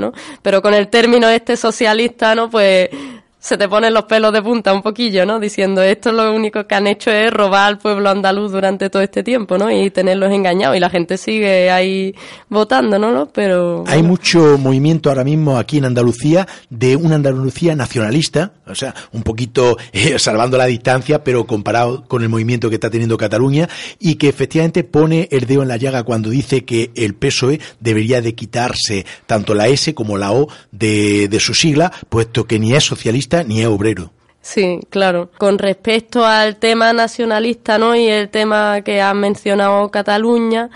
¿no? 0.00 0.12
Pero 0.42 0.62
con 0.62 0.74
el 0.74 0.88
término 0.88 1.28
este 1.28 1.56
socialista, 1.56 2.34
¿no? 2.34 2.50
Pues 2.50 2.88
se 3.42 3.58
te 3.58 3.68
ponen 3.68 3.92
los 3.92 4.04
pelos 4.04 4.32
de 4.32 4.40
punta 4.40 4.72
un 4.72 4.82
poquillo, 4.82 5.26
¿no? 5.26 5.40
Diciendo 5.40 5.82
esto 5.82 6.12
lo 6.12 6.32
único 6.32 6.64
que 6.64 6.76
han 6.76 6.86
hecho 6.86 7.10
es 7.10 7.32
robar 7.32 7.66
al 7.66 7.78
pueblo 7.78 8.08
andaluz 8.08 8.52
durante 8.52 8.88
todo 8.88 9.02
este 9.02 9.24
tiempo, 9.24 9.58
¿no? 9.58 9.68
Y 9.68 9.90
tenerlos 9.90 10.30
engañados. 10.30 10.76
Y 10.76 10.80
la 10.80 10.88
gente 10.88 11.18
sigue 11.18 11.68
ahí 11.68 12.14
votando, 12.48 13.00
¿no? 13.00 13.26
Pero. 13.26 13.82
Hay 13.88 14.04
mucho 14.04 14.58
movimiento 14.58 15.08
ahora 15.08 15.24
mismo 15.24 15.58
aquí 15.58 15.78
en 15.78 15.86
Andalucía 15.86 16.46
de 16.70 16.94
una 16.94 17.16
Andalucía 17.16 17.74
nacionalista, 17.74 18.52
o 18.64 18.76
sea, 18.76 18.94
un 19.10 19.24
poquito 19.24 19.76
eh, 19.92 20.20
salvando 20.20 20.56
la 20.56 20.66
distancia, 20.66 21.24
pero 21.24 21.44
comparado 21.44 22.04
con 22.04 22.22
el 22.22 22.28
movimiento 22.28 22.68
que 22.68 22.76
está 22.76 22.90
teniendo 22.90 23.16
Cataluña, 23.16 23.68
y 23.98 24.14
que 24.14 24.28
efectivamente 24.28 24.84
pone 24.84 25.26
el 25.32 25.46
dedo 25.46 25.62
en 25.62 25.68
la 25.68 25.78
llaga 25.78 26.04
cuando 26.04 26.30
dice 26.30 26.64
que 26.64 26.92
el 26.94 27.14
PSOE 27.14 27.58
debería 27.80 28.22
de 28.22 28.36
quitarse 28.36 29.04
tanto 29.26 29.52
la 29.52 29.66
S 29.66 29.94
como 29.94 30.16
la 30.16 30.30
O 30.30 30.46
de, 30.70 31.26
de 31.26 31.40
su 31.40 31.54
sigla, 31.54 31.90
puesto 32.08 32.44
que 32.44 32.60
ni 32.60 32.72
es 32.72 32.84
socialista 32.84 33.31
ni 33.46 33.60
es 33.60 33.66
obrero. 33.66 34.10
Sí, 34.42 34.80
claro. 34.90 35.30
Con 35.38 35.58
respecto 35.58 36.26
al 36.26 36.56
tema 36.56 36.92
nacionalista, 36.92 37.78
¿no? 37.78 37.94
Y 37.94 38.08
el 38.08 38.28
tema 38.28 38.82
que 38.82 39.00
ha 39.00 39.14
mencionado 39.14 39.90
Cataluña, 39.90 40.68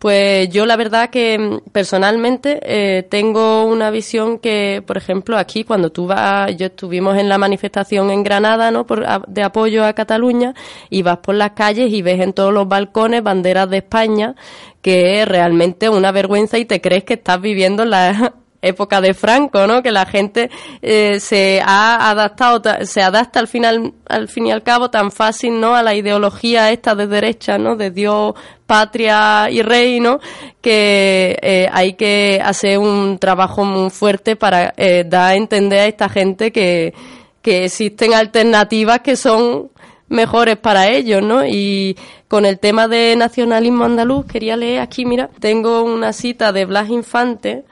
pues 0.00 0.48
yo 0.48 0.66
la 0.66 0.74
verdad 0.74 1.10
que 1.10 1.38
mm, 1.38 1.70
personalmente 1.70 2.58
eh, 2.64 3.04
tengo 3.04 3.64
una 3.64 3.90
visión 3.92 4.40
que, 4.40 4.82
por 4.84 4.96
ejemplo, 4.96 5.38
aquí 5.38 5.62
cuando 5.62 5.92
tú 5.92 6.08
vas, 6.08 6.56
yo 6.56 6.66
estuvimos 6.66 7.16
en 7.16 7.28
la 7.28 7.38
manifestación 7.38 8.10
en 8.10 8.24
Granada, 8.24 8.72
¿no? 8.72 8.84
Por, 8.84 9.06
de 9.28 9.42
apoyo 9.44 9.84
a 9.84 9.92
Cataluña 9.92 10.54
y 10.90 11.02
vas 11.02 11.18
por 11.18 11.36
las 11.36 11.52
calles 11.52 11.92
y 11.92 12.02
ves 12.02 12.20
en 12.20 12.32
todos 12.32 12.52
los 12.52 12.66
balcones 12.66 13.22
banderas 13.22 13.70
de 13.70 13.78
España, 13.78 14.34
que 14.82 15.22
es 15.22 15.28
realmente 15.28 15.88
una 15.88 16.10
vergüenza 16.10 16.58
y 16.58 16.64
te 16.64 16.80
crees 16.80 17.04
que 17.04 17.14
estás 17.14 17.40
viviendo 17.40 17.84
la, 17.84 18.34
época 18.62 19.00
de 19.00 19.12
Franco, 19.12 19.66
¿no? 19.66 19.82
Que 19.82 19.90
la 19.90 20.06
gente 20.06 20.50
eh, 20.80 21.18
se 21.20 21.60
ha 21.64 22.08
adaptado, 22.10 22.62
se 22.86 23.02
adapta 23.02 23.40
al 23.40 23.48
final, 23.48 23.92
al 24.08 24.28
fin 24.28 24.46
y 24.46 24.52
al 24.52 24.62
cabo 24.62 24.88
tan 24.88 25.10
fácil, 25.10 25.60
¿no? 25.60 25.74
A 25.74 25.82
la 25.82 25.94
ideología 25.94 26.70
esta 26.70 26.94
de 26.94 27.08
derecha, 27.08 27.58
¿no? 27.58 27.76
De 27.76 27.90
Dios, 27.90 28.34
patria 28.66 29.50
y 29.50 29.62
reino, 29.62 30.20
que 30.60 31.36
eh, 31.42 31.68
hay 31.72 31.94
que 31.94 32.40
hacer 32.42 32.78
un 32.78 33.18
trabajo 33.18 33.64
muy 33.64 33.90
fuerte 33.90 34.36
para 34.36 34.72
eh, 34.76 35.04
dar 35.06 35.32
a 35.32 35.34
entender 35.34 35.80
a 35.80 35.86
esta 35.86 36.08
gente 36.08 36.52
que, 36.52 36.94
que 37.42 37.64
existen 37.64 38.14
alternativas 38.14 39.00
que 39.00 39.16
son 39.16 39.70
mejores 40.08 40.56
para 40.56 40.88
ellos, 40.88 41.22
¿no? 41.22 41.44
Y 41.44 41.96
con 42.28 42.46
el 42.46 42.58
tema 42.58 42.86
de 42.86 43.16
nacionalismo 43.16 43.84
andaluz, 43.84 44.26
quería 44.26 44.56
leer 44.56 44.80
aquí, 44.80 45.04
mira, 45.04 45.28
tengo 45.40 45.82
una 45.82 46.12
cita 46.12 46.52
de 46.52 46.64
Blas 46.64 46.90
Infante, 46.90 47.64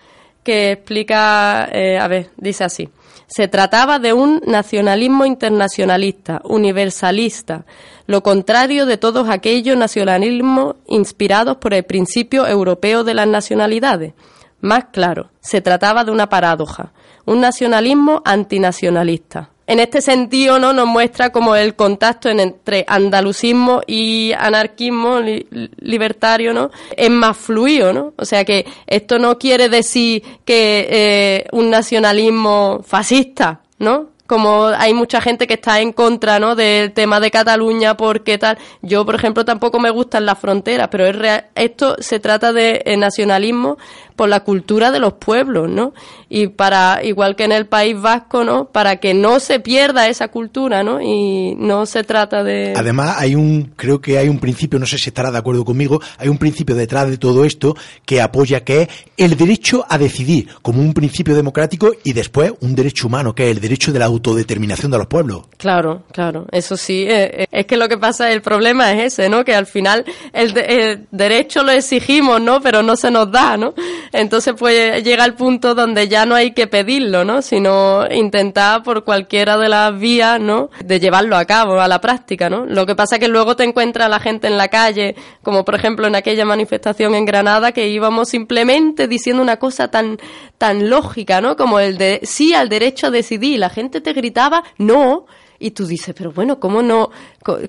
que 0.43 0.73
explica, 0.73 1.69
eh, 1.73 1.99
a 1.99 2.09
ver, 2.09 2.31
dice 2.37 2.65
así. 2.65 2.89
Se 3.27 3.47
trataba 3.47 3.99
de 3.99 4.13
un 4.13 4.43
nacionalismo 4.47 5.25
internacionalista, 5.25 6.41
universalista, 6.45 7.65
lo 8.07 8.23
contrario 8.23 8.87
de 8.87 8.97
todos 8.97 9.29
aquellos 9.29 9.77
nacionalismos 9.77 10.77
inspirados 10.87 11.59
por 11.59 11.75
el 11.75 11.85
principio 11.85 12.47
europeo 12.47 13.05
de 13.05 13.15
las 13.15 13.29
nacionalidades. 13.29 14.15
Más 14.61 14.87
claro, 14.93 15.31
se 15.41 15.61
trataba 15.61 16.05
de 16.05 16.11
una 16.11 16.29
paradoja, 16.29 16.93
un 17.25 17.41
nacionalismo 17.41 18.21
antinacionalista 18.25 19.51
en 19.71 19.79
este 19.79 20.03
sentido 20.03 20.59
no 20.59 20.73
nos 20.73 20.89
muestra 20.89 21.31
como 21.31 21.55
el 21.55 21.77
contacto 21.77 22.29
entre 22.29 22.85
andalucismo 22.89 23.83
y 23.87 24.33
anarquismo 24.37 25.21
libertario 25.21 26.53
no 26.53 26.73
es 26.97 27.09
más 27.09 27.37
fluido 27.37 27.93
no 27.93 28.13
o 28.17 28.25
sea 28.25 28.45
que 28.45 28.67
esto 28.89 29.21
no 29.21 29.39
quiere 29.39 29.69
decir 29.69 30.25
que 30.45 30.89
eh, 30.91 31.47
un 31.53 31.71
nacionalismo 31.71 32.81
fascista 32.85 33.61
no 33.79 34.09
como 34.31 34.67
hay 34.67 34.95
mucha 34.95 35.21
gente 35.21 35.49
que 35.49 35.55
está 35.55 35.81
en 35.81 35.93
contra 35.93 36.39
¿no? 36.39 36.55
del 36.55 36.93
tema 36.93 37.19
de 37.19 37.33
Cataluña 37.33 37.97
porque 37.97 38.39
tal. 38.39 38.59
Yo, 38.81 39.05
por 39.05 39.17
ejemplo, 39.17 39.45
tampoco 39.45 39.81
me 39.81 39.91
gustan 39.91 40.25
las 40.25 40.39
fronteras, 40.39 40.87
pero 40.89 41.05
es 41.05 41.43
esto 41.57 41.97
se 41.99 42.21
trata 42.21 42.53
de 42.53 42.81
eh, 42.85 42.97
nacionalismo 42.97 43.77
por 44.21 44.29
la 44.29 44.41
cultura 44.41 44.91
de 44.91 44.99
los 44.99 45.15
pueblos, 45.15 45.71
¿no? 45.71 45.95
Y 46.29 46.49
para, 46.49 47.01
igual 47.03 47.37
que 47.37 47.45
en 47.45 47.53
el 47.53 47.65
País 47.65 47.99
Vasco, 47.99 48.45
¿no? 48.45 48.67
Para 48.67 48.97
que 48.97 49.15
no 49.15 49.41
se 49.41 49.61
pierda 49.61 50.09
esa 50.09 50.29
cultura, 50.29 50.83
¿no? 50.83 51.01
Y 51.01 51.55
no 51.57 51.87
se 51.87 52.05
trata 52.05 52.45
de... 52.45 52.75
Además, 52.77 53.17
hay 53.19 53.35
un, 53.35 53.73
creo 53.77 53.99
que 54.03 54.19
hay 54.19 54.29
un 54.29 54.39
principio, 54.39 54.79
no 54.79 54.85
sé 54.85 54.99
si 54.99 55.09
estará 55.09 55.31
de 55.31 55.39
acuerdo 55.39 55.65
conmigo, 55.65 56.03
hay 56.19 56.29
un 56.29 56.37
principio 56.37 56.77
detrás 56.77 57.09
de 57.09 57.17
todo 57.17 57.47
esto 57.47 57.75
que 58.05 58.21
apoya 58.21 58.63
que 58.63 58.83
es 58.83 58.89
el 59.17 59.39
derecho 59.39 59.87
a 59.89 59.97
decidir 59.97 60.49
como 60.61 60.83
un 60.83 60.93
principio 60.93 61.35
democrático 61.35 61.93
y 62.05 62.13
después 62.13 62.53
un 62.61 62.75
derecho 62.75 63.07
humano, 63.07 63.35
que 63.35 63.45
es 63.45 63.57
el 63.57 63.63
derecho 63.63 63.91
de 63.91 64.01
la 64.01 64.05
autodeterminación 64.05 64.91
de 64.91 64.99
los 64.99 65.07
pueblos. 65.07 65.45
Claro, 65.57 66.03
claro, 66.13 66.45
eso 66.53 66.77
sí. 66.77 67.07
Eh, 67.09 67.45
eh, 67.45 67.47
es 67.51 67.65
que 67.65 67.79
lo 67.79 67.89
que 67.89 67.97
pasa, 67.97 68.31
el 68.31 68.43
problema 68.43 68.93
es 68.93 69.15
ese, 69.15 69.31
¿no? 69.31 69.47
Que 69.47 69.55
al 69.55 69.65
final 69.65 70.05
el, 70.35 70.55
el 70.59 71.07
derecho 71.11 71.63
lo 71.63 71.73
exigimos, 71.73 72.39
¿no? 72.39 72.61
Pero 72.61 72.83
no 72.83 72.97
se 72.97 73.11
nos 73.11 73.33
da, 73.33 73.57
¿no? 73.57 73.73
Entonces, 74.13 74.55
pues 74.59 75.03
llega 75.05 75.25
el 75.25 75.35
punto 75.35 75.75
donde 75.75 76.09
ya 76.09 76.27
no 76.27 76.35
hay 76.35 76.53
que 76.53 76.67
pedirlo, 76.67 77.25
¿no? 77.25 77.43
Sino 77.43 78.07
intentar 78.11 78.83
por 78.83 79.05
cualquiera 79.05 79.57
de 79.57 79.69
las 79.69 79.99
vías, 79.99 80.41
¿no? 80.41 80.71
De 80.85 80.99
llevarlo 80.99 81.37
a 81.37 81.45
cabo, 81.45 81.81
a 81.81 81.89
la 81.89 82.01
práctica, 82.01 82.51
¿no? 82.51 82.67
Lo 82.67 82.87
que 82.87 82.97
pasa 82.97 83.17
es 83.17 83.21
que 83.21 83.29
luego 83.29 83.57
te 83.57 83.65
encuentras 83.65 84.07
a 84.07 84.09
la 84.09 84.21
gente 84.21 84.49
en 84.49 84.57
la 84.57 84.69
calle, 84.69 85.15
como 85.43 85.65
por 85.65 85.75
ejemplo 85.75 86.07
en 86.07 86.17
aquella 86.17 86.45
manifestación 86.45 87.15
en 87.15 87.25
Granada, 87.25 87.73
que 87.73 87.89
íbamos 87.89 88.29
simplemente 88.29 89.07
diciendo 89.07 89.43
una 89.43 89.59
cosa 89.59 89.89
tan, 89.89 90.19
tan 90.59 90.91
lógica, 90.91 91.41
¿no? 91.41 91.57
Como 91.57 91.79
el 91.79 91.97
de 91.97 92.21
sí 92.25 92.53
al 92.55 92.69
derecho 92.69 93.09
a 93.09 93.11
decidir. 93.11 93.59
La 93.59 93.71
gente 93.71 94.01
te 94.01 94.13
gritaba 94.13 94.65
no, 94.79 95.27
y 95.61 95.71
tú 95.71 95.87
dices, 95.87 96.15
pero 96.17 96.33
bueno, 96.33 96.59
¿cómo 96.59 96.83
no, 96.83 97.11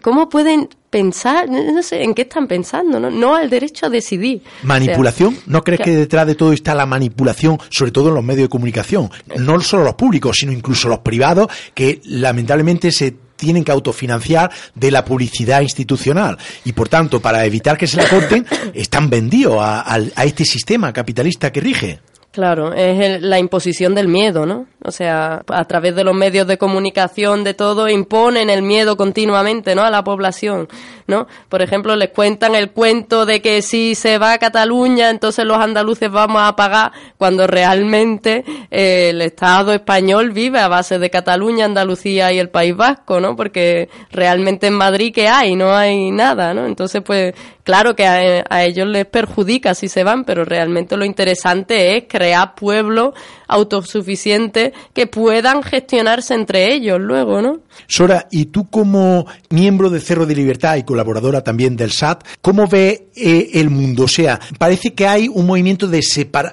cómo 0.01 0.29
pueden 0.29 0.69
pensar, 0.89 1.49
no 1.49 1.83
sé, 1.83 2.03
en 2.03 2.13
qué 2.13 2.23
están 2.23 2.47
pensando, 2.47 2.99
no, 2.99 3.09
no 3.09 3.35
al 3.35 3.49
derecho 3.49 3.85
a 3.85 3.89
decidir. 3.89 4.41
¿Manipulación? 4.63 5.37
¿No 5.45 5.63
crees 5.63 5.81
que 5.81 5.95
detrás 5.95 6.27
de 6.27 6.35
todo 6.35 6.53
está 6.53 6.75
la 6.75 6.85
manipulación, 6.85 7.57
sobre 7.69 7.91
todo 7.91 8.09
en 8.09 8.15
los 8.15 8.23
medios 8.23 8.43
de 8.43 8.49
comunicación? 8.49 9.09
No 9.37 9.59
solo 9.61 9.83
los 9.83 9.95
públicos, 9.95 10.37
sino 10.37 10.51
incluso 10.51 10.89
los 10.89 10.99
privados, 10.99 11.47
que 11.73 12.01
lamentablemente 12.05 12.91
se 12.91 13.15
tienen 13.37 13.63
que 13.63 13.71
autofinanciar 13.71 14.51
de 14.75 14.91
la 14.91 15.03
publicidad 15.03 15.61
institucional 15.61 16.37
y 16.63 16.73
por 16.73 16.89
tanto 16.89 17.19
para 17.19 17.43
evitar 17.43 17.75
que 17.75 17.87
se 17.87 17.97
la 17.97 18.07
corten 18.07 18.45
están 18.73 19.09
vendidos 19.09 19.57
a, 19.59 19.93
a 19.93 20.25
este 20.25 20.45
sistema 20.45 20.93
capitalista 20.93 21.51
que 21.51 21.59
rige. 21.59 21.99
Claro, 22.31 22.71
es 22.73 23.21
la 23.21 23.39
imposición 23.39 23.93
del 23.93 24.07
miedo, 24.07 24.45
¿no? 24.45 24.65
O 24.83 24.91
sea, 24.91 25.43
a 25.47 25.65
través 25.65 25.93
de 25.95 26.05
los 26.05 26.15
medios 26.15 26.47
de 26.47 26.57
comunicación, 26.57 27.43
de 27.43 27.53
todo, 27.53 27.89
imponen 27.89 28.49
el 28.49 28.61
miedo 28.61 28.95
continuamente, 28.95 29.75
¿no? 29.75 29.83
A 29.83 29.89
la 29.89 30.03
población, 30.05 30.69
¿no? 31.07 31.27
Por 31.49 31.61
ejemplo, 31.61 31.93
les 31.97 32.09
cuentan 32.11 32.55
el 32.55 32.71
cuento 32.71 33.25
de 33.25 33.41
que 33.41 33.61
si 33.61 33.95
se 33.95 34.17
va 34.17 34.31
a 34.31 34.37
Cataluña, 34.37 35.09
entonces 35.09 35.43
los 35.43 35.57
andaluces 35.57 36.09
vamos 36.09 36.41
a 36.41 36.55
pagar, 36.55 36.93
cuando 37.17 37.47
realmente 37.47 38.45
eh, 38.71 39.09
el 39.09 39.21
Estado 39.21 39.73
español 39.73 40.31
vive 40.31 40.59
a 40.59 40.69
base 40.69 40.99
de 40.99 41.09
Cataluña, 41.09 41.65
Andalucía 41.65 42.31
y 42.31 42.39
el 42.39 42.49
País 42.49 42.75
Vasco, 42.77 43.19
¿no? 43.19 43.35
Porque 43.35 43.89
realmente 44.09 44.67
en 44.67 44.75
Madrid, 44.75 45.11
¿qué 45.13 45.27
hay? 45.27 45.57
No 45.57 45.75
hay 45.75 46.11
nada, 46.11 46.53
¿no? 46.53 46.65
Entonces, 46.65 47.01
pues, 47.05 47.35
claro 47.63 47.93
que 47.93 48.07
a, 48.07 48.45
a 48.49 48.63
ellos 48.63 48.87
les 48.87 49.05
perjudica 49.05 49.75
si 49.75 49.89
se 49.89 50.05
van, 50.05 50.23
pero 50.23 50.45
realmente 50.45 50.95
lo 50.95 51.03
interesante 51.03 51.97
es 51.97 52.05
crear 52.21 52.53
pueblos 52.53 53.15
autosuficientes 53.47 54.73
que 54.93 55.07
puedan 55.07 55.63
gestionarse 55.63 56.35
entre 56.35 56.71
ellos 56.71 57.01
luego, 57.01 57.41
¿no? 57.41 57.61
Sora, 57.87 58.27
y 58.29 58.45
tú 58.45 58.69
como 58.69 59.25
miembro 59.49 59.89
de 59.89 59.99
Cerro 59.99 60.27
de 60.27 60.35
Libertad 60.35 60.77
y 60.77 60.83
colaboradora 60.83 61.43
también 61.43 61.75
del 61.75 61.91
SAT, 61.91 62.23
¿cómo 62.41 62.67
ve 62.67 63.09
eh, 63.15 63.49
el 63.55 63.71
mundo? 63.71 64.03
O 64.03 64.07
sea, 64.07 64.39
parece 64.59 64.93
que 64.93 65.07
hay 65.07 65.27
un 65.27 65.47
movimiento 65.47 65.87
de, 65.87 65.99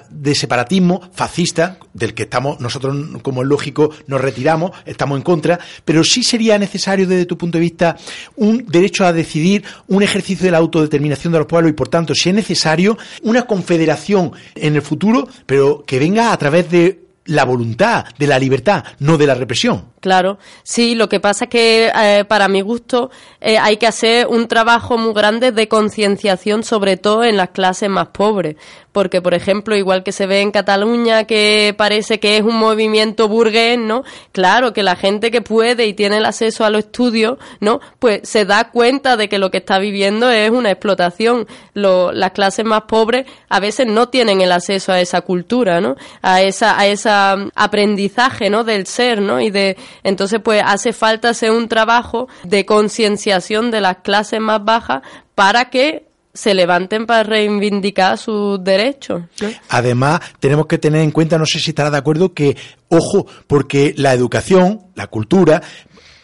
de 0.09 0.35
separatismo 0.35 1.01
fascista, 1.13 1.77
del 1.93 2.13
que 2.13 2.23
estamos, 2.23 2.59
nosotros 2.59 2.95
como 3.21 3.43
es 3.43 3.47
lógico, 3.47 3.91
nos 4.07 4.19
retiramos, 4.19 4.71
estamos 4.85 5.17
en 5.17 5.23
contra, 5.23 5.59
pero 5.85 6.03
sí 6.03 6.23
sería 6.23 6.57
necesario 6.57 7.07
desde 7.07 7.25
tu 7.25 7.37
punto 7.37 7.59
de 7.59 7.61
vista 7.61 7.95
un 8.37 8.65
derecho 8.67 9.05
a 9.05 9.13
decidir, 9.13 9.63
un 9.87 10.01
ejercicio 10.01 10.45
de 10.45 10.51
la 10.51 10.57
autodeterminación 10.57 11.31
de 11.31 11.39
los 11.39 11.47
pueblos 11.47 11.69
y 11.69 11.73
por 11.73 11.89
tanto, 11.89 12.15
si 12.15 12.29
es 12.29 12.35
necesario, 12.35 12.97
una 13.21 13.43
confederación 13.43 14.31
en 14.55 14.75
el 14.75 14.81
futuro, 14.81 15.27
pero 15.45 15.58
que 15.85 15.99
venga 15.99 16.31
a 16.31 16.37
través 16.37 16.69
de 16.69 17.09
la 17.25 17.45
voluntad, 17.45 18.05
de 18.17 18.27
la 18.27 18.39
libertad, 18.39 18.83
no 18.99 19.17
de 19.17 19.27
la 19.27 19.35
represión. 19.35 19.85
Claro, 19.99 20.37
sí, 20.63 20.95
lo 20.95 21.09
que 21.09 21.19
pasa 21.19 21.45
es 21.45 21.49
que 21.49 21.91
eh, 21.93 22.23
para 22.25 22.47
mi 22.47 22.61
gusto 22.61 23.11
eh, 23.41 23.57
hay 23.57 23.77
que 23.77 23.87
hacer 23.87 24.27
un 24.27 24.47
trabajo 24.47 24.97
muy 24.97 25.13
grande 25.13 25.51
de 25.51 25.67
concienciación, 25.67 26.63
sobre 26.63 26.95
todo 26.95 27.25
en 27.25 27.35
las 27.35 27.49
clases 27.49 27.89
más 27.89 28.07
pobres, 28.09 28.55
porque 28.93 29.21
por 29.21 29.33
ejemplo, 29.33 29.75
igual 29.75 30.03
que 30.03 30.11
se 30.11 30.25
ve 30.25 30.41
en 30.41 30.51
Cataluña 30.51 31.25
que 31.25 31.73
parece 31.77 32.19
que 32.19 32.37
es 32.37 32.43
un 32.43 32.55
movimiento 32.55 33.27
burgués, 33.27 33.77
¿no? 33.77 34.03
Claro 34.31 34.71
que 34.73 34.83
la 34.83 34.95
gente 34.95 35.31
que 35.31 35.41
puede 35.41 35.85
y 35.85 35.93
tiene 35.93 36.17
el 36.17 36.25
acceso 36.25 36.63
a 36.63 36.69
los 36.69 36.85
estudios, 36.85 37.37
¿no? 37.59 37.81
Pues 37.99 38.21
se 38.23 38.45
da 38.45 38.71
cuenta 38.71 39.17
de 39.17 39.27
que 39.27 39.37
lo 39.37 39.51
que 39.51 39.57
está 39.57 39.79
viviendo 39.79 40.29
es 40.29 40.49
una 40.49 40.71
explotación. 40.71 41.45
las 41.73 42.31
clases 42.31 42.65
más 42.65 42.83
pobres 42.83 43.25
a 43.49 43.59
veces 43.59 43.87
no 43.87 44.09
tienen 44.09 44.41
el 44.41 44.51
acceso 44.51 44.91
a 44.91 45.01
esa 45.01 45.21
cultura, 45.21 45.81
¿no? 45.81 45.95
A 46.21 46.41
esa 46.41 46.79
a 46.79 46.87
esa 46.87 47.35
mm, 47.35 47.51
aprendizaje, 47.55 48.49
¿no? 48.49 48.63
Del 48.63 48.85
ser, 48.87 49.21
¿no? 49.21 49.41
Y 49.41 49.49
de 49.49 49.77
entonces, 50.03 50.39
pues 50.43 50.61
hace 50.65 50.93
falta 50.93 51.29
hacer 51.29 51.51
un 51.51 51.67
trabajo 51.67 52.27
de 52.43 52.65
concienciación 52.65 53.71
de 53.71 53.81
las 53.81 53.97
clases 53.97 54.39
más 54.39 54.63
bajas 54.63 55.01
para 55.35 55.69
que 55.69 56.09
se 56.33 56.53
levanten 56.53 57.05
para 57.05 57.23
reivindicar 57.23 58.17
sus 58.17 58.63
derechos. 58.63 59.23
Además, 59.69 60.21
tenemos 60.39 60.67
que 60.67 60.77
tener 60.77 61.01
en 61.01 61.11
cuenta, 61.11 61.37
no 61.37 61.45
sé 61.45 61.59
si 61.59 61.71
estará 61.71 61.89
de 61.89 61.97
acuerdo, 61.97 62.33
que, 62.33 62.55
ojo, 62.87 63.25
porque 63.47 63.93
la 63.97 64.13
educación, 64.13 64.81
la 64.95 65.07
cultura, 65.07 65.61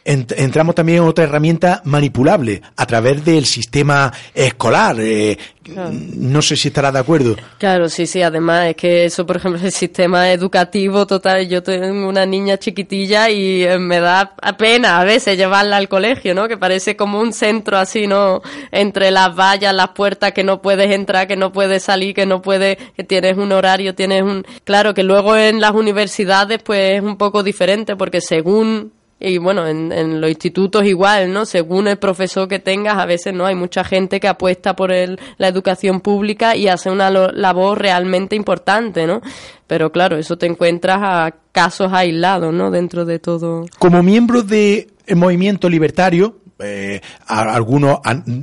entramos 0.05 0.75
también 0.75 0.99
en 0.99 1.09
otra 1.09 1.23
herramienta 1.23 1.81
manipulable 1.85 2.61
a 2.75 2.85
través 2.85 3.25
del 3.25 3.45
sistema 3.45 4.13
escolar. 4.33 4.97
Eh, 4.99 5.37
no 5.67 6.43
sé 6.43 6.55
si 6.55 6.67
estará 6.67 6.91
de 6.91 6.99
acuerdo. 6.99 7.35
Claro, 7.57 7.89
sí, 7.89 8.05
sí. 8.05 8.21
Además, 8.21 8.67
es 8.67 8.75
que 8.75 9.05
eso, 9.05 9.25
por 9.25 9.37
ejemplo, 9.37 9.59
el 9.63 9.71
sistema 9.71 10.31
educativo 10.31 11.07
total. 11.07 11.47
Yo 11.47 11.63
tengo 11.63 12.07
una 12.07 12.23
niña 12.25 12.57
chiquitilla 12.57 13.31
y 13.31 13.63
eh, 13.63 13.79
me 13.79 13.99
da 13.99 14.35
pena 14.59 14.99
a 14.99 15.03
veces 15.03 15.37
llevarla 15.37 15.77
al 15.77 15.89
colegio, 15.89 16.35
¿no? 16.35 16.47
Que 16.47 16.57
parece 16.57 16.95
como 16.95 17.19
un 17.19 17.33
centro 17.33 17.77
así, 17.77 18.05
¿no? 18.05 18.41
Entre 18.71 19.09
las 19.09 19.35
vallas, 19.35 19.73
las 19.73 19.89
puertas, 19.89 20.33
que 20.33 20.43
no 20.43 20.61
puedes 20.61 20.91
entrar, 20.91 21.27
que 21.27 21.35
no 21.35 21.51
puedes 21.51 21.81
salir, 21.81 22.13
que 22.13 22.27
no 22.27 22.43
puedes, 22.43 22.77
que 22.95 23.03
tienes 23.03 23.37
un 23.37 23.51
horario, 23.51 23.95
tienes 23.95 24.21
un. 24.21 24.45
Claro, 24.65 24.93
que 24.93 25.01
luego 25.01 25.35
en 25.35 25.61
las 25.61 25.71
universidades, 25.71 26.61
pues 26.63 26.97
es 26.97 27.01
un 27.01 27.17
poco 27.17 27.41
diferente, 27.41 27.95
porque 27.95 28.21
según 28.21 28.91
y 29.19 29.37
bueno, 29.37 29.65
en, 29.65 30.19
los 30.19 30.29
institutos 30.29 30.85
igual, 30.85 31.31
¿no? 31.31 31.45
Según 31.45 31.87
el 31.87 31.97
profesor 31.97 32.47
que 32.47 32.59
tengas, 32.59 32.97
a 32.97 33.05
veces 33.05 33.33
no 33.33 33.45
hay 33.45 33.55
mucha 33.55 33.83
gente 33.83 34.19
que 34.19 34.27
apuesta 34.27 34.75
por 34.75 34.91
el, 34.91 35.19
la 35.37 35.47
educación 35.47 36.01
pública 36.01 36.55
y 36.55 36.67
hace 36.67 36.89
una 36.89 37.09
labor 37.09 37.79
realmente 37.79 38.35
importante, 38.35 39.07
¿no? 39.07 39.21
Pero 39.67 39.91
claro, 39.91 40.17
eso 40.17 40.37
te 40.37 40.47
encuentras 40.47 40.99
a 41.01 41.33
casos 41.53 41.93
aislados, 41.93 42.53
¿no? 42.53 42.71
Dentro 42.71 43.05
de 43.05 43.19
todo. 43.19 43.65
Como 43.79 44.03
miembro 44.03 44.43
del 44.43 44.87
movimiento 45.15 45.69
libertario, 45.69 46.41
eh, 46.59 46.99
algunos 47.25 47.99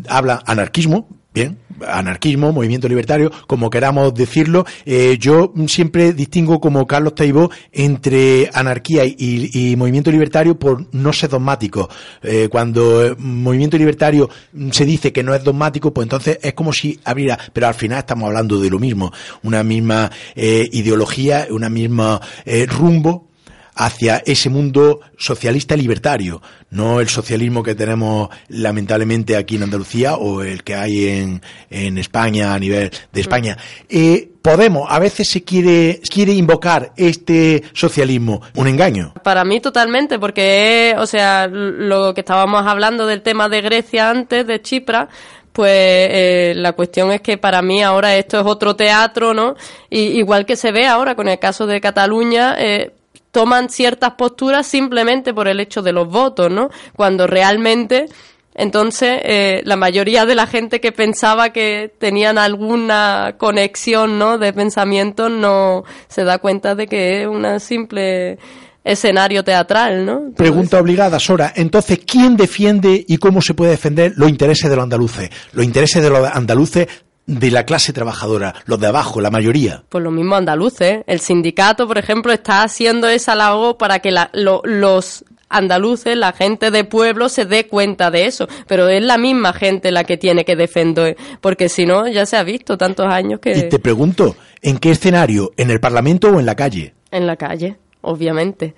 hablan 0.08 0.40
anarquismo, 0.46 1.06
bien, 1.35 1.59
anarquismo, 1.87 2.53
movimiento 2.53 2.89
libertario, 2.89 3.30
como 3.47 3.70
queramos 3.70 4.14
decirlo. 4.14 4.66
Eh, 4.85 5.16
yo 5.18 5.53
siempre 5.66 6.12
distingo 6.12 6.61
como 6.61 6.87
Carlos 6.87 7.14
Taibó 7.14 7.51
entre 7.72 8.51
anarquía 8.53 9.05
y, 9.05 9.74
movimiento 9.76 10.11
libertario 10.11 10.59
por 10.59 10.87
no 10.95 11.12
ser 11.12 11.30
dogmático. 11.30 11.89
Eh, 12.22 12.49
cuando 12.51 13.16
movimiento 13.18 13.78
libertario 13.78 14.28
se 14.70 14.85
dice 14.85 15.12
que 15.12 15.22
no 15.22 15.35
es 15.35 15.43
dogmático, 15.43 15.93
pues 15.93 16.05
entonces 16.05 16.39
es 16.43 16.55
como 16.55 16.72
si 16.72 17.01
abriera, 17.05 17.39
pero 17.53 17.66
al 17.66 17.74
final 17.74 17.99
estamos 17.99 18.26
hablando 18.26 18.61
de 18.61 18.70
lo 18.70 18.78
mismo, 18.78 19.12
una 19.43 19.62
misma 19.62 20.11
eh, 20.35 20.68
ideología, 20.72 21.47
una 21.51 21.68
misma 21.68 22.20
rumbo 22.68 23.32
hacia 23.74 24.22
ese 24.26 24.50
mundo 24.50 25.00
socialista 25.16 25.76
libertario, 25.76 26.42
no 26.70 27.00
el 27.00 27.08
socialismo 27.08 27.62
que 27.62 27.74
tenemos 27.74 28.28
lamentablemente 28.48 29.36
aquí 29.36 29.56
en 29.56 29.64
Andalucía 29.64 30.16
o 30.16 30.42
el 30.42 30.62
que 30.62 30.74
hay 30.74 31.08
en, 31.08 31.42
en 31.70 31.98
España 31.98 32.54
a 32.54 32.58
nivel 32.58 32.90
de 33.12 33.20
España. 33.20 33.56
Eh, 33.88 34.28
Podemos, 34.42 34.88
a 34.90 34.98
veces 34.98 35.28
se 35.28 35.44
quiere, 35.44 36.00
quiere 36.12 36.32
invocar 36.32 36.90
este 36.96 37.62
socialismo, 37.74 38.42
un 38.56 38.66
engaño. 38.66 39.14
Para 39.22 39.44
mí 39.44 39.60
totalmente, 39.60 40.18
porque, 40.18 40.96
o 40.98 41.06
sea, 41.06 41.46
lo 41.46 42.12
que 42.12 42.22
estábamos 42.22 42.66
hablando 42.66 43.06
del 43.06 43.22
tema 43.22 43.48
de 43.48 43.60
Grecia 43.60 44.10
antes, 44.10 44.44
de 44.44 44.60
Chipra, 44.60 45.08
pues 45.52 45.70
eh, 45.72 46.54
la 46.56 46.72
cuestión 46.72 47.12
es 47.12 47.20
que 47.20 47.38
para 47.38 47.62
mí 47.62 47.84
ahora 47.84 48.16
esto 48.16 48.40
es 48.40 48.44
otro 48.44 48.74
teatro, 48.74 49.32
¿no? 49.32 49.54
Y, 49.88 50.18
igual 50.18 50.44
que 50.44 50.56
se 50.56 50.72
ve 50.72 50.88
ahora 50.88 51.14
con 51.14 51.28
el 51.28 51.38
caso 51.38 51.68
de 51.68 51.80
Cataluña, 51.80 52.56
eh, 52.58 52.90
toman 53.33 53.70
ciertas 53.70 54.12
posturas 54.12 54.66
simplemente 54.66 55.35
por 55.35 55.49
el 55.49 55.59
hecho 55.59 55.83
de 55.83 55.93
los 55.93 56.07
votos, 56.09 56.51
¿no? 56.53 56.68
Cuando 56.95 57.26
realmente, 57.26 58.07
entonces, 58.55 59.20
eh, 59.24 59.62
la 59.64 59.76
mayoría 59.76 60.26
de 60.26 60.35
la 60.35 60.47
gente 60.47 60.80
que 60.80 60.93
pensaba 60.93 61.51
que 61.51 61.93
tenían 61.99 62.39
alguna 62.39 63.37
conexión, 63.39 64.18
¿no? 64.18 64.39
De 64.39 64.53
pensamiento 64.53 65.30
no 65.30 65.83
se 66.09 66.24
da 66.24 66.39
cuenta 66.39 66.74
de 66.74 66.87
que 66.87 67.22
es 67.22 67.26
una 67.26 67.59
simple 67.59 68.39
escenario 68.85 69.43
teatral, 69.45 70.05
¿no? 70.05 70.33
Pregunta 70.37 70.78
obligada, 70.78 71.18
Sora. 71.18 71.53
Entonces, 71.57 72.01
¿quién 72.07 72.37
defiende 72.37 73.05
y 73.09 73.16
cómo 73.16 73.41
se 73.41 73.55
puede 73.55 73.70
defender 73.70 74.12
los 74.16 74.28
intereses 74.28 74.68
de 74.68 74.76
los 74.76 74.83
andaluces? 74.83 75.30
Los 75.53 75.64
intereses 75.64 76.03
de 76.03 76.11
los 76.11 76.28
andaluces 76.28 76.87
de 77.26 77.50
la 77.50 77.64
clase 77.64 77.92
trabajadora, 77.92 78.54
los 78.66 78.80
de 78.80 78.88
abajo, 78.88 79.20
la 79.20 79.30
mayoría. 79.30 79.84
Pues 79.88 80.02
lo 80.02 80.10
mismo 80.10 80.34
andaluces. 80.34 81.02
El 81.06 81.20
sindicato, 81.20 81.86
por 81.86 81.98
ejemplo, 81.98 82.32
está 82.32 82.62
haciendo 82.62 83.08
esa 83.08 83.34
labor 83.34 83.76
para 83.76 84.00
que 84.00 84.12
los 84.32 85.24
andaluces, 85.48 86.16
la 86.16 86.32
gente 86.32 86.70
de 86.70 86.84
pueblo, 86.84 87.28
se 87.28 87.44
dé 87.44 87.68
cuenta 87.68 88.10
de 88.10 88.26
eso. 88.26 88.48
Pero 88.66 88.88
es 88.88 89.02
la 89.02 89.18
misma 89.18 89.52
gente 89.52 89.90
la 89.90 90.04
que 90.04 90.16
tiene 90.16 90.44
que 90.44 90.56
defender, 90.56 91.16
porque 91.40 91.68
si 91.68 91.86
no, 91.86 92.08
ya 92.08 92.26
se 92.26 92.36
ha 92.36 92.42
visto 92.42 92.76
tantos 92.76 93.06
años 93.06 93.38
que... 93.40 93.56
Y 93.56 93.68
te 93.68 93.78
pregunto, 93.78 94.34
¿en 94.60 94.78
qué 94.78 94.90
escenario? 94.90 95.52
¿En 95.56 95.70
el 95.70 95.78
Parlamento 95.78 96.30
o 96.30 96.40
en 96.40 96.46
la 96.46 96.56
calle? 96.56 96.94
En 97.10 97.26
la 97.26 97.36
calle, 97.36 97.76
obviamente. 98.00 98.74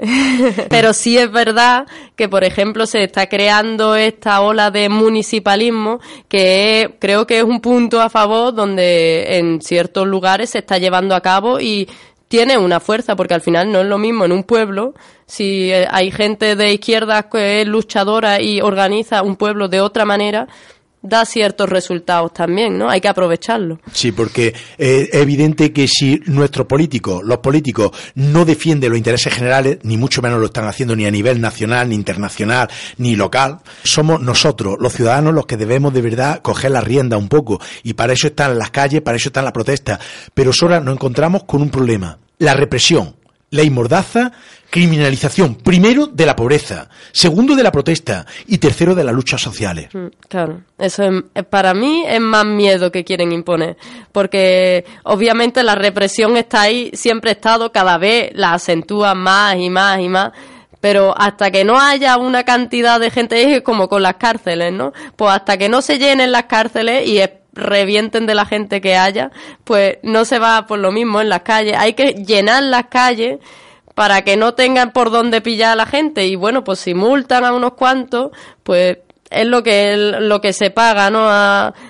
Pero 0.68 0.92
sí 0.92 1.18
es 1.18 1.30
verdad 1.30 1.86
que, 2.14 2.28
por 2.28 2.44
ejemplo, 2.44 2.86
se 2.86 3.02
está 3.04 3.26
creando 3.28 3.96
esta 3.96 4.40
ola 4.40 4.70
de 4.70 4.88
municipalismo 4.88 6.00
que 6.28 6.96
creo 7.00 7.26
que 7.26 7.38
es 7.38 7.44
un 7.44 7.60
punto 7.60 8.00
a 8.00 8.08
favor 8.08 8.54
donde 8.54 9.38
en 9.38 9.60
ciertos 9.60 10.06
lugares 10.06 10.50
se 10.50 10.58
está 10.58 10.78
llevando 10.78 11.14
a 11.14 11.20
cabo 11.20 11.60
y 11.60 11.88
tiene 12.28 12.58
una 12.58 12.78
fuerza, 12.78 13.16
porque 13.16 13.34
al 13.34 13.40
final 13.40 13.72
no 13.72 13.80
es 13.80 13.86
lo 13.86 13.98
mismo 13.98 14.24
en 14.24 14.32
un 14.32 14.44
pueblo, 14.44 14.94
si 15.26 15.72
eh, 15.72 15.88
hay 15.90 16.10
gente 16.10 16.56
de 16.56 16.74
izquierda 16.74 17.28
que 17.28 17.62
es 17.62 17.66
luchadora 17.66 18.40
y 18.40 18.60
organiza 18.60 19.22
un 19.22 19.36
pueblo 19.36 19.68
de 19.68 19.80
otra 19.80 20.04
manera, 20.04 20.46
da 21.08 21.24
ciertos 21.24 21.68
resultados 21.68 22.32
también, 22.32 22.78
¿no? 22.78 22.90
Hay 22.90 23.00
que 23.00 23.08
aprovecharlo. 23.08 23.80
Sí, 23.92 24.12
porque 24.12 24.54
es 24.76 25.14
evidente 25.14 25.72
que 25.72 25.88
si 25.88 26.20
nuestros 26.26 26.66
políticos, 26.66 27.22
los 27.24 27.38
políticos, 27.38 27.90
no 28.14 28.44
defienden 28.44 28.90
los 28.90 28.98
intereses 28.98 29.32
generales, 29.32 29.78
ni 29.82 29.96
mucho 29.96 30.22
menos 30.22 30.40
lo 30.40 30.46
están 30.46 30.66
haciendo 30.66 30.94
ni 30.94 31.06
a 31.06 31.10
nivel 31.10 31.40
nacional, 31.40 31.88
ni 31.88 31.94
internacional, 31.94 32.68
ni 32.98 33.16
local, 33.16 33.58
somos 33.82 34.20
nosotros, 34.20 34.76
los 34.80 34.92
ciudadanos, 34.92 35.34
los 35.34 35.46
que 35.46 35.56
debemos 35.56 35.92
de 35.92 36.02
verdad 36.02 36.40
coger 36.42 36.70
la 36.70 36.80
rienda 36.80 37.16
un 37.16 37.28
poco. 37.28 37.60
Y 37.82 37.94
para 37.94 38.12
eso 38.12 38.28
están 38.28 38.58
las 38.58 38.70
calles, 38.70 39.02
para 39.02 39.16
eso 39.16 39.28
están 39.28 39.44
las 39.44 39.52
protestas. 39.52 39.98
Pero 40.34 40.52
ahora 40.60 40.80
nos 40.80 40.94
encontramos 40.94 41.44
con 41.44 41.62
un 41.62 41.70
problema. 41.70 42.18
La 42.38 42.54
represión 42.54 43.18
ley 43.50 43.70
mordaza, 43.70 44.32
criminalización, 44.70 45.54
primero 45.56 46.06
de 46.06 46.26
la 46.26 46.36
pobreza, 46.36 46.88
segundo 47.12 47.56
de 47.56 47.62
la 47.62 47.72
protesta 47.72 48.26
y 48.46 48.58
tercero 48.58 48.94
de 48.94 49.04
las 49.04 49.14
luchas 49.14 49.40
sociales. 49.40 49.88
Mm, 49.94 50.06
claro, 50.28 50.60
eso 50.78 51.04
es, 51.34 51.44
para 51.44 51.74
mí 51.74 52.04
es 52.06 52.20
más 52.20 52.44
miedo 52.44 52.92
que 52.92 53.04
quieren 53.04 53.32
imponer, 53.32 53.76
porque 54.12 54.84
obviamente 55.04 55.62
la 55.62 55.74
represión 55.74 56.36
está 56.36 56.62
ahí, 56.62 56.90
siempre 56.92 57.30
ha 57.30 57.34
estado, 57.34 57.72
cada 57.72 57.96
vez 57.98 58.30
la 58.34 58.54
acentúa 58.54 59.14
más 59.14 59.56
y 59.56 59.70
más 59.70 60.00
y 60.00 60.08
más. 60.08 60.32
Pero 60.80 61.12
hasta 61.18 61.50
que 61.50 61.64
no 61.64 61.80
haya 61.80 62.16
una 62.18 62.44
cantidad 62.44 63.00
de 63.00 63.10
gente, 63.10 63.56
es 63.56 63.62
como 63.62 63.88
con 63.88 64.00
las 64.00 64.14
cárceles, 64.14 64.72
¿no? 64.72 64.92
Pues 65.16 65.32
hasta 65.32 65.58
que 65.58 65.68
no 65.68 65.82
se 65.82 65.98
llenen 65.98 66.30
las 66.30 66.44
cárceles 66.44 67.08
y 67.08 67.20
revienten 67.52 68.26
de 68.26 68.36
la 68.36 68.46
gente 68.46 68.80
que 68.80 68.96
haya, 68.96 69.32
pues 69.64 69.98
no 70.04 70.24
se 70.24 70.38
va 70.38 70.66
por 70.68 70.78
lo 70.78 70.92
mismo 70.92 71.20
en 71.20 71.30
las 71.30 71.42
calles. 71.42 71.74
Hay 71.76 71.94
que 71.94 72.12
llenar 72.12 72.62
las 72.62 72.86
calles 72.86 73.38
para 73.98 74.22
que 74.22 74.36
no 74.36 74.54
tengan 74.54 74.92
por 74.92 75.10
dónde 75.10 75.40
pillar 75.40 75.72
a 75.72 75.74
la 75.74 75.84
gente. 75.84 76.24
Y 76.24 76.36
bueno, 76.36 76.62
pues 76.62 76.78
si 76.78 76.94
multan 76.94 77.44
a 77.44 77.52
unos 77.52 77.72
cuantos, 77.72 78.30
pues 78.62 78.98
es 79.28 79.44
lo 79.44 79.64
que 79.64 79.96
lo 79.96 80.40
que 80.40 80.52
se 80.52 80.70
paga 80.70 81.10
no 81.10 81.26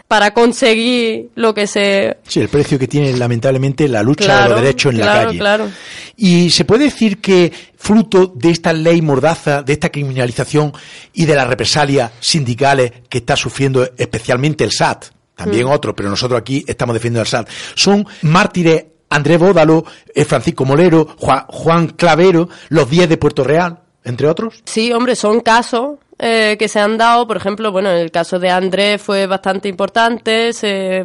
para 0.08 0.32
conseguir 0.32 1.28
lo 1.34 1.52
que 1.52 1.66
se 1.66 2.16
sí 2.26 2.40
el 2.40 2.48
precio 2.48 2.78
que 2.78 2.88
tiene 2.88 3.12
lamentablemente 3.12 3.86
la 3.88 4.02
lucha 4.02 4.44
de 4.44 4.48
los 4.48 4.60
derechos 4.62 4.94
en 4.94 5.00
la 5.00 5.06
calle. 5.06 5.38
claro. 5.38 5.68
y 6.16 6.48
se 6.48 6.64
puede 6.64 6.84
decir 6.84 7.20
que 7.20 7.52
fruto 7.76 8.32
de 8.34 8.50
esta 8.52 8.72
ley 8.72 9.02
mordaza 9.02 9.62
de 9.62 9.74
esta 9.74 9.90
criminalización 9.90 10.72
y 11.12 11.26
de 11.26 11.36
las 11.36 11.46
represalias 11.46 12.10
sindicales 12.18 12.90
que 13.08 13.18
está 13.18 13.36
sufriendo 13.36 13.88
especialmente 13.96 14.64
el 14.64 14.72
SAT 14.72 15.04
también 15.36 15.66
mm. 15.66 15.70
otros 15.70 15.94
pero 15.94 16.08
nosotros 16.08 16.40
aquí 16.40 16.64
estamos 16.66 16.94
defendiendo 16.94 17.20
al 17.20 17.28
SAT 17.28 17.48
son 17.76 18.04
mártires 18.22 18.84
Andrés 19.10 19.38
Bódalo, 19.38 19.84
eh, 20.14 20.24
Francisco 20.24 20.64
Molero, 20.64 21.08
Juan, 21.18 21.88
Clavero, 21.88 22.48
los 22.68 22.88
10 22.88 23.08
de 23.08 23.16
Puerto 23.16 23.44
Real, 23.44 23.78
entre 24.04 24.28
otros. 24.28 24.62
Sí, 24.64 24.92
hombre, 24.92 25.16
son 25.16 25.40
casos 25.40 25.98
eh, 26.18 26.56
que 26.58 26.68
se 26.68 26.80
han 26.80 26.98
dado, 26.98 27.26
por 27.26 27.36
ejemplo, 27.36 27.70
bueno, 27.70 27.90
el 27.90 28.10
caso 28.10 28.38
de 28.38 28.50
Andrés 28.50 29.00
fue 29.00 29.26
bastante 29.26 29.68
importante 29.68 30.50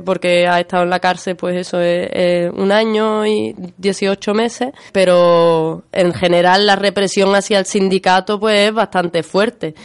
porque 0.04 0.48
ha 0.48 0.60
estado 0.60 0.84
en 0.84 0.90
la 0.90 1.00
cárcel, 1.00 1.36
pues 1.36 1.56
eso 1.56 1.80
es 1.80 2.52
un 2.52 2.72
año 2.72 3.26
y 3.26 3.56
18 3.78 4.34
meses, 4.34 4.70
pero 4.92 5.84
en 5.92 6.14
general 6.14 6.66
la 6.66 6.76
represión 6.76 7.36
hacia 7.36 7.60
el 7.60 7.66
sindicato 7.66 8.40
pues 8.40 8.70
es 8.70 8.74
bastante 8.74 9.22
fuerte 9.22 9.76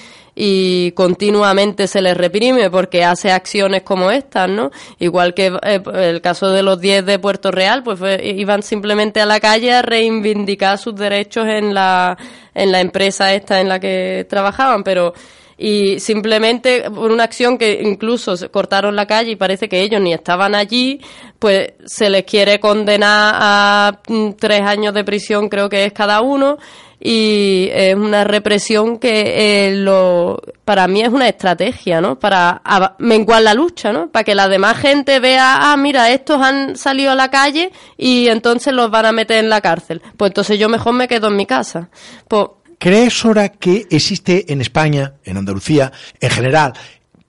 y 0.41 0.93
continuamente 0.93 1.89
se 1.89 2.01
les 2.01 2.17
reprime 2.17 2.71
porque 2.71 3.03
hace 3.05 3.33
acciones 3.33 3.83
como 3.83 4.13
estas, 4.13 4.49
¿no? 4.49 4.71
Igual 5.01 5.35
que 5.35 5.47
eh, 5.63 5.83
el 5.95 6.21
caso 6.21 6.53
de 6.53 6.63
los 6.63 6.81
10 6.81 7.05
de 7.07 7.19
Puerto 7.19 7.51
Real, 7.51 7.83
pues 7.83 7.99
iban 8.23 8.63
simplemente 8.63 9.21
a 9.21 9.27
la 9.27 9.41
calle 9.41 9.73
a 9.73 9.83
reivindicar 9.83 10.79
sus 10.79 10.95
derechos 10.95 11.49
en 11.49 11.75
la, 11.75 12.17
en 12.55 12.71
la 12.71 12.81
empresa 12.81 13.35
esta 13.35 13.61
en 13.61 13.69
la 13.69 13.81
que 13.81 14.29
trabajaban, 14.31 14.85
pero 14.85 15.13
y 15.59 15.99
simplemente 15.99 16.89
por 16.91 17.11
una 17.11 17.25
acción 17.25 17.59
que 17.59 17.81
incluso 17.83 18.35
cortaron 18.51 18.95
la 18.95 19.07
calle 19.07 19.33
y 19.33 19.37
parece 19.37 19.69
que 19.69 19.81
ellos 19.83 20.01
ni 20.01 20.15
estaban 20.15 20.55
allí, 20.55 21.01
pues 21.39 21.73
se 21.85 22.09
les 22.09 22.25
quiere 22.25 22.61
condenar 22.61 23.35
a 23.37 24.01
mm, 24.09 24.31
tres 24.39 24.61
años 24.61 24.95
de 24.95 25.05
prisión, 25.05 25.49
creo 25.49 25.69
que 25.69 25.85
es 25.85 25.93
cada 25.93 26.21
uno, 26.21 26.59
y 27.01 27.69
es 27.73 27.95
una 27.95 28.25
represión 28.25 28.99
que 28.99 29.69
eh, 29.69 29.77
lo, 29.77 30.41
para 30.65 30.89
mí 30.89 31.01
es 31.01 31.09
una 31.09 31.29
estrategia, 31.29 32.01
¿no? 32.01 32.19
Para 32.19 32.61
menguar 32.99 33.43
la 33.43 33.55
lucha, 33.55 33.93
¿no? 33.93 34.09
Para 34.09 34.25
que 34.25 34.35
la 34.35 34.49
demás 34.49 34.79
gente 34.79 35.21
vea, 35.21 35.73
ah, 35.73 35.77
mira, 35.77 36.11
estos 36.11 36.43
han 36.43 36.77
salido 36.77 37.13
a 37.13 37.15
la 37.15 37.31
calle 37.31 37.71
y 37.97 38.27
entonces 38.29 38.73
los 38.73 38.91
van 38.91 39.07
a 39.07 39.13
meter 39.13 39.39
en 39.39 39.49
la 39.49 39.61
cárcel. 39.61 40.03
Pues 40.17 40.31
entonces 40.31 40.59
yo 40.59 40.69
mejor 40.69 40.93
me 40.95 41.07
quedo 41.07 41.29
en 41.29 41.37
mi 41.37 41.47
casa. 41.47 41.89
Pues, 42.27 42.47
¿Crees 42.79 43.25
ahora 43.25 43.49
que 43.49 43.87
existe 43.91 44.53
en 44.53 44.61
España, 44.61 45.15
en 45.25 45.37
Andalucía, 45.37 45.93
en 46.21 46.31
general, 46.31 46.73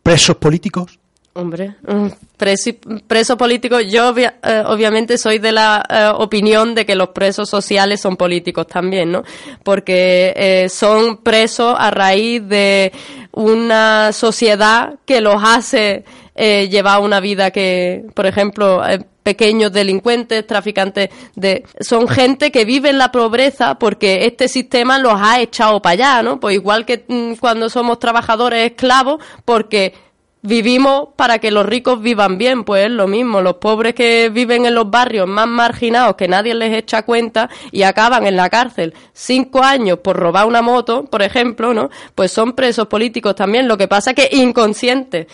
presos 0.04 0.38
políticos? 0.38 1.00
Hombre, 1.34 1.76
mm, 1.88 2.08
preso, 2.38 2.72
preso 3.08 3.38
político, 3.38 3.80
yo 3.80 4.14
eh, 4.18 4.32
obviamente 4.66 5.18
soy 5.18 5.40
de 5.40 5.52
la 5.52 5.86
eh, 5.90 6.12
opinión 6.18 6.76
de 6.76 6.86
que 6.86 6.96
los 6.96 7.10
presos 7.10 7.50
sociales 7.50 8.02
son 8.02 8.18
políticos 8.18 8.68
también, 8.68 9.12
¿no? 9.12 9.24
Porque 9.64 10.34
eh, 10.36 10.70
son 10.70 11.18
presos 11.18 11.76
a 11.78 11.92
raíz 11.92 12.48
de 12.48 12.92
una 13.40 14.12
sociedad 14.12 14.96
que 15.06 15.22
los 15.22 15.42
hace 15.44 16.04
llevar 16.36 17.02
una 17.02 17.20
vida 17.20 17.52
que, 17.52 18.06
por 18.14 18.26
ejemplo, 18.26 18.82
pequeños 19.24 19.72
delincuentes, 19.72 20.48
traficantes 20.48 21.10
de 21.36 21.64
son 21.80 22.08
gente 22.08 22.52
que 22.52 22.66
vive 22.66 22.90
en 22.90 22.98
la 22.98 23.12
pobreza 23.12 23.78
porque 23.78 24.26
este 24.26 24.48
sistema 24.48 24.98
los 24.98 25.14
ha 25.16 25.40
echado 25.40 25.82
para 25.82 25.94
allá, 25.94 26.24
¿no? 26.24 26.40
Pues 26.40 26.56
igual 26.56 26.86
que 26.86 27.06
mm, 27.08 27.34
cuando 27.34 27.70
somos 27.70 28.00
trabajadores 28.00 28.72
esclavos 28.72 29.22
porque 29.46 29.94
vivimos 30.42 31.10
para 31.16 31.40
que 31.40 31.52
los 31.52 31.66
ricos 31.66 32.02
vivan 32.02 32.38
bien, 32.38 32.64
pues 32.64 32.86
es 32.86 32.92
lo 32.92 33.08
mismo, 33.08 33.42
los 33.42 33.56
pobres 33.56 33.94
que 33.94 34.30
viven 34.30 34.66
en 34.66 34.76
los 34.76 34.90
barrios 34.90 35.28
más 35.28 35.48
marginados 35.48 36.16
que 36.16 36.28
nadie 36.28 36.56
les 36.56 36.74
echa 36.74 37.04
cuenta 37.04 37.50
y 37.72 37.84
acaban 37.84 38.26
en 38.26 38.36
la 38.36 38.50
cárcel 38.50 38.94
cinco 39.14 39.64
años 39.64 40.00
por 40.00 40.16
robar 40.16 40.48
una 40.48 40.62
moto, 40.62 41.06
por 41.06 41.22
ejemplo, 41.22 41.74
¿no? 41.74 41.90
Pues 42.16 42.32
son 42.32 42.54
presos 42.54 42.88
políticos 42.88 43.36
también, 43.36 43.68
lo 43.68 43.78
que 43.78 43.88
pasa 43.88 44.14
que 44.14 44.30
inconscientes. 44.32 45.28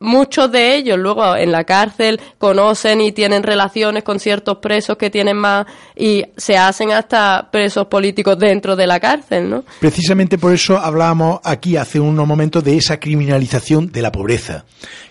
Muchos 0.00 0.50
de 0.50 0.76
ellos 0.76 0.98
luego 0.98 1.36
en 1.36 1.52
la 1.52 1.64
cárcel 1.64 2.20
conocen 2.38 3.02
y 3.02 3.12
tienen 3.12 3.42
relaciones 3.42 4.02
con 4.02 4.18
ciertos 4.18 4.56
presos 4.58 4.96
que 4.96 5.10
tienen 5.10 5.36
más 5.36 5.66
y 5.94 6.24
se 6.36 6.56
hacen 6.56 6.90
hasta 6.90 7.50
presos 7.52 7.86
políticos 7.86 8.38
dentro 8.38 8.76
de 8.76 8.86
la 8.86 8.98
cárcel, 8.98 9.50
¿no? 9.50 9.64
Precisamente 9.78 10.38
por 10.38 10.54
eso 10.54 10.78
hablábamos 10.78 11.40
aquí 11.44 11.76
hace 11.76 12.00
unos 12.00 12.26
momentos 12.26 12.64
de 12.64 12.78
esa 12.78 12.98
criminalización 12.98 13.92
de 13.92 14.00
la 14.00 14.10
pobreza, 14.10 14.64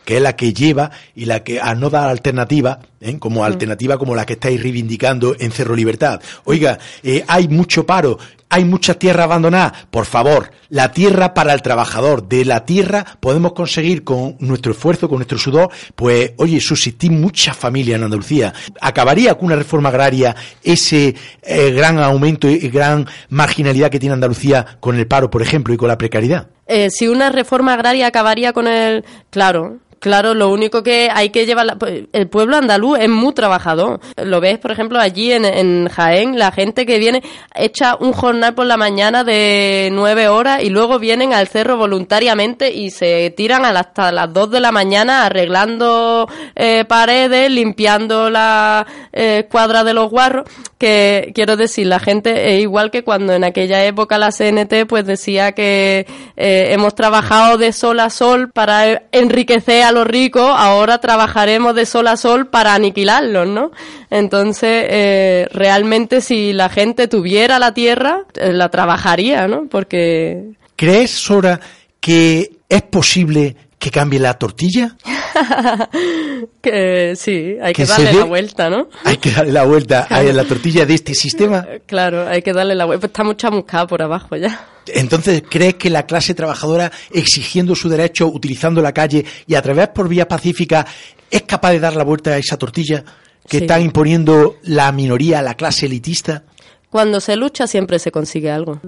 que 0.04 0.18
es 0.18 0.22
la 0.24 0.36
que 0.36 0.54
lleva 0.54 0.90
y 1.16 1.26
la 1.26 1.44
que 1.44 1.62
a 1.62 1.76
no 1.76 1.92
dar 1.92 2.10
alternativa, 2.10 2.80
¿eh? 3.00 3.20
como 3.20 3.46
alternativa 3.46 4.00
como 4.00 4.16
la 4.16 4.26
que 4.26 4.34
estáis 4.34 4.62
reivindicando 4.62 5.36
en 5.40 5.52
Cerro 5.52 5.76
Libertad. 5.76 6.20
Oiga, 6.46 6.80
eh, 7.04 7.24
hay 7.28 7.48
mucho 7.48 7.86
paro, 7.86 8.18
hay 8.50 8.66
mucha 8.66 8.95
tierra 8.95 9.26
abandonada. 9.26 9.74
Por 9.91 10.06
favor, 10.06 10.52
la 10.70 10.91
tierra 10.91 11.34
para 11.34 11.54
el 11.54 11.62
trabajador. 11.62 12.28
De 12.28 12.43
la 12.45 12.66
tierra 12.66 13.06
podemos 13.20 13.54
conseguir 13.54 14.04
con 14.04 14.36
nuestro 14.39 14.72
esfuerzo, 14.72 15.08
con 15.08 15.20
nuestro 15.20 15.38
sudor, 15.38 15.70
pues, 15.95 16.34
oye, 16.38 16.60
subsistir 16.60 17.12
muchas 17.12 17.56
familias 17.56 17.97
en 17.97 18.06
Andalucía. 18.06 18.54
¿Acabaría 18.82 19.36
con 19.36 19.45
una 19.45 19.56
reforma 19.56 19.89
agraria 19.89 20.36
ese 20.64 21.16
eh, 21.43 21.72
gran 21.72 22.00
aumento 22.00 22.50
y 22.50 22.70
gran 22.70 23.08
marginalidad 23.30 23.89
que 23.89 24.00
tiene 24.00 24.14
Andalucía 24.14 24.66
con 24.80 24.97
el 24.97 25.08
paro, 25.08 25.30
por 25.30 25.41
ejemplo, 25.41 25.74
y 25.74 25.78
con 25.78 25.88
la 25.88 25.97
precariedad? 25.97 26.47
Eh, 26.68 26.89
si 26.91 27.08
una 27.08 27.30
reforma 27.30 27.74
agraria 27.74 28.08
acabaría 28.08 28.54
con 28.54 28.68
el... 28.68 29.04
Claro, 29.32 29.78
Claro, 30.00 30.34
lo 30.34 30.50
único 30.50 30.82
que 30.82 31.10
hay 31.14 31.30
que 31.30 31.45
llevar, 31.45 31.78
pues, 31.78 32.04
el 32.14 32.30
pueblo 32.30 32.56
andaluz 32.56 33.00
es 33.00 33.10
muy 33.10 33.34
trabajador. 33.34 34.00
Lo 34.16 34.39
ves, 34.39 34.58
por 34.58 34.72
ejemplo, 34.72 34.97
allí 34.97 35.34
en, 35.34 35.43
en, 35.43 35.89
Jaén, 35.89 36.39
la 36.39 36.52
gente 36.52 36.86
que 36.86 37.00
viene 37.00 37.22
echa 37.54 37.97
un 38.00 38.14
jornal 38.14 38.54
por 38.54 38.66
la 38.66 38.78
mañana 38.78 39.26
de 39.26 39.89
nueve 39.91 40.30
horas 40.30 40.64
y 40.64 40.70
luego 40.70 41.00
vienen 41.00 41.34
al 41.34 41.50
cerro 41.50 41.76
voluntariamente 41.76 42.72
y 42.72 42.91
se 42.91 43.34
tiran 43.36 43.66
hasta 43.66 44.12
las 44.14 44.32
dos 44.32 44.50
de 44.52 44.62
la 44.62 44.72
mañana 44.72 45.26
arreglando 45.26 46.30
eh, 46.56 46.86
paredes, 46.86 47.52
limpiando 47.52 48.30
la 48.30 48.88
eh, 49.12 49.47
cuadra 49.52 49.84
de 49.84 49.93
los 49.93 50.10
guarros. 50.10 50.50
Que 50.78 51.34
quiero 51.36 51.58
decir, 51.58 51.88
la 51.88 52.00
gente 52.00 52.56
es 52.56 52.62
igual 52.62 52.89
que 52.89 53.04
cuando 53.04 53.34
en 53.34 53.43
aquella 53.43 53.84
época 53.84 54.18
la 54.18 54.32
CNT 54.32 54.88
pues 54.88 55.06
decía 55.06 55.52
que 55.52 56.08
eh, 56.38 56.68
hemos 56.72 56.95
trabajado 56.95 57.58
de 57.58 57.74
sol 57.74 58.00
a 58.00 58.10
sol 58.10 58.50
para 58.54 59.04
enriquecer 59.12 59.89
a 59.90 59.92
los 59.92 60.08
ricos, 60.08 60.52
ahora 60.56 61.00
trabajaremos 61.00 61.76
de 61.76 61.86
sol 61.86 62.08
a 62.08 62.18
sol 62.18 62.48
para 62.48 62.74
aniquilarlos, 62.74 63.48
¿no? 63.48 63.72
Entonces, 64.10 64.86
eh, 64.90 65.48
realmente 65.52 66.22
si 66.22 66.54
la 66.54 66.70
gente 66.70 67.08
tuviera 67.08 67.60
la 67.60 67.74
tierra, 67.74 68.24
eh, 68.36 68.54
la 68.54 68.70
trabajaría, 68.70 69.48
¿no? 69.48 69.68
Porque... 69.70 70.52
¿Crees, 70.76 71.12
Sora, 71.12 71.60
que 72.00 72.52
es 72.70 72.82
posible 72.84 73.56
que 73.80 73.92
cambie 73.92 74.20
la 74.20 74.34
tortilla? 74.36 74.98
que 76.62 77.16
sí, 77.16 77.56
hay 77.62 77.74
que, 77.74 77.86
darle 77.86 78.14
la 78.14 78.26
vuelta, 78.26 78.70
¿no? 78.70 78.90
Hay 79.06 79.18
que 79.18 79.32
darle 79.32 79.54
la 79.54 79.64
vuelta 79.64 80.06
a 80.10 80.22
la 80.22 80.44
tortilla 80.44 80.86
de 80.86 80.94
este 80.94 81.16
sistema. 81.16 81.66
Claro, 81.86 82.28
hay 82.28 82.42
que 82.42 82.54
darle 82.54 82.76
la 82.76 82.86
vuelta. 82.86 83.08
Está 83.08 83.24
mucha 83.24 83.48
chamuscada 83.48 83.88
por 83.88 84.02
abajo 84.02 84.36
ya. 84.36 84.68
Entonces, 84.88 85.44
¿crees 85.50 85.76
que 85.76 85.90
la 85.90 86.06
clase 86.06 86.34
trabajadora, 86.34 86.92
exigiendo 87.12 87.74
su 87.74 87.90
derecho, 87.90 88.28
utilizando 88.28 88.82
la 88.82 88.92
calle 88.92 89.26
y 89.48 89.56
a 89.56 89.62
través 89.62 89.88
por 89.90 90.08
vías 90.08 90.28
pacíficas, 90.28 90.86
es 91.32 91.44
capaz 91.44 91.72
de 91.72 91.80
dar 91.80 91.96
la 91.96 92.04
vuelta 92.04 92.32
a 92.32 92.38
esa 92.38 92.58
tortilla 92.58 93.04
que 93.48 93.58
está 93.58 93.80
imponiendo 93.80 94.58
la 94.64 94.92
minoría, 94.92 95.42
la 95.42 95.56
clase 95.56 95.86
elitista? 95.86 96.44
Cuando 96.90 97.20
se 97.22 97.36
lucha 97.36 97.66
siempre 97.66 97.98
se 97.98 98.12
consigue 98.12 98.52
algo. 98.52 98.82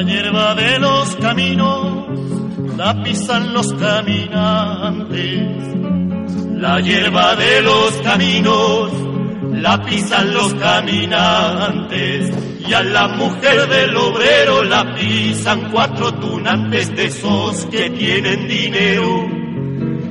La 0.00 0.06
hierba 0.06 0.54
de 0.54 0.78
los 0.78 1.14
caminos 1.16 2.06
la 2.78 3.02
pisan 3.02 3.52
los 3.52 3.70
caminantes. 3.74 5.18
La 6.56 6.80
hierba 6.80 7.36
de 7.36 7.60
los 7.60 7.92
caminos 8.00 8.90
la 9.52 9.84
pisan 9.84 10.32
los 10.32 10.54
caminantes. 10.54 12.34
Y 12.66 12.72
a 12.72 12.82
la 12.82 13.08
mujer 13.08 13.68
del 13.68 13.94
obrero 13.94 14.64
la 14.64 14.94
pisan 14.94 15.70
cuatro 15.70 16.14
tunantes 16.14 16.96
de 16.96 17.04
esos 17.04 17.66
que 17.66 17.90
tienen 17.90 18.48
dinero. 18.48 19.28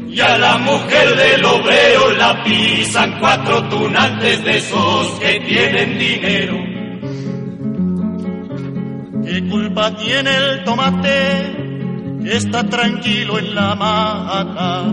Y 0.08 0.20
a 0.20 0.38
la 0.38 0.60
mujer 0.60 1.16
del 1.16 1.44
obrero 1.44 2.12
la 2.12 2.44
pisan 2.44 3.18
cuatro 3.20 3.68
tunantes 3.70 4.44
de 4.44 4.56
esos 4.56 5.20
que 5.20 5.40
tienen 5.40 5.98
dinero. 5.98 6.70
¿Qué 9.26 9.48
culpa 9.48 9.96
tiene 9.96 10.36
el 10.36 10.64
tomate 10.64 11.56
que 12.24 12.38
está 12.38 12.64
tranquilo 12.64 13.38
en 13.38 13.54
la 13.54 13.76
mata? 13.76 14.86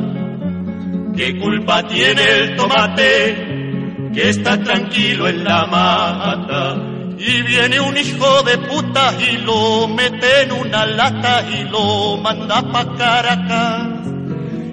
¿Qué 1.16 1.38
culpa 1.38 1.82
tiene 1.86 2.22
el 2.22 2.56
tomate 2.56 4.10
que 4.12 4.28
está 4.30 4.62
tranquilo 4.62 5.28
en 5.28 5.44
la 5.44 5.66
mata? 5.66 6.76
Y 7.18 7.42
viene 7.42 7.80
un 7.80 7.96
hijo 7.96 8.42
de 8.42 8.58
puta 8.58 9.14
y 9.18 9.38
lo 9.38 9.88
mete 9.88 10.42
en 10.42 10.52
una 10.52 10.84
lata 10.84 11.44
y 11.48 11.64
lo 11.64 12.18
manda 12.18 12.60
pa' 12.70 12.94
Caracas. 12.94 14.06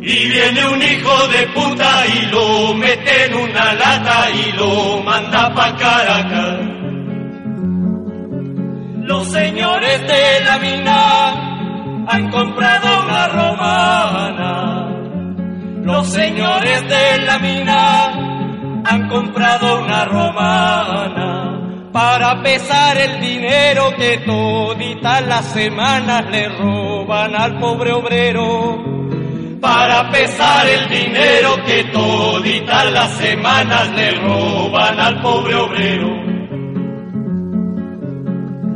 Y 0.01 0.28
viene 0.30 0.68
un 0.68 0.82
hijo 0.82 1.28
de 1.30 1.47
puta 1.47 2.06
y 2.08 2.26
lo 2.26 2.74
mete 2.74 3.26
en 3.26 3.36
una 3.36 3.74
lata 3.74 4.30
y 4.32 4.51
lo 4.58 5.01
manda 5.04 5.54
pa' 5.54 5.78
Caracas. 5.78 6.82
Los 9.04 9.32
señores 9.32 10.01
de 10.08 10.45
la 10.45 10.58
mina 10.60 12.06
han 12.08 12.32
comprado 12.32 13.04
una 13.04 13.28
romana. 13.28 14.89
Los 15.84 16.08
señores 16.08 16.88
de 16.88 17.26
la 17.26 17.38
mina 17.39 18.82
han 18.86 19.10
comprado 19.10 19.84
una 19.84 20.06
romana 20.06 21.43
para 21.91 22.41
pesar 22.41 22.97
el 22.97 23.20
dinero 23.20 23.93
que 23.97 24.20
toditas 24.20 25.28
las 25.28 25.45
semanas 25.51 26.26
le 26.32 26.47
roban 26.47 27.36
al 27.36 27.60
pobre 27.60 27.91
obrero. 27.91 28.82
Para 29.62 30.10
pesar 30.12 30.66
el 30.66 30.88
dinero 30.89 31.62
que 31.66 31.84
toditas 31.86 32.91
las 32.91 33.12
semanas 33.18 33.91
le 33.91 34.12
roban 34.12 34.97
al 34.97 35.22
pobre 35.22 35.56
obrero. 35.56 36.32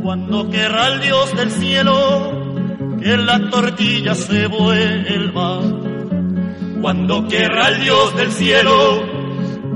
Cuando 0.08 0.48
querrá 0.48 0.86
el 0.86 1.00
Dios 1.02 1.36
del 1.36 1.50
cielo 1.50 2.96
que 2.98 3.14
la 3.18 3.50
tortilla 3.50 4.14
se 4.14 4.46
vuelva. 4.46 5.60
Cuando 6.80 7.28
querrá 7.28 7.68
el 7.68 7.80
Dios 7.82 8.16
del 8.16 8.32
cielo 8.32 9.02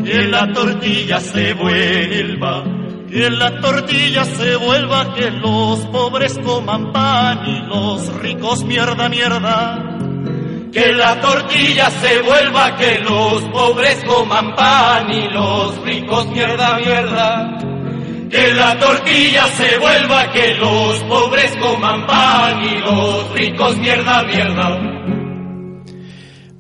que 0.03 0.22
la 0.28 0.51
tortilla 0.51 1.20
se 1.20 1.53
vuelva. 1.53 2.64
Que 3.11 3.28
la 3.28 3.61
tortilla 3.61 4.24
se 4.24 4.57
vuelva, 4.57 5.12
que 5.12 5.30
los 5.33 5.80
pobres 5.89 6.39
coman 6.39 6.95
pan 6.95 7.41
y 7.47 7.66
los 7.66 8.11
ricos 8.22 8.64
mierda, 8.64 9.11
mierda. 9.11 9.99
Que 10.72 10.95
la 10.95 11.20
tortilla 11.20 11.91
se 11.91 12.22
vuelva, 12.22 12.74
que 12.76 13.01
los 13.01 13.43
pobres 13.51 14.03
coman 14.07 14.57
pan 14.57 15.12
y 15.12 15.28
los 15.28 15.76
ricos 15.83 16.26
mierda, 16.28 16.78
mierda. 16.78 17.72
Que 18.33 18.55
la 18.55 18.78
tortilla 18.78 19.47
se 19.59 19.78
vuelva, 19.78 20.33
que 20.33 20.55
los 20.55 21.05
pobres 21.05 21.53
coman 21.61 22.07
pan 22.07 22.62
y 22.64 22.78
los 22.80 23.30
ricos 23.33 23.76
mierda, 23.76 24.22
mierda. 24.24 24.80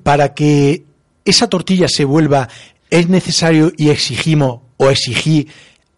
Para 0.02 0.34
que 0.34 0.84
esa 1.24 1.48
tortilla 1.48 1.88
se 1.88 2.04
vuelva, 2.04 2.48
es 2.90 3.08
necesario 3.08 3.72
y 3.78 3.88
exigimos 3.88 4.60
o 4.76 4.90
exigir 4.90 5.48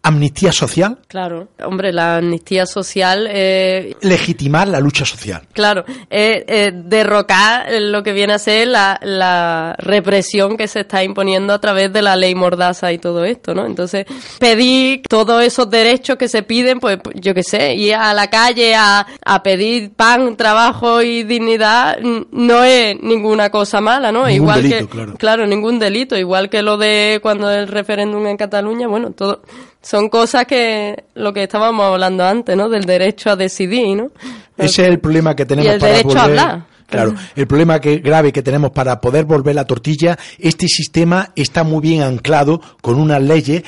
amnistía 0.05 0.51
social. 0.51 0.99
Claro, 1.07 1.47
hombre, 1.63 1.91
la 1.91 2.17
amnistía 2.17 2.67
social. 2.67 3.27
Eh, 3.27 3.95
Legitimar 4.01 4.67
la 4.67 4.79
lucha 4.79 5.03
social. 5.03 5.41
Claro, 5.51 5.83
eh, 6.11 6.45
eh, 6.47 6.71
derrocar 6.75 7.65
lo 7.81 8.03
que 8.03 8.13
viene 8.13 8.33
a 8.33 8.39
ser 8.39 8.67
la, 8.67 8.99
la, 9.01 9.75
represión 9.79 10.57
que 10.57 10.67
se 10.67 10.81
está 10.81 11.03
imponiendo 11.03 11.53
a 11.53 11.59
través 11.59 11.91
de 11.91 12.03
la 12.03 12.15
ley 12.15 12.35
Mordaza 12.35 12.93
y 12.93 12.99
todo 12.99 13.25
esto, 13.25 13.55
¿no? 13.55 13.65
Entonces, 13.65 14.05
pedir 14.39 15.01
todos 15.09 15.43
esos 15.43 15.71
derechos 15.71 16.17
que 16.17 16.27
se 16.27 16.43
piden, 16.43 16.79
pues 16.79 16.99
yo 17.15 17.33
qué 17.33 17.41
sé, 17.41 17.73
ir 17.73 17.95
a 17.95 18.13
la 18.13 18.29
calle 18.29 18.75
a, 18.75 19.07
a 19.25 19.41
pedir 19.41 19.91
pan, 19.93 20.37
trabajo 20.37 21.01
y 21.01 21.23
dignidad 21.23 21.97
no 21.99 22.63
es 22.63 23.01
ninguna 23.01 23.49
cosa 23.49 23.81
mala, 23.81 24.11
¿no? 24.11 24.27
Ningún 24.27 24.35
igual 24.35 24.61
delito, 24.61 24.87
que, 24.87 24.87
claro. 24.87 25.13
claro, 25.15 25.47
ningún 25.47 25.79
delito, 25.79 26.15
igual 26.15 26.49
que 26.51 26.61
lo 26.61 26.77
de 26.77 27.19
cuando 27.23 27.49
el 27.49 27.67
referéndum 27.67 28.27
en 28.27 28.37
Cataluña, 28.37 28.87
bueno, 28.87 29.11
todo 29.11 29.41
son 29.85 30.09
cosas 30.09 30.45
que 30.45 31.03
lo 31.13 31.31
que 31.31 31.43
estábamos 31.43 31.85
hablando 31.85 32.25
antes, 32.25 32.57
¿no? 32.57 32.69
Del 32.69 32.85
derecho 32.85 33.29
a 33.29 33.35
decidir, 33.35 33.95
¿no? 33.97 34.11
Ese 34.57 34.81
es 34.81 34.89
el 34.89 34.99
problema 34.99 35.35
que 35.35 35.45
tenemos 35.45 35.69
y 35.69 35.73
el 35.75 35.79
para 35.79 35.91
derecho 35.93 36.09
a 36.09 36.11
volver- 36.13 36.39
hablar. 36.39 36.65
Claro, 36.87 37.13
el 37.35 37.47
problema 37.47 37.79
que, 37.79 37.97
grave 37.97 38.31
que 38.31 38.41
tenemos 38.41 38.71
para 38.71 38.99
poder 39.01 39.25
volver 39.25 39.53
la 39.55 39.65
tortilla, 39.65 40.17
este 40.39 40.67
sistema 40.67 41.31
está 41.35 41.63
muy 41.63 41.81
bien 41.81 42.01
anclado 42.01 42.61
con 42.81 42.99
unas 42.99 43.21
leyes 43.21 43.63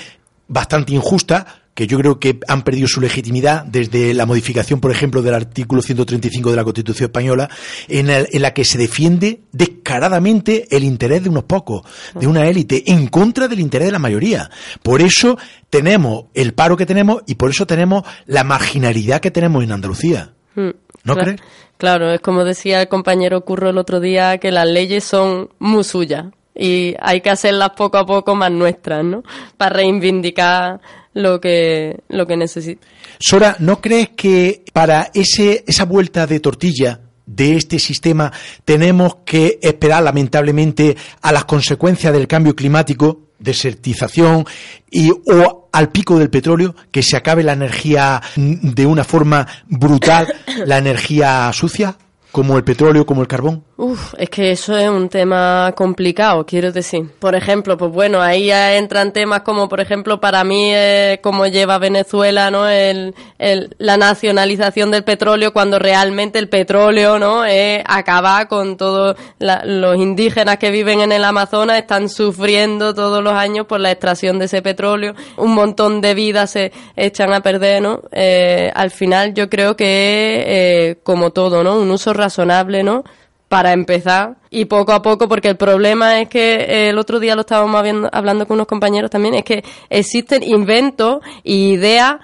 bastante 0.48 0.94
injustas 0.94 1.46
que 1.78 1.86
yo 1.86 2.00
creo 2.00 2.20
que 2.20 2.40
han 2.48 2.64
perdido 2.64 2.88
su 2.88 3.00
legitimidad 3.00 3.64
desde 3.64 4.16
la 4.16 4.26
modificación, 4.26 4.80
por 4.80 4.90
ejemplo, 4.90 5.22
del 5.22 5.36
artículo 5.36 5.84
135 5.84 6.50
de 6.50 6.56
la 6.56 6.64
Constitución 6.64 7.06
española, 7.06 7.52
en, 7.88 8.10
el- 8.10 8.28
en 8.32 8.42
la 8.42 8.52
que 8.52 8.66
se 8.66 8.80
defiende 8.80 9.42
descaradamente 9.52 10.68
el 10.76 10.84
interés 10.84 11.22
de 11.24 11.30
unos 11.30 11.44
pocos, 11.44 11.82
de 12.20 12.26
una 12.26 12.48
élite, 12.48 12.92
en 12.92 13.06
contra 13.08 13.48
del 13.48 13.60
interés 13.60 13.90
de 13.90 13.92
la 13.92 14.00
mayoría. 14.00 14.50
Por 14.82 15.02
eso 15.04 15.38
tenemos 15.70 16.26
el 16.34 16.56
paro 16.56 16.76
que 16.78 16.88
tenemos 16.88 17.22
y 17.28 17.36
por 17.36 17.52
eso 17.52 17.68
tenemos 17.68 18.02
la 18.26 18.44
marginalidad 18.44 19.22
que 19.22 19.30
tenemos 19.30 19.64
en 19.64 19.72
Andalucía. 19.72 20.34
Mm, 20.56 20.70
¿No 21.04 21.14
claro, 21.14 21.22
crees? 21.22 21.42
Claro, 21.78 22.12
es 22.12 22.22
como 22.22 22.44
decía 22.44 22.82
el 22.82 22.88
compañero 22.88 23.42
Curro 23.42 23.70
el 23.70 23.78
otro 23.78 24.00
día, 24.00 24.40
que 24.40 24.52
las 24.52 24.68
leyes 24.68 25.04
son 25.04 25.50
muy 25.60 25.84
suyas 25.84 26.26
y 26.58 26.96
hay 27.00 27.22
que 27.22 27.30
hacerlas 27.30 27.72
poco 27.72 27.98
a 27.98 28.06
poco 28.06 28.36
más 28.36 28.52
nuestras, 28.52 29.04
¿no? 29.04 29.24
Para 29.58 29.76
reivindicar 29.76 30.82
lo 31.14 31.40
que, 31.40 32.00
lo 32.10 32.26
que 32.26 32.38
necesita. 32.38 32.86
Sora, 33.20 33.56
¿no 33.60 33.82
crees 33.82 34.10
que 34.10 34.64
para 34.74 35.12
ese, 35.14 35.64
esa 35.68 35.86
vuelta 35.86 36.28
de 36.28 36.40
tortilla 36.40 37.00
de 37.26 37.58
este 37.58 37.78
sistema 37.78 38.32
tenemos 38.64 39.18
que 39.26 39.60
esperar 39.62 40.02
lamentablemente 40.02 40.96
a 41.22 41.32
las 41.32 41.46
consecuencias 41.46 42.14
del 42.14 42.28
cambio 42.28 42.56
climático, 42.56 43.28
desertización 43.38 44.46
y 44.90 45.12
o 45.12 45.70
al 45.72 45.90
pico 45.90 46.18
del 46.18 46.30
petróleo, 46.30 46.76
que 46.90 47.04
se 47.04 47.18
acabe 47.18 47.44
la 47.44 47.54
energía 47.54 48.22
de 48.36 48.86
una 48.86 49.04
forma 49.04 49.48
brutal, 49.68 50.34
la 50.66 50.78
energía 50.80 51.52
sucia, 51.54 51.96
como 52.32 52.58
el 52.58 52.64
petróleo, 52.64 53.06
como 53.06 53.22
el 53.22 53.28
carbón? 53.28 53.64
Uf, 53.80 54.16
es 54.18 54.32
que 54.32 54.50
eso 54.50 54.76
es 54.76 54.90
un 54.90 55.08
tema 55.08 55.72
complicado, 55.78 56.44
quiero 56.48 56.72
decir. 56.72 57.12
Por 57.20 57.36
ejemplo, 57.36 57.78
pues 57.78 57.92
bueno, 57.92 58.20
ahí 58.24 58.48
ya 58.48 58.76
entran 58.76 59.14
temas 59.14 59.42
como, 59.42 59.70
por 59.70 59.80
ejemplo, 59.80 60.20
para 60.20 60.44
mí, 60.44 60.72
eh, 60.74 61.20
como 61.22 61.46
lleva 61.46 61.78
Venezuela, 61.78 62.50
¿no? 62.50 62.68
El, 62.68 63.14
el- 63.38 63.76
la 63.78 63.96
nacionalización 63.98 64.90
del 64.90 65.04
petróleo, 65.04 65.54
cuando 65.54 65.78
realmente 65.78 66.40
el 66.40 66.50
petróleo, 66.50 67.20
¿no? 67.20 67.46
Es 67.46 67.84
acabar 67.86 68.48
con 68.48 68.78
todos 68.78 69.16
los 69.38 69.96
indígenas 69.98 70.58
que 70.58 70.72
viven 70.72 71.02
en 71.02 71.12
el 71.12 71.24
Amazonas, 71.24 71.78
están 71.78 72.10
sufriendo 72.10 72.96
todos 72.96 73.24
los 73.24 73.34
años 73.34 73.68
por 73.68 73.80
la 73.80 73.92
extracción 73.92 74.40
de 74.40 74.46
ese 74.46 74.64
petróleo. 74.64 75.14
Un 75.38 75.54
montón 75.54 76.02
de 76.02 76.16
vidas 76.16 76.50
se 76.50 76.72
echan 76.96 77.32
a 77.32 77.42
perder, 77.42 77.84
¿no? 77.84 78.02
Eh, 78.12 78.72
al 78.74 78.90
final 78.90 79.36
yo 79.36 79.52
creo 79.52 79.76
que, 79.78 80.44
eh, 80.48 80.96
como 81.04 81.30
todo, 81.30 81.64
¿no? 81.64 81.78
Un 81.78 81.92
uso 81.92 82.12
razonable, 82.14 82.82
¿no? 82.82 83.04
Para 83.48 83.72
empezar 83.72 84.36
y 84.50 84.66
poco 84.66 84.92
a 84.92 85.02
poco 85.02 85.28
porque 85.28 85.50
el 85.50 85.58
problema 85.58 86.20
es 86.22 86.30
que 86.30 86.56
eh, 86.56 86.90
el 86.90 86.98
otro 86.98 87.20
día 87.20 87.36
lo 87.36 87.42
estábamos 87.42 87.82
hablando 88.12 88.46
con 88.46 88.56
unos 88.56 88.68
compañeros 88.68 89.10
también 89.10 89.36
es 89.36 89.44
que 89.44 89.64
existen 89.90 90.44
inventos 90.44 91.22
y 91.44 91.72
ideas 91.72 92.18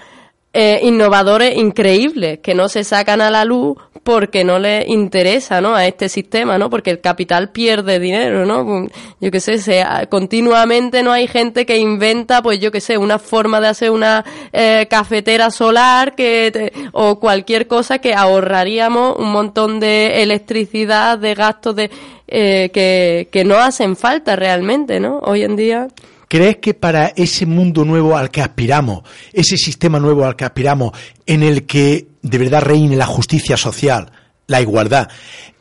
eh, 0.53 0.79
innovadores 0.83 1.57
increíbles 1.57 2.39
que 2.39 2.53
no 2.53 2.69
se 2.69 2.83
sacan 2.83 3.21
a 3.21 3.31
la 3.31 3.43
luz 3.43 3.75
porque 4.03 4.43
no 4.43 4.59
les 4.59 4.87
interesa 4.89 5.61
¿no? 5.61 5.75
a 5.75 5.87
este 5.87 6.09
sistema, 6.09 6.57
¿no? 6.57 6.69
porque 6.69 6.91
el 6.91 6.99
capital 6.99 7.49
pierde 7.51 7.99
dinero, 7.99 8.45
¿no? 8.45 8.87
Yo 9.21 9.31
qué 9.31 9.39
sé, 9.39 9.57
se, 9.59 9.83
continuamente 10.09 11.03
no 11.03 11.11
hay 11.13 11.27
gente 11.27 11.65
que 11.65 11.77
inventa, 11.77 12.41
pues 12.43 12.59
yo 12.59 12.69
qué 12.71 12.81
sé, 12.81 12.97
una 12.97 13.17
forma 13.17 13.61
de 13.61 13.67
hacer 13.67 13.91
una 13.91 14.25
eh, 14.51 14.87
cafetera 14.89 15.49
solar 15.51 16.15
que 16.15 16.49
te- 16.51 16.73
o 16.91 17.19
cualquier 17.19 17.67
cosa 17.67 17.99
que 17.99 18.13
ahorraríamos 18.13 19.15
un 19.17 19.31
montón 19.31 19.79
de 19.79 20.21
electricidad, 20.21 21.17
de 21.17 21.33
gastos 21.33 21.75
de 21.75 21.89
eh, 22.27 22.69
que, 22.73 23.29
que 23.31 23.43
no 23.45 23.55
hacen 23.57 23.95
falta 23.95 24.35
realmente, 24.35 24.99
¿no? 24.99 25.19
Hoy 25.19 25.43
en 25.43 25.55
día. 25.55 25.87
¿Crees 26.33 26.57
que 26.57 26.73
para 26.73 27.13
ese 27.15 27.45
mundo 27.45 27.85
nuevo 27.85 28.17
al 28.17 28.31
que 28.31 28.41
aspiramos, 28.41 29.03
ese 29.31 29.55
sistema 29.55 29.99
nuevo 29.99 30.25
al 30.25 30.35
que 30.35 30.45
aspiramos, 30.45 30.91
en 31.27 31.43
el 31.43 31.67
que 31.67 32.07
de 32.23 32.37
verdad 32.39 32.63
reine 32.63 32.95
la 32.95 33.05
justicia 33.05 33.55
social, 33.55 34.11
la 34.47 34.59
igualdad, 34.59 35.09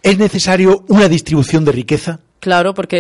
es 0.03 0.17
necesario 0.17 0.83
una 0.89 1.11
distribución 1.11 1.67
de 1.67 1.73
riqueza? 1.73 2.21
Claro, 2.43 2.75
porque 2.75 2.97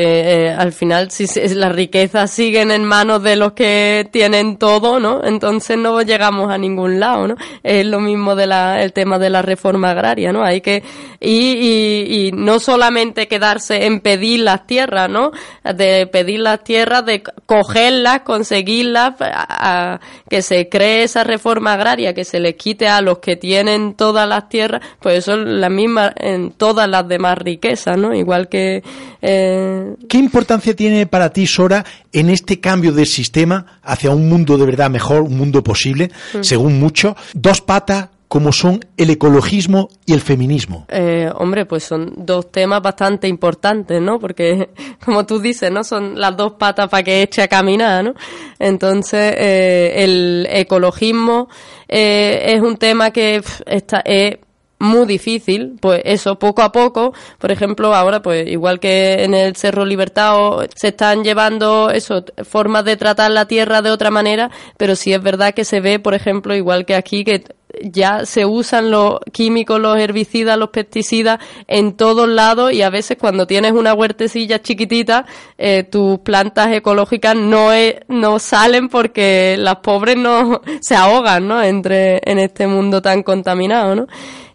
eh, 0.46 0.50
al 0.56 0.70
final 0.72 1.10
si 1.10 1.26
se- 1.26 1.52
las 1.56 1.72
riquezas 1.74 2.30
siguen 2.30 2.70
en 2.70 2.84
manos 2.84 3.24
de 3.24 3.34
los 3.34 3.54
que 3.54 4.08
tienen 4.12 4.56
todo, 4.56 5.00
¿no? 5.00 5.24
Entonces 5.24 5.76
no 5.76 6.00
llegamos 6.00 6.48
a 6.52 6.58
ningún 6.58 7.00
lado, 7.00 7.26
¿no? 7.26 7.34
Es 7.64 7.84
lo 7.84 7.98
mismo 7.98 8.36
de 8.36 8.46
la, 8.46 8.84
el 8.84 8.92
tema 8.92 9.18
de 9.18 9.30
la 9.30 9.42
reforma 9.42 9.90
agraria, 9.90 10.32
¿no? 10.32 10.44
Hay 10.44 10.60
que 10.60 10.84
y, 11.18 11.54
y, 11.58 12.26
y 12.28 12.32
no 12.32 12.60
solamente 12.60 13.26
quedarse 13.26 13.84
en 13.86 13.98
pedir 13.98 14.40
las 14.40 14.64
tierras, 14.68 15.10
¿no? 15.10 15.32
De 15.64 16.06
pedir 16.06 16.38
las 16.38 16.62
tierras, 16.62 17.04
de 17.04 17.24
cogerlas, 17.44 18.20
conseguirlas, 18.20 19.14
a- 19.20 19.94
a- 19.94 20.00
que 20.30 20.42
se 20.42 20.68
cree 20.68 21.02
esa 21.02 21.24
reforma 21.24 21.72
agraria, 21.72 22.14
que 22.14 22.24
se 22.24 22.38
les 22.38 22.54
quite 22.54 22.86
a 22.86 23.00
los 23.00 23.18
que 23.18 23.34
tienen 23.34 23.94
todas 23.94 24.28
las 24.28 24.48
tierras, 24.48 24.82
pues 25.00 25.18
eso 25.18 25.32
es 25.34 25.40
la 25.48 25.68
misma 25.68 26.12
en 26.16 26.52
todas 26.52 26.88
las 26.88 27.08
demás 27.08 27.36
riquezas, 27.38 27.98
¿no? 27.98 28.14
Igual 28.14 28.48
que 28.48 28.84
eh, 29.20 29.31
Eh, 29.34 29.94
¿Qué 30.08 30.18
importancia 30.18 30.74
tiene 30.76 31.06
para 31.06 31.32
ti, 31.32 31.46
Sora, 31.46 31.84
en 32.12 32.28
este 32.30 32.60
cambio 32.60 32.92
del 32.92 33.06
sistema 33.06 33.80
hacia 33.82 34.10
un 34.10 34.28
mundo 34.28 34.58
de 34.58 34.66
verdad 34.66 34.90
mejor, 34.90 35.22
un 35.22 35.36
mundo 35.36 35.62
posible, 35.64 36.10
Mm. 36.34 36.42
según 36.42 36.78
mucho? 36.78 37.16
Dos 37.34 37.60
patas 37.60 38.08
como 38.28 38.50
son 38.50 38.80
el 38.96 39.10
ecologismo 39.10 39.90
y 40.06 40.14
el 40.14 40.22
feminismo. 40.22 40.86
Eh, 40.88 41.30
hombre, 41.36 41.66
pues 41.66 41.84
son 41.84 42.14
dos 42.16 42.50
temas 42.50 42.80
bastante 42.80 43.28
importantes, 43.28 44.00
¿no? 44.00 44.18
Porque, 44.18 44.70
como 45.04 45.26
tú 45.26 45.38
dices, 45.38 45.70
¿no? 45.70 45.84
Son 45.84 46.18
las 46.18 46.34
dos 46.34 46.52
patas 46.58 46.88
para 46.88 47.02
que 47.02 47.22
eche 47.22 47.42
a 47.42 47.48
caminar, 47.48 48.02
¿no? 48.04 48.14
Entonces, 48.58 49.34
eh, 49.36 49.92
el 49.96 50.46
ecologismo 50.50 51.48
eh, 51.88 52.54
es 52.54 52.62
un 52.62 52.78
tema 52.78 53.10
que 53.10 53.42
está, 53.66 54.00
es 54.04 54.36
muy 54.82 55.06
difícil, 55.06 55.76
pues 55.80 56.02
eso, 56.04 56.38
poco 56.40 56.60
a 56.62 56.72
poco, 56.72 57.14
por 57.38 57.52
ejemplo, 57.52 57.94
ahora, 57.94 58.20
pues 58.20 58.48
igual 58.48 58.80
que 58.80 59.22
en 59.22 59.32
el 59.32 59.54
Cerro 59.54 59.84
Libertado 59.84 60.66
se 60.74 60.88
están 60.88 61.22
llevando 61.22 61.90
eso, 61.90 62.24
formas 62.42 62.84
de 62.84 62.96
tratar 62.96 63.30
la 63.30 63.46
tierra 63.46 63.80
de 63.80 63.92
otra 63.92 64.10
manera, 64.10 64.50
pero 64.76 64.96
sí 64.96 65.12
es 65.12 65.22
verdad 65.22 65.54
que 65.54 65.64
se 65.64 65.80
ve, 65.80 66.00
por 66.00 66.14
ejemplo, 66.14 66.56
igual 66.56 66.84
que 66.84 66.96
aquí, 66.96 67.24
que 67.24 67.44
ya 67.82 68.24
se 68.26 68.46
usan 68.46 68.90
los 68.90 69.18
químicos, 69.32 69.80
los 69.80 69.98
herbicidas, 69.98 70.56
los 70.58 70.70
pesticidas 70.70 71.38
en 71.66 71.92
todos 71.96 72.28
lados 72.28 72.72
y 72.72 72.82
a 72.82 72.90
veces 72.90 73.16
cuando 73.20 73.46
tienes 73.46 73.72
una 73.72 73.94
huertecilla 73.94 74.60
chiquitita, 74.62 75.26
eh, 75.58 75.82
tus 75.84 76.18
plantas 76.20 76.72
ecológicas 76.72 77.34
no, 77.36 77.72
es- 77.72 77.96
no 78.08 78.38
salen 78.38 78.88
porque 78.88 79.56
las 79.58 79.76
pobres 79.76 80.16
no 80.16 80.60
se 80.80 80.94
ahogan, 80.94 81.48
¿no? 81.48 81.62
Entre, 81.62 82.20
en 82.24 82.38
este 82.38 82.66
mundo 82.66 83.02
tan 83.02 83.22
contaminado, 83.22 83.94
¿no? 83.94 84.06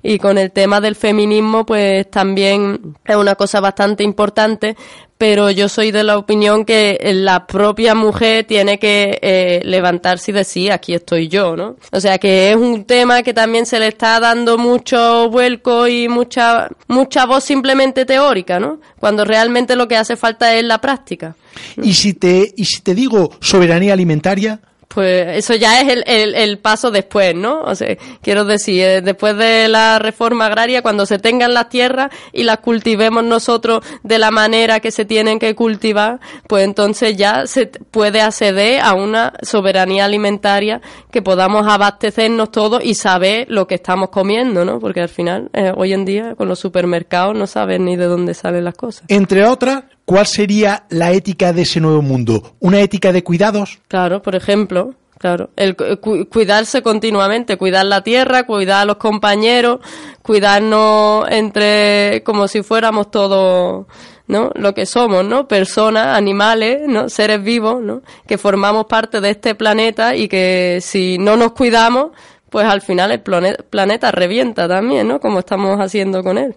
Y 0.04 0.20
con 0.20 0.38
el 0.38 0.52
tema 0.52 0.80
del 0.80 0.96
feminismo, 0.96 1.66
pues 1.66 2.10
también 2.10 2.96
es 3.04 3.16
una 3.16 3.36
cosa 3.36 3.60
bastante 3.60 4.04
importante, 4.04 4.78
pero 5.18 5.50
yo 5.50 5.68
soy 5.68 5.92
de 5.92 6.04
la 6.04 6.18
opinión 6.18 6.64
que 6.64 7.00
la 7.14 7.48
propia 7.48 7.96
mujer 7.96 8.46
tiene 8.46 8.78
que 8.78 9.20
eh, 9.22 9.62
levantarse 9.64 10.32
y 10.32 10.34
decir, 10.34 10.72
aquí 10.72 10.94
estoy 10.94 11.28
yo, 11.28 11.56
¿no? 11.56 11.76
O 11.92 12.00
sea 12.00 12.18
que 12.18 12.52
es 12.52 12.56
un 12.56 12.86
tema 12.86 13.24
que 13.24 13.34
también 13.34 13.66
se 13.66 13.80
le 13.80 13.88
está 13.88 14.20
dando 14.20 14.58
mucho 14.58 15.30
vuelco 15.30 15.88
y 15.88 16.08
mucha, 16.08 16.70
mucha 16.88 17.26
voz 17.26 17.44
simplemente 17.44 18.06
teórica, 18.06 18.60
¿no? 18.60 18.80
Cuando 19.00 19.26
realmente 19.26 19.76
lo 19.76 19.88
que 19.88 19.98
hace 19.98 20.16
falta 20.16 20.54
es 20.56 20.64
la 20.64 20.80
práctica. 20.80 21.36
Y 21.82 21.94
si 21.94 22.14
te, 22.14 22.54
y 22.56 22.66
si 22.66 22.82
te 22.82 22.94
digo 22.94 23.32
soberanía 23.42 23.94
alimentaria, 23.94 24.60
Pues 24.98 25.38
eso 25.38 25.54
ya 25.54 25.80
es 25.80 26.04
el, 26.08 26.34
el, 26.34 26.58
paso 26.58 26.90
después, 26.90 27.36
¿no? 27.36 27.62
O 27.62 27.76
sea, 27.76 27.96
quiero 28.24 28.46
decir, 28.46 28.82
eh, 28.82 29.02
después 29.02 29.38
de 29.38 29.68
la 29.68 30.00
reforma 30.00 30.48
agraria, 30.48 30.82
cuando 30.82 31.06
se 31.06 31.20
tengan 31.20 31.54
las 31.54 31.70
tierras 31.70 32.10
y 32.34 32.42
las 32.42 32.58
cultivemos 32.62 33.24
nosotros 33.24 33.86
de 34.02 34.18
la 34.18 34.32
manera 34.32 34.80
que 34.80 34.90
se 34.90 35.06
tienen 35.06 35.38
que 35.38 35.54
cultivar, 35.54 36.20
pues 36.48 36.64
entonces 36.64 37.16
ya 37.16 37.46
se 37.46 37.68
puede 37.68 38.22
acceder 38.22 38.82
a 38.82 38.96
una 38.96 39.34
soberanía 39.44 40.06
alimentaria 40.06 40.82
que 41.12 41.22
podamos 41.22 41.68
abastecernos 41.68 42.50
todos 42.50 42.84
y 42.84 42.96
saber 42.96 43.46
lo 43.52 43.68
que 43.68 43.76
estamos 43.76 44.10
comiendo, 44.10 44.66
¿no? 44.66 44.80
Porque 44.80 45.02
al 45.02 45.10
final, 45.10 45.52
eh, 45.54 45.74
hoy 45.78 45.94
en 45.94 46.06
día, 46.06 46.34
con 46.34 46.48
los 46.48 46.58
supermercados 46.58 47.38
no 47.38 47.46
sabes 47.46 47.80
ni 47.80 47.98
de 47.98 48.06
dónde 48.06 48.34
salen 48.34 48.64
las 48.64 48.74
cosas. 48.74 49.04
entre 49.10 49.46
otras, 49.46 49.84
¿cuál 50.08 50.26
sería 50.26 50.86
la 50.90 51.12
ética 51.12 51.52
de 51.54 51.62
ese 51.64 51.80
nuevo 51.82 52.02
mundo? 52.02 52.54
¿Una 52.60 52.80
ética 52.80 53.12
de 53.12 53.24
cuidados? 53.24 53.78
Claro, 53.90 54.22
por 54.24 54.36
ejemplo, 54.36 54.94
claro, 55.20 55.50
el 55.58 55.76
cu- 55.76 55.98
cu- 56.02 56.26
cuidarse 56.30 56.82
continuamente, 56.82 57.58
cuidar 57.58 57.86
la 57.86 58.02
tierra, 58.04 58.44
cuidar 58.46 58.82
a 58.84 58.86
los 58.86 58.96
compañeros, 58.98 59.80
cuidarnos 60.24 61.28
entre 61.30 62.24
como 62.24 62.48
si 62.48 62.64
fuéramos 62.64 63.12
todos, 63.12 63.86
¿no? 64.28 64.52
Lo 64.56 64.74
que 64.74 64.86
somos, 64.86 65.26
¿no? 65.26 65.48
Personas, 65.48 66.16
animales, 66.18 66.82
¿no? 66.88 67.10
Seres 67.10 67.44
vivos, 67.44 67.82
¿no? 67.82 68.02
Que 68.28 68.38
formamos 68.38 68.86
parte 68.86 69.20
de 69.22 69.32
este 69.32 69.56
planeta 69.56 70.16
y 70.16 70.28
que 70.30 70.80
si 70.82 71.18
no 71.18 71.36
nos 71.36 71.52
cuidamos, 71.52 72.12
pues 72.50 72.66
al 72.66 72.82
final 72.82 73.12
el 73.12 73.22
plane- 73.24 73.58
planeta 73.70 74.12
revienta 74.12 74.68
también, 74.70 75.08
¿no? 75.08 75.20
Como 75.20 75.40
estamos 75.40 75.80
haciendo 75.80 76.24
con 76.24 76.38
él. 76.38 76.56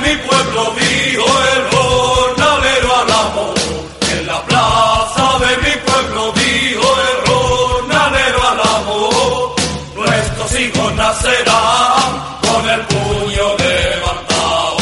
Mi 0.00 0.16
pueblo 0.16 0.74
dijo 0.78 1.26
el 1.54 1.76
jornalero 1.76 2.96
al 2.96 3.10
amor. 3.10 3.54
En 4.12 4.26
la 4.26 4.42
plaza 4.42 5.38
de 5.44 5.56
mi 5.64 5.74
pueblo 5.86 6.32
dijo 6.32 6.88
el 7.10 7.30
jornalero 7.30 8.48
al 8.50 8.60
amor. 8.60 9.54
Nuestros 9.96 10.60
hijos 10.60 10.94
nacerán 10.94 12.10
con 12.42 12.68
el 12.68 12.80
puño 12.86 13.46
levantado. 13.58 14.76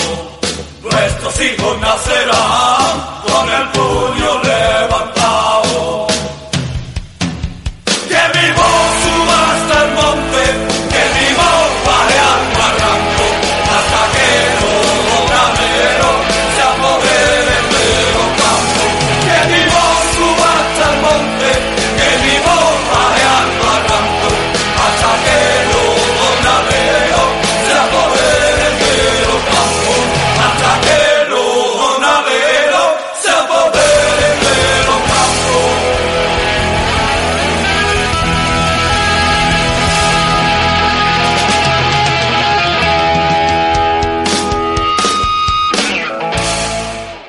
Nuestros 0.82 1.40
hijos 1.40 1.80
nacerán 1.80 2.94
con 3.26 3.48
el 3.48 3.68
puño 3.68 4.26
levantado. 4.26 4.43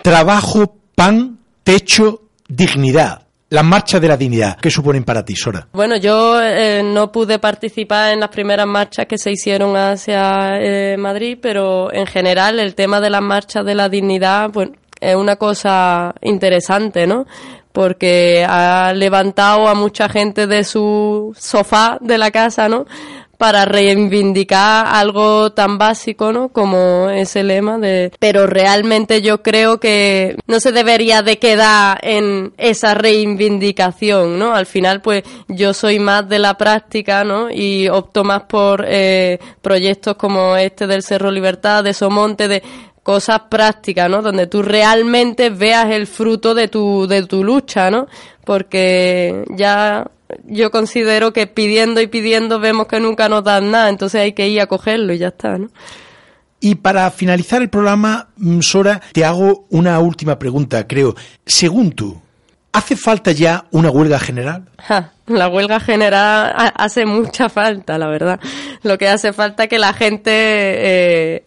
Trabajo, 0.05 0.77
pan, 0.93 1.39
techo, 1.63 2.29
dignidad. 2.47 3.23
La 3.49 3.63
marcha 3.63 3.99
de 3.99 4.07
la 4.07 4.15
dignidad. 4.15 4.55
¿Qué 4.61 4.69
suponen 4.69 5.03
para 5.03 5.25
ti, 5.25 5.35
Sora? 5.35 5.67
Bueno, 5.73 5.95
yo 5.97 6.39
eh, 6.43 6.83
no 6.83 7.11
pude 7.11 7.39
participar 7.39 8.13
en 8.13 8.19
las 8.19 8.29
primeras 8.29 8.67
marchas 8.67 9.07
que 9.07 9.17
se 9.17 9.31
hicieron 9.31 9.75
hacia 9.75 10.59
eh, 10.61 10.95
Madrid, 10.97 11.39
pero 11.41 11.91
en 11.91 12.05
general 12.05 12.59
el 12.59 12.75
tema 12.75 13.01
de 13.01 13.09
las 13.09 13.23
marchas 13.23 13.65
de 13.65 13.73
la 13.73 13.89
dignidad, 13.89 14.51
pues 14.51 14.69
es 15.01 15.15
una 15.15 15.37
cosa 15.37 16.13
interesante, 16.21 17.07
¿no? 17.07 17.25
Porque 17.71 18.45
ha 18.47 18.93
levantado 18.93 19.67
a 19.67 19.73
mucha 19.73 20.07
gente 20.07 20.45
de 20.45 20.63
su 20.63 21.35
sofá 21.35 21.97
de 21.99 22.19
la 22.19 22.29
casa, 22.29 22.69
¿no? 22.69 22.85
Para 23.37 23.65
reivindicar 23.65 24.85
algo 24.87 25.51
tan 25.51 25.77
básico, 25.77 26.31
¿no? 26.31 26.49
Como 26.49 27.09
ese 27.09 27.43
lema 27.43 27.77
de... 27.77 28.11
Pero 28.19 28.47
realmente 28.47 29.21
yo 29.21 29.41
creo 29.41 29.79
que 29.79 30.37
no 30.47 30.59
se 30.59 30.71
debería 30.71 31.21
de 31.21 31.37
quedar 31.37 31.99
en 32.01 32.53
esa 32.57 32.93
reivindicación, 32.93 34.39
¿no? 34.39 34.55
Al 34.55 34.65
final, 34.65 35.01
pues 35.01 35.23
yo 35.47 35.73
soy 35.73 35.99
más 35.99 36.27
de 36.27 36.39
la 36.39 36.57
práctica, 36.57 37.23
¿no? 37.23 37.49
Y 37.51 37.89
opto 37.89 38.23
más 38.23 38.43
por 38.43 38.85
eh, 38.87 39.39
proyectos 39.61 40.15
como 40.15 40.55
este 40.55 40.87
del 40.87 41.03
Cerro 41.03 41.31
Libertad, 41.31 41.83
de 41.83 41.93
Somonte, 41.93 42.47
de 42.47 42.63
cosas 43.03 43.41
prácticas, 43.49 44.09
¿no? 44.09 44.23
Donde 44.23 44.47
tú 44.47 44.63
realmente 44.63 45.51
veas 45.51 45.91
el 45.91 46.07
fruto 46.07 46.55
de 46.55 46.67
tu, 46.69 47.05
de 47.05 47.23
tu 47.27 47.43
lucha, 47.43 47.91
¿no? 47.91 48.07
Porque 48.43 49.45
ya 49.49 50.07
yo 50.45 50.71
considero 50.71 51.33
que 51.33 51.47
pidiendo 51.47 52.01
y 52.01 52.07
pidiendo 52.07 52.59
vemos 52.59 52.87
que 52.87 52.99
nunca 52.99 53.29
nos 53.29 53.43
dan 53.43 53.71
nada, 53.71 53.89
entonces 53.89 54.21
hay 54.21 54.33
que 54.33 54.47
ir 54.49 54.61
a 54.61 54.67
cogerlo 54.67 55.13
y 55.13 55.17
ya 55.19 55.27
está, 55.29 55.57
¿no? 55.57 55.69
Y 56.59 56.75
para 56.75 57.11
finalizar 57.11 57.61
el 57.61 57.69
programa, 57.69 58.29
mm, 58.37 58.61
Sora, 58.61 59.01
te 59.13 59.23
hago 59.23 59.65
una 59.69 59.99
última 59.99 60.39
pregunta, 60.39 60.87
creo. 60.87 61.13
Según 61.45 61.91
tú, 61.91 62.19
¿hace 62.71 62.95
falta 62.95 63.31
ya 63.33 63.65
una 63.71 63.91
huelga 63.91 64.17
general? 64.19 64.65
Ja, 64.79 65.11
la 65.27 65.47
huelga 65.47 65.79
general 65.79 66.53
ha- 66.55 66.73
hace 66.75 67.05
mucha 67.05 67.49
falta, 67.49 67.97
la 67.99 68.07
verdad. 68.07 68.39
Lo 68.81 68.97
que 68.97 69.07
hace 69.09 69.31
falta 69.33 69.63
es 69.63 69.69
que 69.69 69.77
la 69.77 69.93
gente, 69.93 70.31
eh, 70.31 71.45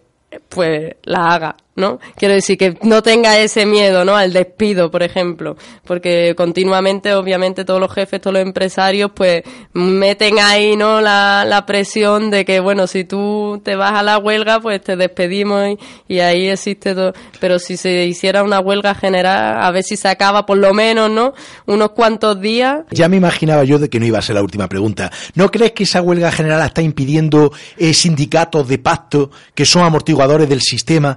pues, 0.48 0.94
la 1.02 1.32
haga, 1.34 1.56
¿no? 1.78 2.00
Quiero 2.16 2.34
decir 2.34 2.58
que 2.58 2.76
no 2.82 3.02
tenga 3.02 3.38
ese 3.38 3.64
miedo, 3.64 4.04
¿no? 4.04 4.16
Al 4.16 4.32
despido, 4.32 4.90
por 4.90 5.02
ejemplo, 5.02 5.56
porque 5.86 6.34
continuamente, 6.36 7.14
obviamente, 7.14 7.64
todos 7.64 7.80
los 7.80 7.92
jefes, 7.92 8.20
todos 8.20 8.34
los 8.34 8.42
empresarios, 8.42 9.12
pues 9.14 9.42
meten 9.72 10.40
ahí, 10.40 10.76
¿no? 10.76 11.00
La, 11.00 11.44
la 11.46 11.64
presión 11.64 12.30
de 12.30 12.44
que, 12.44 12.58
bueno, 12.58 12.88
si 12.88 13.04
tú 13.04 13.62
te 13.64 13.76
vas 13.76 13.92
a 13.94 14.02
la 14.02 14.18
huelga, 14.18 14.60
pues 14.60 14.82
te 14.82 14.96
despedimos 14.96 15.68
y, 16.08 16.14
y 16.14 16.20
ahí 16.20 16.48
existe 16.48 16.94
todo. 16.94 17.12
Pero 17.40 17.60
si 17.60 17.76
se 17.76 18.04
hiciera 18.06 18.42
una 18.42 18.58
huelga 18.58 18.94
general, 18.96 19.62
a 19.62 19.70
ver 19.70 19.84
si 19.84 19.96
se 19.96 20.08
acaba 20.08 20.44
por 20.46 20.58
lo 20.58 20.74
menos, 20.74 21.08
¿no? 21.10 21.32
Unos 21.66 21.90
cuantos 21.90 22.40
días. 22.40 22.80
Ya 22.90 23.08
me 23.08 23.16
imaginaba 23.16 23.62
yo 23.62 23.78
de 23.78 23.88
que 23.88 24.00
no 24.00 24.06
iba 24.06 24.18
a 24.18 24.22
ser 24.22 24.34
la 24.34 24.42
última 24.42 24.68
pregunta. 24.68 25.12
¿No 25.34 25.48
crees 25.50 25.72
que 25.72 25.84
esa 25.84 26.02
huelga 26.02 26.32
general 26.32 26.66
está 26.66 26.82
impidiendo 26.82 27.52
eh, 27.76 27.94
sindicatos 27.94 28.66
de 28.66 28.78
pacto 28.78 29.30
que 29.54 29.64
son 29.64 29.84
amortiguadores 29.84 30.48
del 30.48 30.60
sistema, 30.60 31.16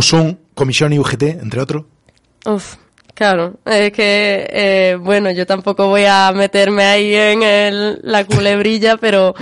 son 0.00 0.38
Comisión 0.54 0.92
y 0.92 0.98
UGT, 0.98 1.22
entre 1.42 1.60
otros? 1.60 1.84
Uf, 2.46 2.76
claro, 3.14 3.54
es 3.66 3.92
que, 3.92 4.46
eh, 4.50 4.96
bueno, 5.00 5.30
yo 5.32 5.44
tampoco 5.46 5.88
voy 5.88 6.04
a 6.06 6.32
meterme 6.32 6.84
ahí 6.84 7.14
en 7.14 7.42
el- 7.42 7.98
la 8.02 8.24
culebrilla, 8.24 8.96
pero 9.00 9.34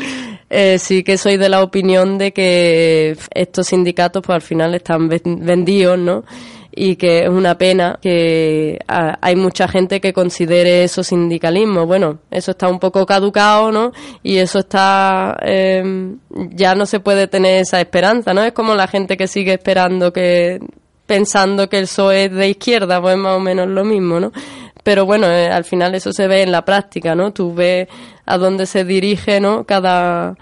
eh, 0.48 0.78
sí 0.78 1.04
que 1.04 1.16
soy 1.18 1.36
de 1.36 1.48
la 1.48 1.62
opinión 1.62 2.18
de 2.18 2.32
que 2.32 3.16
estos 3.34 3.68
sindicatos, 3.68 4.22
pues 4.26 4.34
al 4.34 4.42
final 4.42 4.74
están 4.74 5.08
ven- 5.08 5.44
vendidos, 5.44 5.98
¿no? 5.98 6.24
Y 6.72 6.96
que 6.96 7.24
es 7.24 7.28
una 7.28 7.58
pena 7.58 7.98
que 8.00 8.78
ah, 8.86 9.18
hay 9.20 9.34
mucha 9.36 9.66
gente 9.66 10.00
que 10.00 10.12
considere 10.12 10.84
eso 10.84 11.02
sindicalismo. 11.02 11.86
Bueno, 11.86 12.18
eso 12.30 12.52
está 12.52 12.68
un 12.68 12.78
poco 12.78 13.04
caducado, 13.06 13.72
¿no? 13.72 13.92
Y 14.22 14.36
eso 14.38 14.60
está, 14.60 15.36
eh, 15.42 16.14
ya 16.50 16.74
no 16.74 16.86
se 16.86 17.00
puede 17.00 17.26
tener 17.26 17.62
esa 17.62 17.80
esperanza, 17.80 18.32
¿no? 18.32 18.44
Es 18.44 18.52
como 18.52 18.74
la 18.74 18.86
gente 18.86 19.16
que 19.16 19.26
sigue 19.26 19.54
esperando 19.54 20.12
que 20.12 20.60
pensando 21.06 21.68
que 21.68 21.78
el 21.78 21.86
PSOE 21.86 22.26
es 22.26 22.32
de 22.32 22.50
izquierda, 22.50 23.02
pues 23.02 23.16
más 23.16 23.36
o 23.36 23.40
menos 23.40 23.66
lo 23.66 23.84
mismo, 23.84 24.20
¿no? 24.20 24.30
Pero 24.84 25.06
bueno, 25.06 25.26
eh, 25.26 25.48
al 25.48 25.64
final 25.64 25.94
eso 25.94 26.12
se 26.12 26.28
ve 26.28 26.42
en 26.42 26.52
la 26.52 26.64
práctica, 26.64 27.16
¿no? 27.16 27.32
Tú 27.32 27.52
ves 27.52 27.88
a 28.26 28.38
dónde 28.38 28.64
se 28.64 28.84
dirige, 28.84 29.40
¿no? 29.40 29.64
Cada 29.64 30.36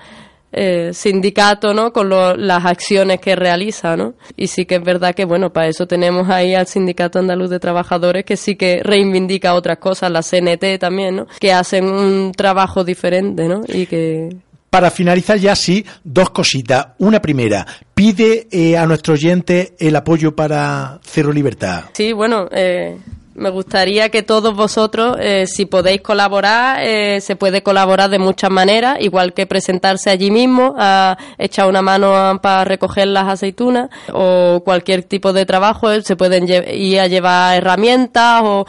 eh, 0.52 0.90
sindicato, 0.94 1.74
¿no? 1.74 1.92
Con 1.92 2.08
lo- 2.08 2.36
las 2.36 2.64
acciones 2.64 3.20
que 3.20 3.36
realiza, 3.36 3.96
¿no? 3.96 4.14
Y 4.36 4.46
sí 4.48 4.64
que 4.64 4.76
es 4.76 4.82
verdad 4.82 5.14
que, 5.14 5.24
bueno, 5.24 5.52
para 5.52 5.68
eso 5.68 5.86
tenemos 5.86 6.28
ahí 6.30 6.54
al 6.54 6.66
Sindicato 6.66 7.18
Andaluz 7.18 7.50
de 7.50 7.60
Trabajadores 7.60 8.24
que 8.24 8.36
sí 8.36 8.56
que 8.56 8.80
reivindica 8.82 9.54
otras 9.54 9.78
cosas, 9.78 10.10
la 10.10 10.22
CNT 10.22 10.78
también, 10.78 11.16
¿no? 11.16 11.26
Que 11.40 11.52
hacen 11.52 11.84
un 11.84 12.32
trabajo 12.32 12.84
diferente, 12.84 13.46
¿no? 13.48 13.62
Y 13.68 13.86
que 13.86 14.30
Para 14.70 14.90
finalizar 14.90 15.38
ya 15.38 15.56
sí, 15.56 15.84
dos 16.04 16.30
cositas. 16.30 16.88
Una 16.98 17.20
primera, 17.22 17.66
pide 17.94 18.48
eh, 18.50 18.76
a 18.76 18.86
nuestro 18.86 19.14
oyente 19.14 19.74
el 19.78 19.96
apoyo 19.96 20.36
para 20.36 20.98
Cero 21.02 21.32
Libertad. 21.32 21.84
Sí, 21.94 22.12
bueno, 22.12 22.48
eh, 22.52 22.96
me 23.38 23.50
gustaría 23.50 24.10
que 24.10 24.22
todos 24.22 24.54
vosotros, 24.54 25.16
eh, 25.20 25.46
si 25.46 25.64
podéis 25.64 26.02
colaborar, 26.02 26.80
eh, 26.82 27.20
se 27.20 27.36
puede 27.36 27.62
colaborar 27.62 28.10
de 28.10 28.18
muchas 28.18 28.50
maneras, 28.50 28.98
igual 29.00 29.32
que 29.32 29.46
presentarse 29.46 30.10
allí 30.10 30.30
mismo, 30.30 30.74
a 30.76 31.16
echar 31.38 31.68
una 31.68 31.80
mano 31.80 32.40
para 32.42 32.64
recoger 32.64 33.06
las 33.08 33.28
aceitunas 33.28 33.90
o 34.12 34.62
cualquier 34.64 35.04
tipo 35.04 35.32
de 35.32 35.46
trabajo, 35.46 35.90
eh, 35.90 36.02
se 36.02 36.16
pueden 36.16 36.48
ir 36.48 37.00
a 37.00 37.06
llevar 37.06 37.56
herramientas 37.56 38.42
o 38.44 38.66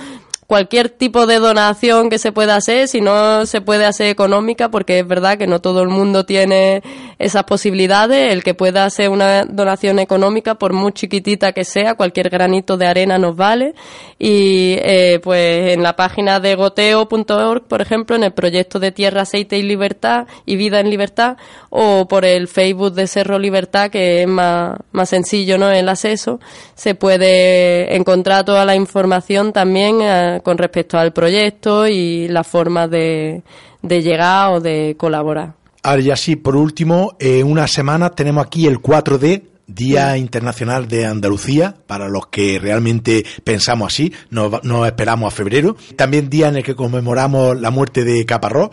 cualquier 0.50 0.90
tipo 0.90 1.28
de 1.28 1.38
donación 1.38 2.10
que 2.10 2.18
se 2.18 2.32
pueda 2.32 2.56
hacer, 2.56 2.88
si 2.88 3.02
no 3.02 3.46
se 3.46 3.62
puede 3.62 3.86
hacer 3.86 4.08
económica, 4.08 4.70
porque 4.70 4.98
es 4.98 5.08
verdad 5.08 5.38
que 5.38 5.46
no 5.46 5.62
todo 5.62 5.84
el 5.84 5.90
mundo 5.90 6.26
tiene 6.26 6.82
esas 7.20 7.44
posibilidades, 7.44 8.34
el 8.34 8.44
que 8.44 8.56
pueda 8.56 8.86
hacer 8.86 9.10
una 9.10 9.46
donación 9.46 10.00
económica, 10.00 10.56
por 10.56 10.74
muy 10.74 10.92
chiquitita 10.92 11.52
que 11.52 11.66
sea, 11.66 11.94
cualquier 11.94 12.32
granito 12.32 12.78
de 12.78 12.88
arena 12.88 13.20
nos 13.20 13.36
vale, 13.36 13.76
y 14.18 14.74
eh, 14.80 15.20
pues 15.24 15.72
en 15.72 15.84
la 15.84 15.96
página 15.96 16.40
de 16.40 16.56
goteo.org, 16.56 17.68
por 17.68 17.82
ejemplo, 17.84 18.16
en 18.16 18.24
el 18.24 18.34
proyecto 18.34 18.80
de 18.80 18.92
Tierra, 18.92 19.22
Aceite 19.22 19.56
y 19.56 19.62
Libertad 19.62 20.26
y 20.48 20.56
Vida 20.56 20.80
en 20.80 20.90
Libertad, 20.90 21.38
o 21.70 22.08
por 22.08 22.26
el 22.26 22.48
Facebook 22.48 22.94
de 22.94 23.06
Cerro 23.06 23.38
Libertad, 23.38 23.92
que 23.92 24.24
es 24.24 24.28
más, 24.28 24.80
más 24.94 25.10
sencillo, 25.10 25.60
¿no? 25.60 25.70
El 25.70 25.88
acceso, 25.90 26.40
se 26.74 26.96
puede 26.96 27.96
encontrar 27.96 28.46
toda 28.46 28.66
la 28.66 28.74
información 28.74 29.54
también 29.54 30.00
eh, 30.02 30.39
con 30.44 30.58
respecto 30.58 30.98
al 30.98 31.14
proyecto 31.14 31.88
y 31.88 32.28
la 32.28 32.44
forma 32.44 32.88
de, 32.88 33.44
de 33.82 34.02
llegar 34.02 34.52
o 34.52 34.60
de 34.60 34.96
colaborar. 34.98 35.54
Ahora 35.84 36.02
ya 36.02 36.16
sí, 36.16 36.36
por 36.36 36.56
último, 36.56 37.16
en 37.20 37.48
unas 37.48 37.72
semanas 37.72 38.14
tenemos 38.16 38.46
aquí 38.46 38.68
el 38.68 38.82
4D, 38.82 39.44
Día 39.66 40.18
Internacional 40.18 40.88
de 40.88 41.06
Andalucía, 41.06 41.76
para 41.86 42.10
los 42.10 42.28
que 42.28 42.58
realmente 42.60 43.24
pensamos 43.44 43.94
así, 43.94 44.12
nos, 44.32 44.64
nos 44.64 44.88
esperamos 44.88 45.32
a 45.32 45.36
febrero. 45.36 45.78
También 45.96 46.28
día 46.28 46.48
en 46.48 46.58
el 46.58 46.64
que 46.64 46.76
conmemoramos 46.76 47.60
la 47.62 47.70
muerte 47.70 48.04
de 48.04 48.26
Caparrós. 48.26 48.72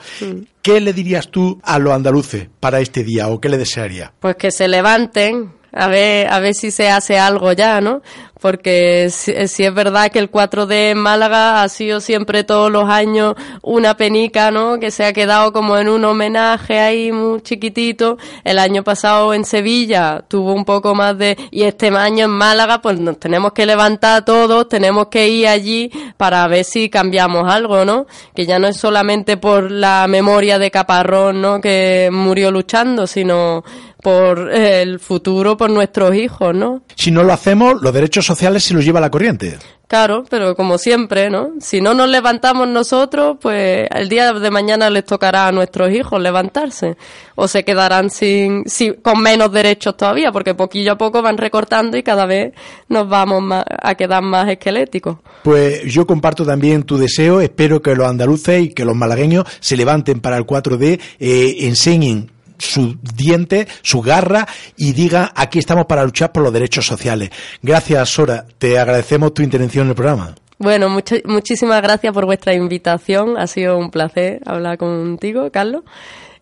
¿Qué 0.62 0.80
le 0.80 0.94
dirías 0.94 1.28
tú 1.28 1.60
a 1.62 1.78
los 1.78 1.92
andaluces 1.92 2.48
para 2.60 2.80
este 2.80 3.04
día 3.04 3.28
o 3.28 3.40
qué 3.40 3.50
le 3.50 3.58
desearías? 3.58 4.10
Pues 4.18 4.36
que 4.36 4.50
se 4.50 4.68
levanten, 4.68 5.52
a 5.72 5.86
ver, 5.88 6.28
a 6.28 6.40
ver 6.40 6.54
si 6.54 6.70
se 6.70 6.88
hace 6.88 7.18
algo 7.18 7.52
ya, 7.52 7.80
¿no? 7.82 8.00
Porque 8.46 9.08
si, 9.10 9.32
es 9.32 9.74
verdad 9.74 10.12
que 10.12 10.20
el 10.20 10.30
4D 10.30 10.92
en 10.92 10.98
Málaga 10.98 11.64
ha 11.64 11.68
sido 11.68 11.98
siempre 11.98 12.44
todos 12.44 12.70
los 12.70 12.88
años 12.88 13.34
una 13.60 13.96
penica, 13.96 14.52
¿no? 14.52 14.78
Que 14.78 14.92
se 14.92 15.04
ha 15.04 15.12
quedado 15.12 15.52
como 15.52 15.76
en 15.78 15.88
un 15.88 16.04
homenaje 16.04 16.78
ahí 16.78 17.10
muy 17.10 17.40
chiquitito. 17.42 18.18
El 18.44 18.60
año 18.60 18.84
pasado 18.84 19.34
en 19.34 19.44
Sevilla 19.44 20.22
tuvo 20.28 20.52
un 20.52 20.64
poco 20.64 20.94
más 20.94 21.18
de, 21.18 21.36
y 21.50 21.64
este 21.64 21.88
año 21.88 22.26
en 22.26 22.30
Málaga, 22.30 22.80
pues 22.80 23.00
nos 23.00 23.18
tenemos 23.18 23.52
que 23.52 23.66
levantar 23.66 24.24
todos, 24.24 24.68
tenemos 24.68 25.08
que 25.08 25.28
ir 25.28 25.48
allí 25.48 25.90
para 26.16 26.46
ver 26.46 26.64
si 26.64 26.88
cambiamos 26.88 27.52
algo, 27.52 27.84
¿no? 27.84 28.06
Que 28.32 28.46
ya 28.46 28.60
no 28.60 28.68
es 28.68 28.76
solamente 28.76 29.38
por 29.38 29.72
la 29.72 30.06
memoria 30.08 30.60
de 30.60 30.70
Caparrón, 30.70 31.40
¿no? 31.40 31.60
Que 31.60 32.10
murió 32.12 32.52
luchando, 32.52 33.08
sino 33.08 33.64
por 34.06 34.52
el 34.52 35.00
futuro, 35.00 35.56
por 35.56 35.68
nuestros 35.68 36.14
hijos, 36.14 36.54
¿no? 36.54 36.82
Si 36.94 37.10
no 37.10 37.24
lo 37.24 37.32
hacemos, 37.32 37.82
los 37.82 37.92
derechos 37.92 38.24
sociales 38.24 38.35
se 38.36 38.74
los 38.74 38.84
lleva 38.84 39.00
la 39.00 39.10
corriente. 39.10 39.56
Claro, 39.88 40.24
pero 40.28 40.56
como 40.56 40.78
siempre, 40.78 41.30
¿no? 41.30 41.50
Si 41.60 41.80
no 41.80 41.94
nos 41.94 42.08
levantamos 42.08 42.66
nosotros, 42.66 43.36
pues 43.40 43.86
el 43.94 44.08
día 44.08 44.32
de 44.32 44.50
mañana 44.50 44.90
les 44.90 45.04
tocará 45.04 45.46
a 45.46 45.52
nuestros 45.52 45.92
hijos 45.92 46.20
levantarse. 46.20 46.96
O 47.36 47.46
se 47.46 47.64
quedarán 47.64 48.10
sin, 48.10 48.64
sin- 48.68 48.94
con 48.94 49.20
menos 49.20 49.52
derechos 49.52 49.96
todavía, 49.96 50.32
porque 50.32 50.54
poquillo 50.56 50.92
a 50.92 50.98
poco 50.98 51.22
van 51.22 51.38
recortando 51.38 51.96
y 51.96 52.02
cada 52.02 52.26
vez 52.26 52.52
nos 52.88 53.08
vamos 53.08 53.42
más- 53.44 53.64
a 53.68 53.94
quedar 53.94 54.22
más 54.24 54.48
esqueléticos. 54.48 55.18
Pues 55.44 55.84
yo 55.84 56.04
comparto 56.04 56.44
también 56.44 56.82
tu 56.82 56.98
deseo, 56.98 57.40
espero 57.40 57.80
que 57.80 57.94
los 57.94 58.08
andaluces 58.08 58.62
y 58.64 58.68
que 58.74 58.84
los 58.84 58.96
malagueños 58.96 59.44
se 59.60 59.76
levanten 59.76 60.18
para 60.20 60.36
el 60.36 60.46
4D, 60.46 60.98
eh, 61.20 61.56
enseñen 61.60 62.32
sus 62.58 62.96
dientes, 63.02 63.66
su 63.82 64.00
garra 64.00 64.46
y 64.76 64.92
digan 64.92 65.30
aquí 65.34 65.58
estamos 65.58 65.86
para 65.86 66.04
luchar 66.04 66.32
por 66.32 66.42
los 66.42 66.52
derechos 66.52 66.86
sociales. 66.86 67.30
Gracias, 67.62 68.08
Sora, 68.08 68.46
te 68.58 68.78
agradecemos 68.78 69.34
tu 69.34 69.42
intervención 69.42 69.84
en 69.84 69.90
el 69.90 69.96
programa. 69.96 70.34
Bueno, 70.58 70.88
muchísimas 70.88 71.82
gracias 71.82 72.14
por 72.14 72.24
vuestra 72.24 72.54
invitación. 72.54 73.36
Ha 73.36 73.46
sido 73.46 73.76
un 73.76 73.90
placer 73.90 74.40
hablar 74.46 74.78
contigo, 74.78 75.50
Carlos. 75.50 75.82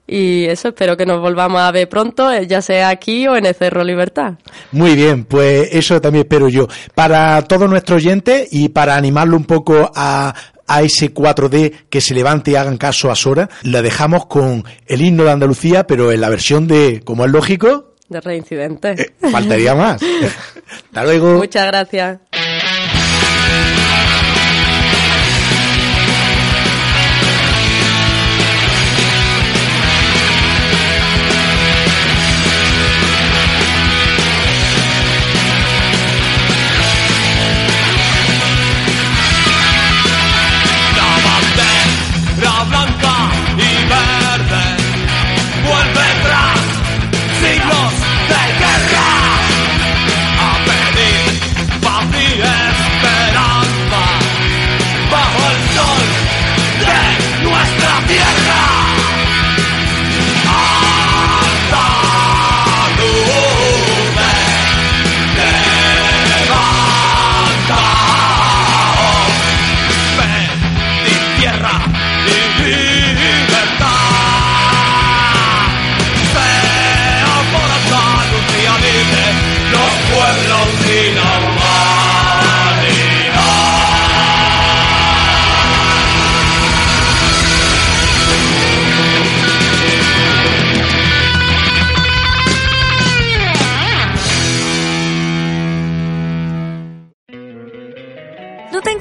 Y 0.06 0.44
eso, 0.44 0.68
espero 0.68 0.96
que 0.98 1.06
nos 1.06 1.20
volvamos 1.20 1.62
a 1.62 1.72
ver 1.72 1.88
pronto, 1.88 2.30
eh, 2.30 2.46
ya 2.46 2.60
sea 2.60 2.90
aquí 2.90 3.26
o 3.26 3.36
en 3.36 3.46
el 3.46 3.54
Cerro 3.54 3.82
Libertad. 3.82 4.34
Muy 4.70 4.94
bien, 4.94 5.24
pues 5.24 5.70
eso 5.72 5.98
también 5.98 6.24
espero 6.24 6.48
yo. 6.48 6.68
Para 6.94 7.40
todos 7.42 7.70
nuestros 7.70 8.02
oyentes 8.02 8.48
y 8.52 8.68
para 8.68 8.96
animarlo 8.96 9.36
un 9.36 9.46
poco 9.46 9.90
a, 9.94 10.34
a 10.66 10.82
ese 10.82 11.12
4D 11.12 11.86
que 11.88 12.00
se 12.00 12.14
levante 12.14 12.52
y 12.52 12.56
hagan 12.56 12.78
caso 12.78 13.10
a 13.10 13.14
Sora, 13.14 13.48
la 13.62 13.82
dejamos 13.82 14.26
con 14.26 14.64
el 14.86 15.02
himno 15.02 15.24
de 15.24 15.32
Andalucía, 15.32 15.86
pero 15.86 16.12
en 16.12 16.20
la 16.20 16.28
versión 16.28 16.66
de, 16.66 17.02
como 17.04 17.24
es 17.24 17.30
lógico, 17.30 17.94
De 18.08 18.20
reincidente. 18.20 18.90
Eh, 18.92 19.30
faltaría 19.30 19.74
más. 19.74 20.02
Hasta 20.86 21.04
luego. 21.04 21.34
Muchas 21.38 21.66
gracias. 21.66 22.18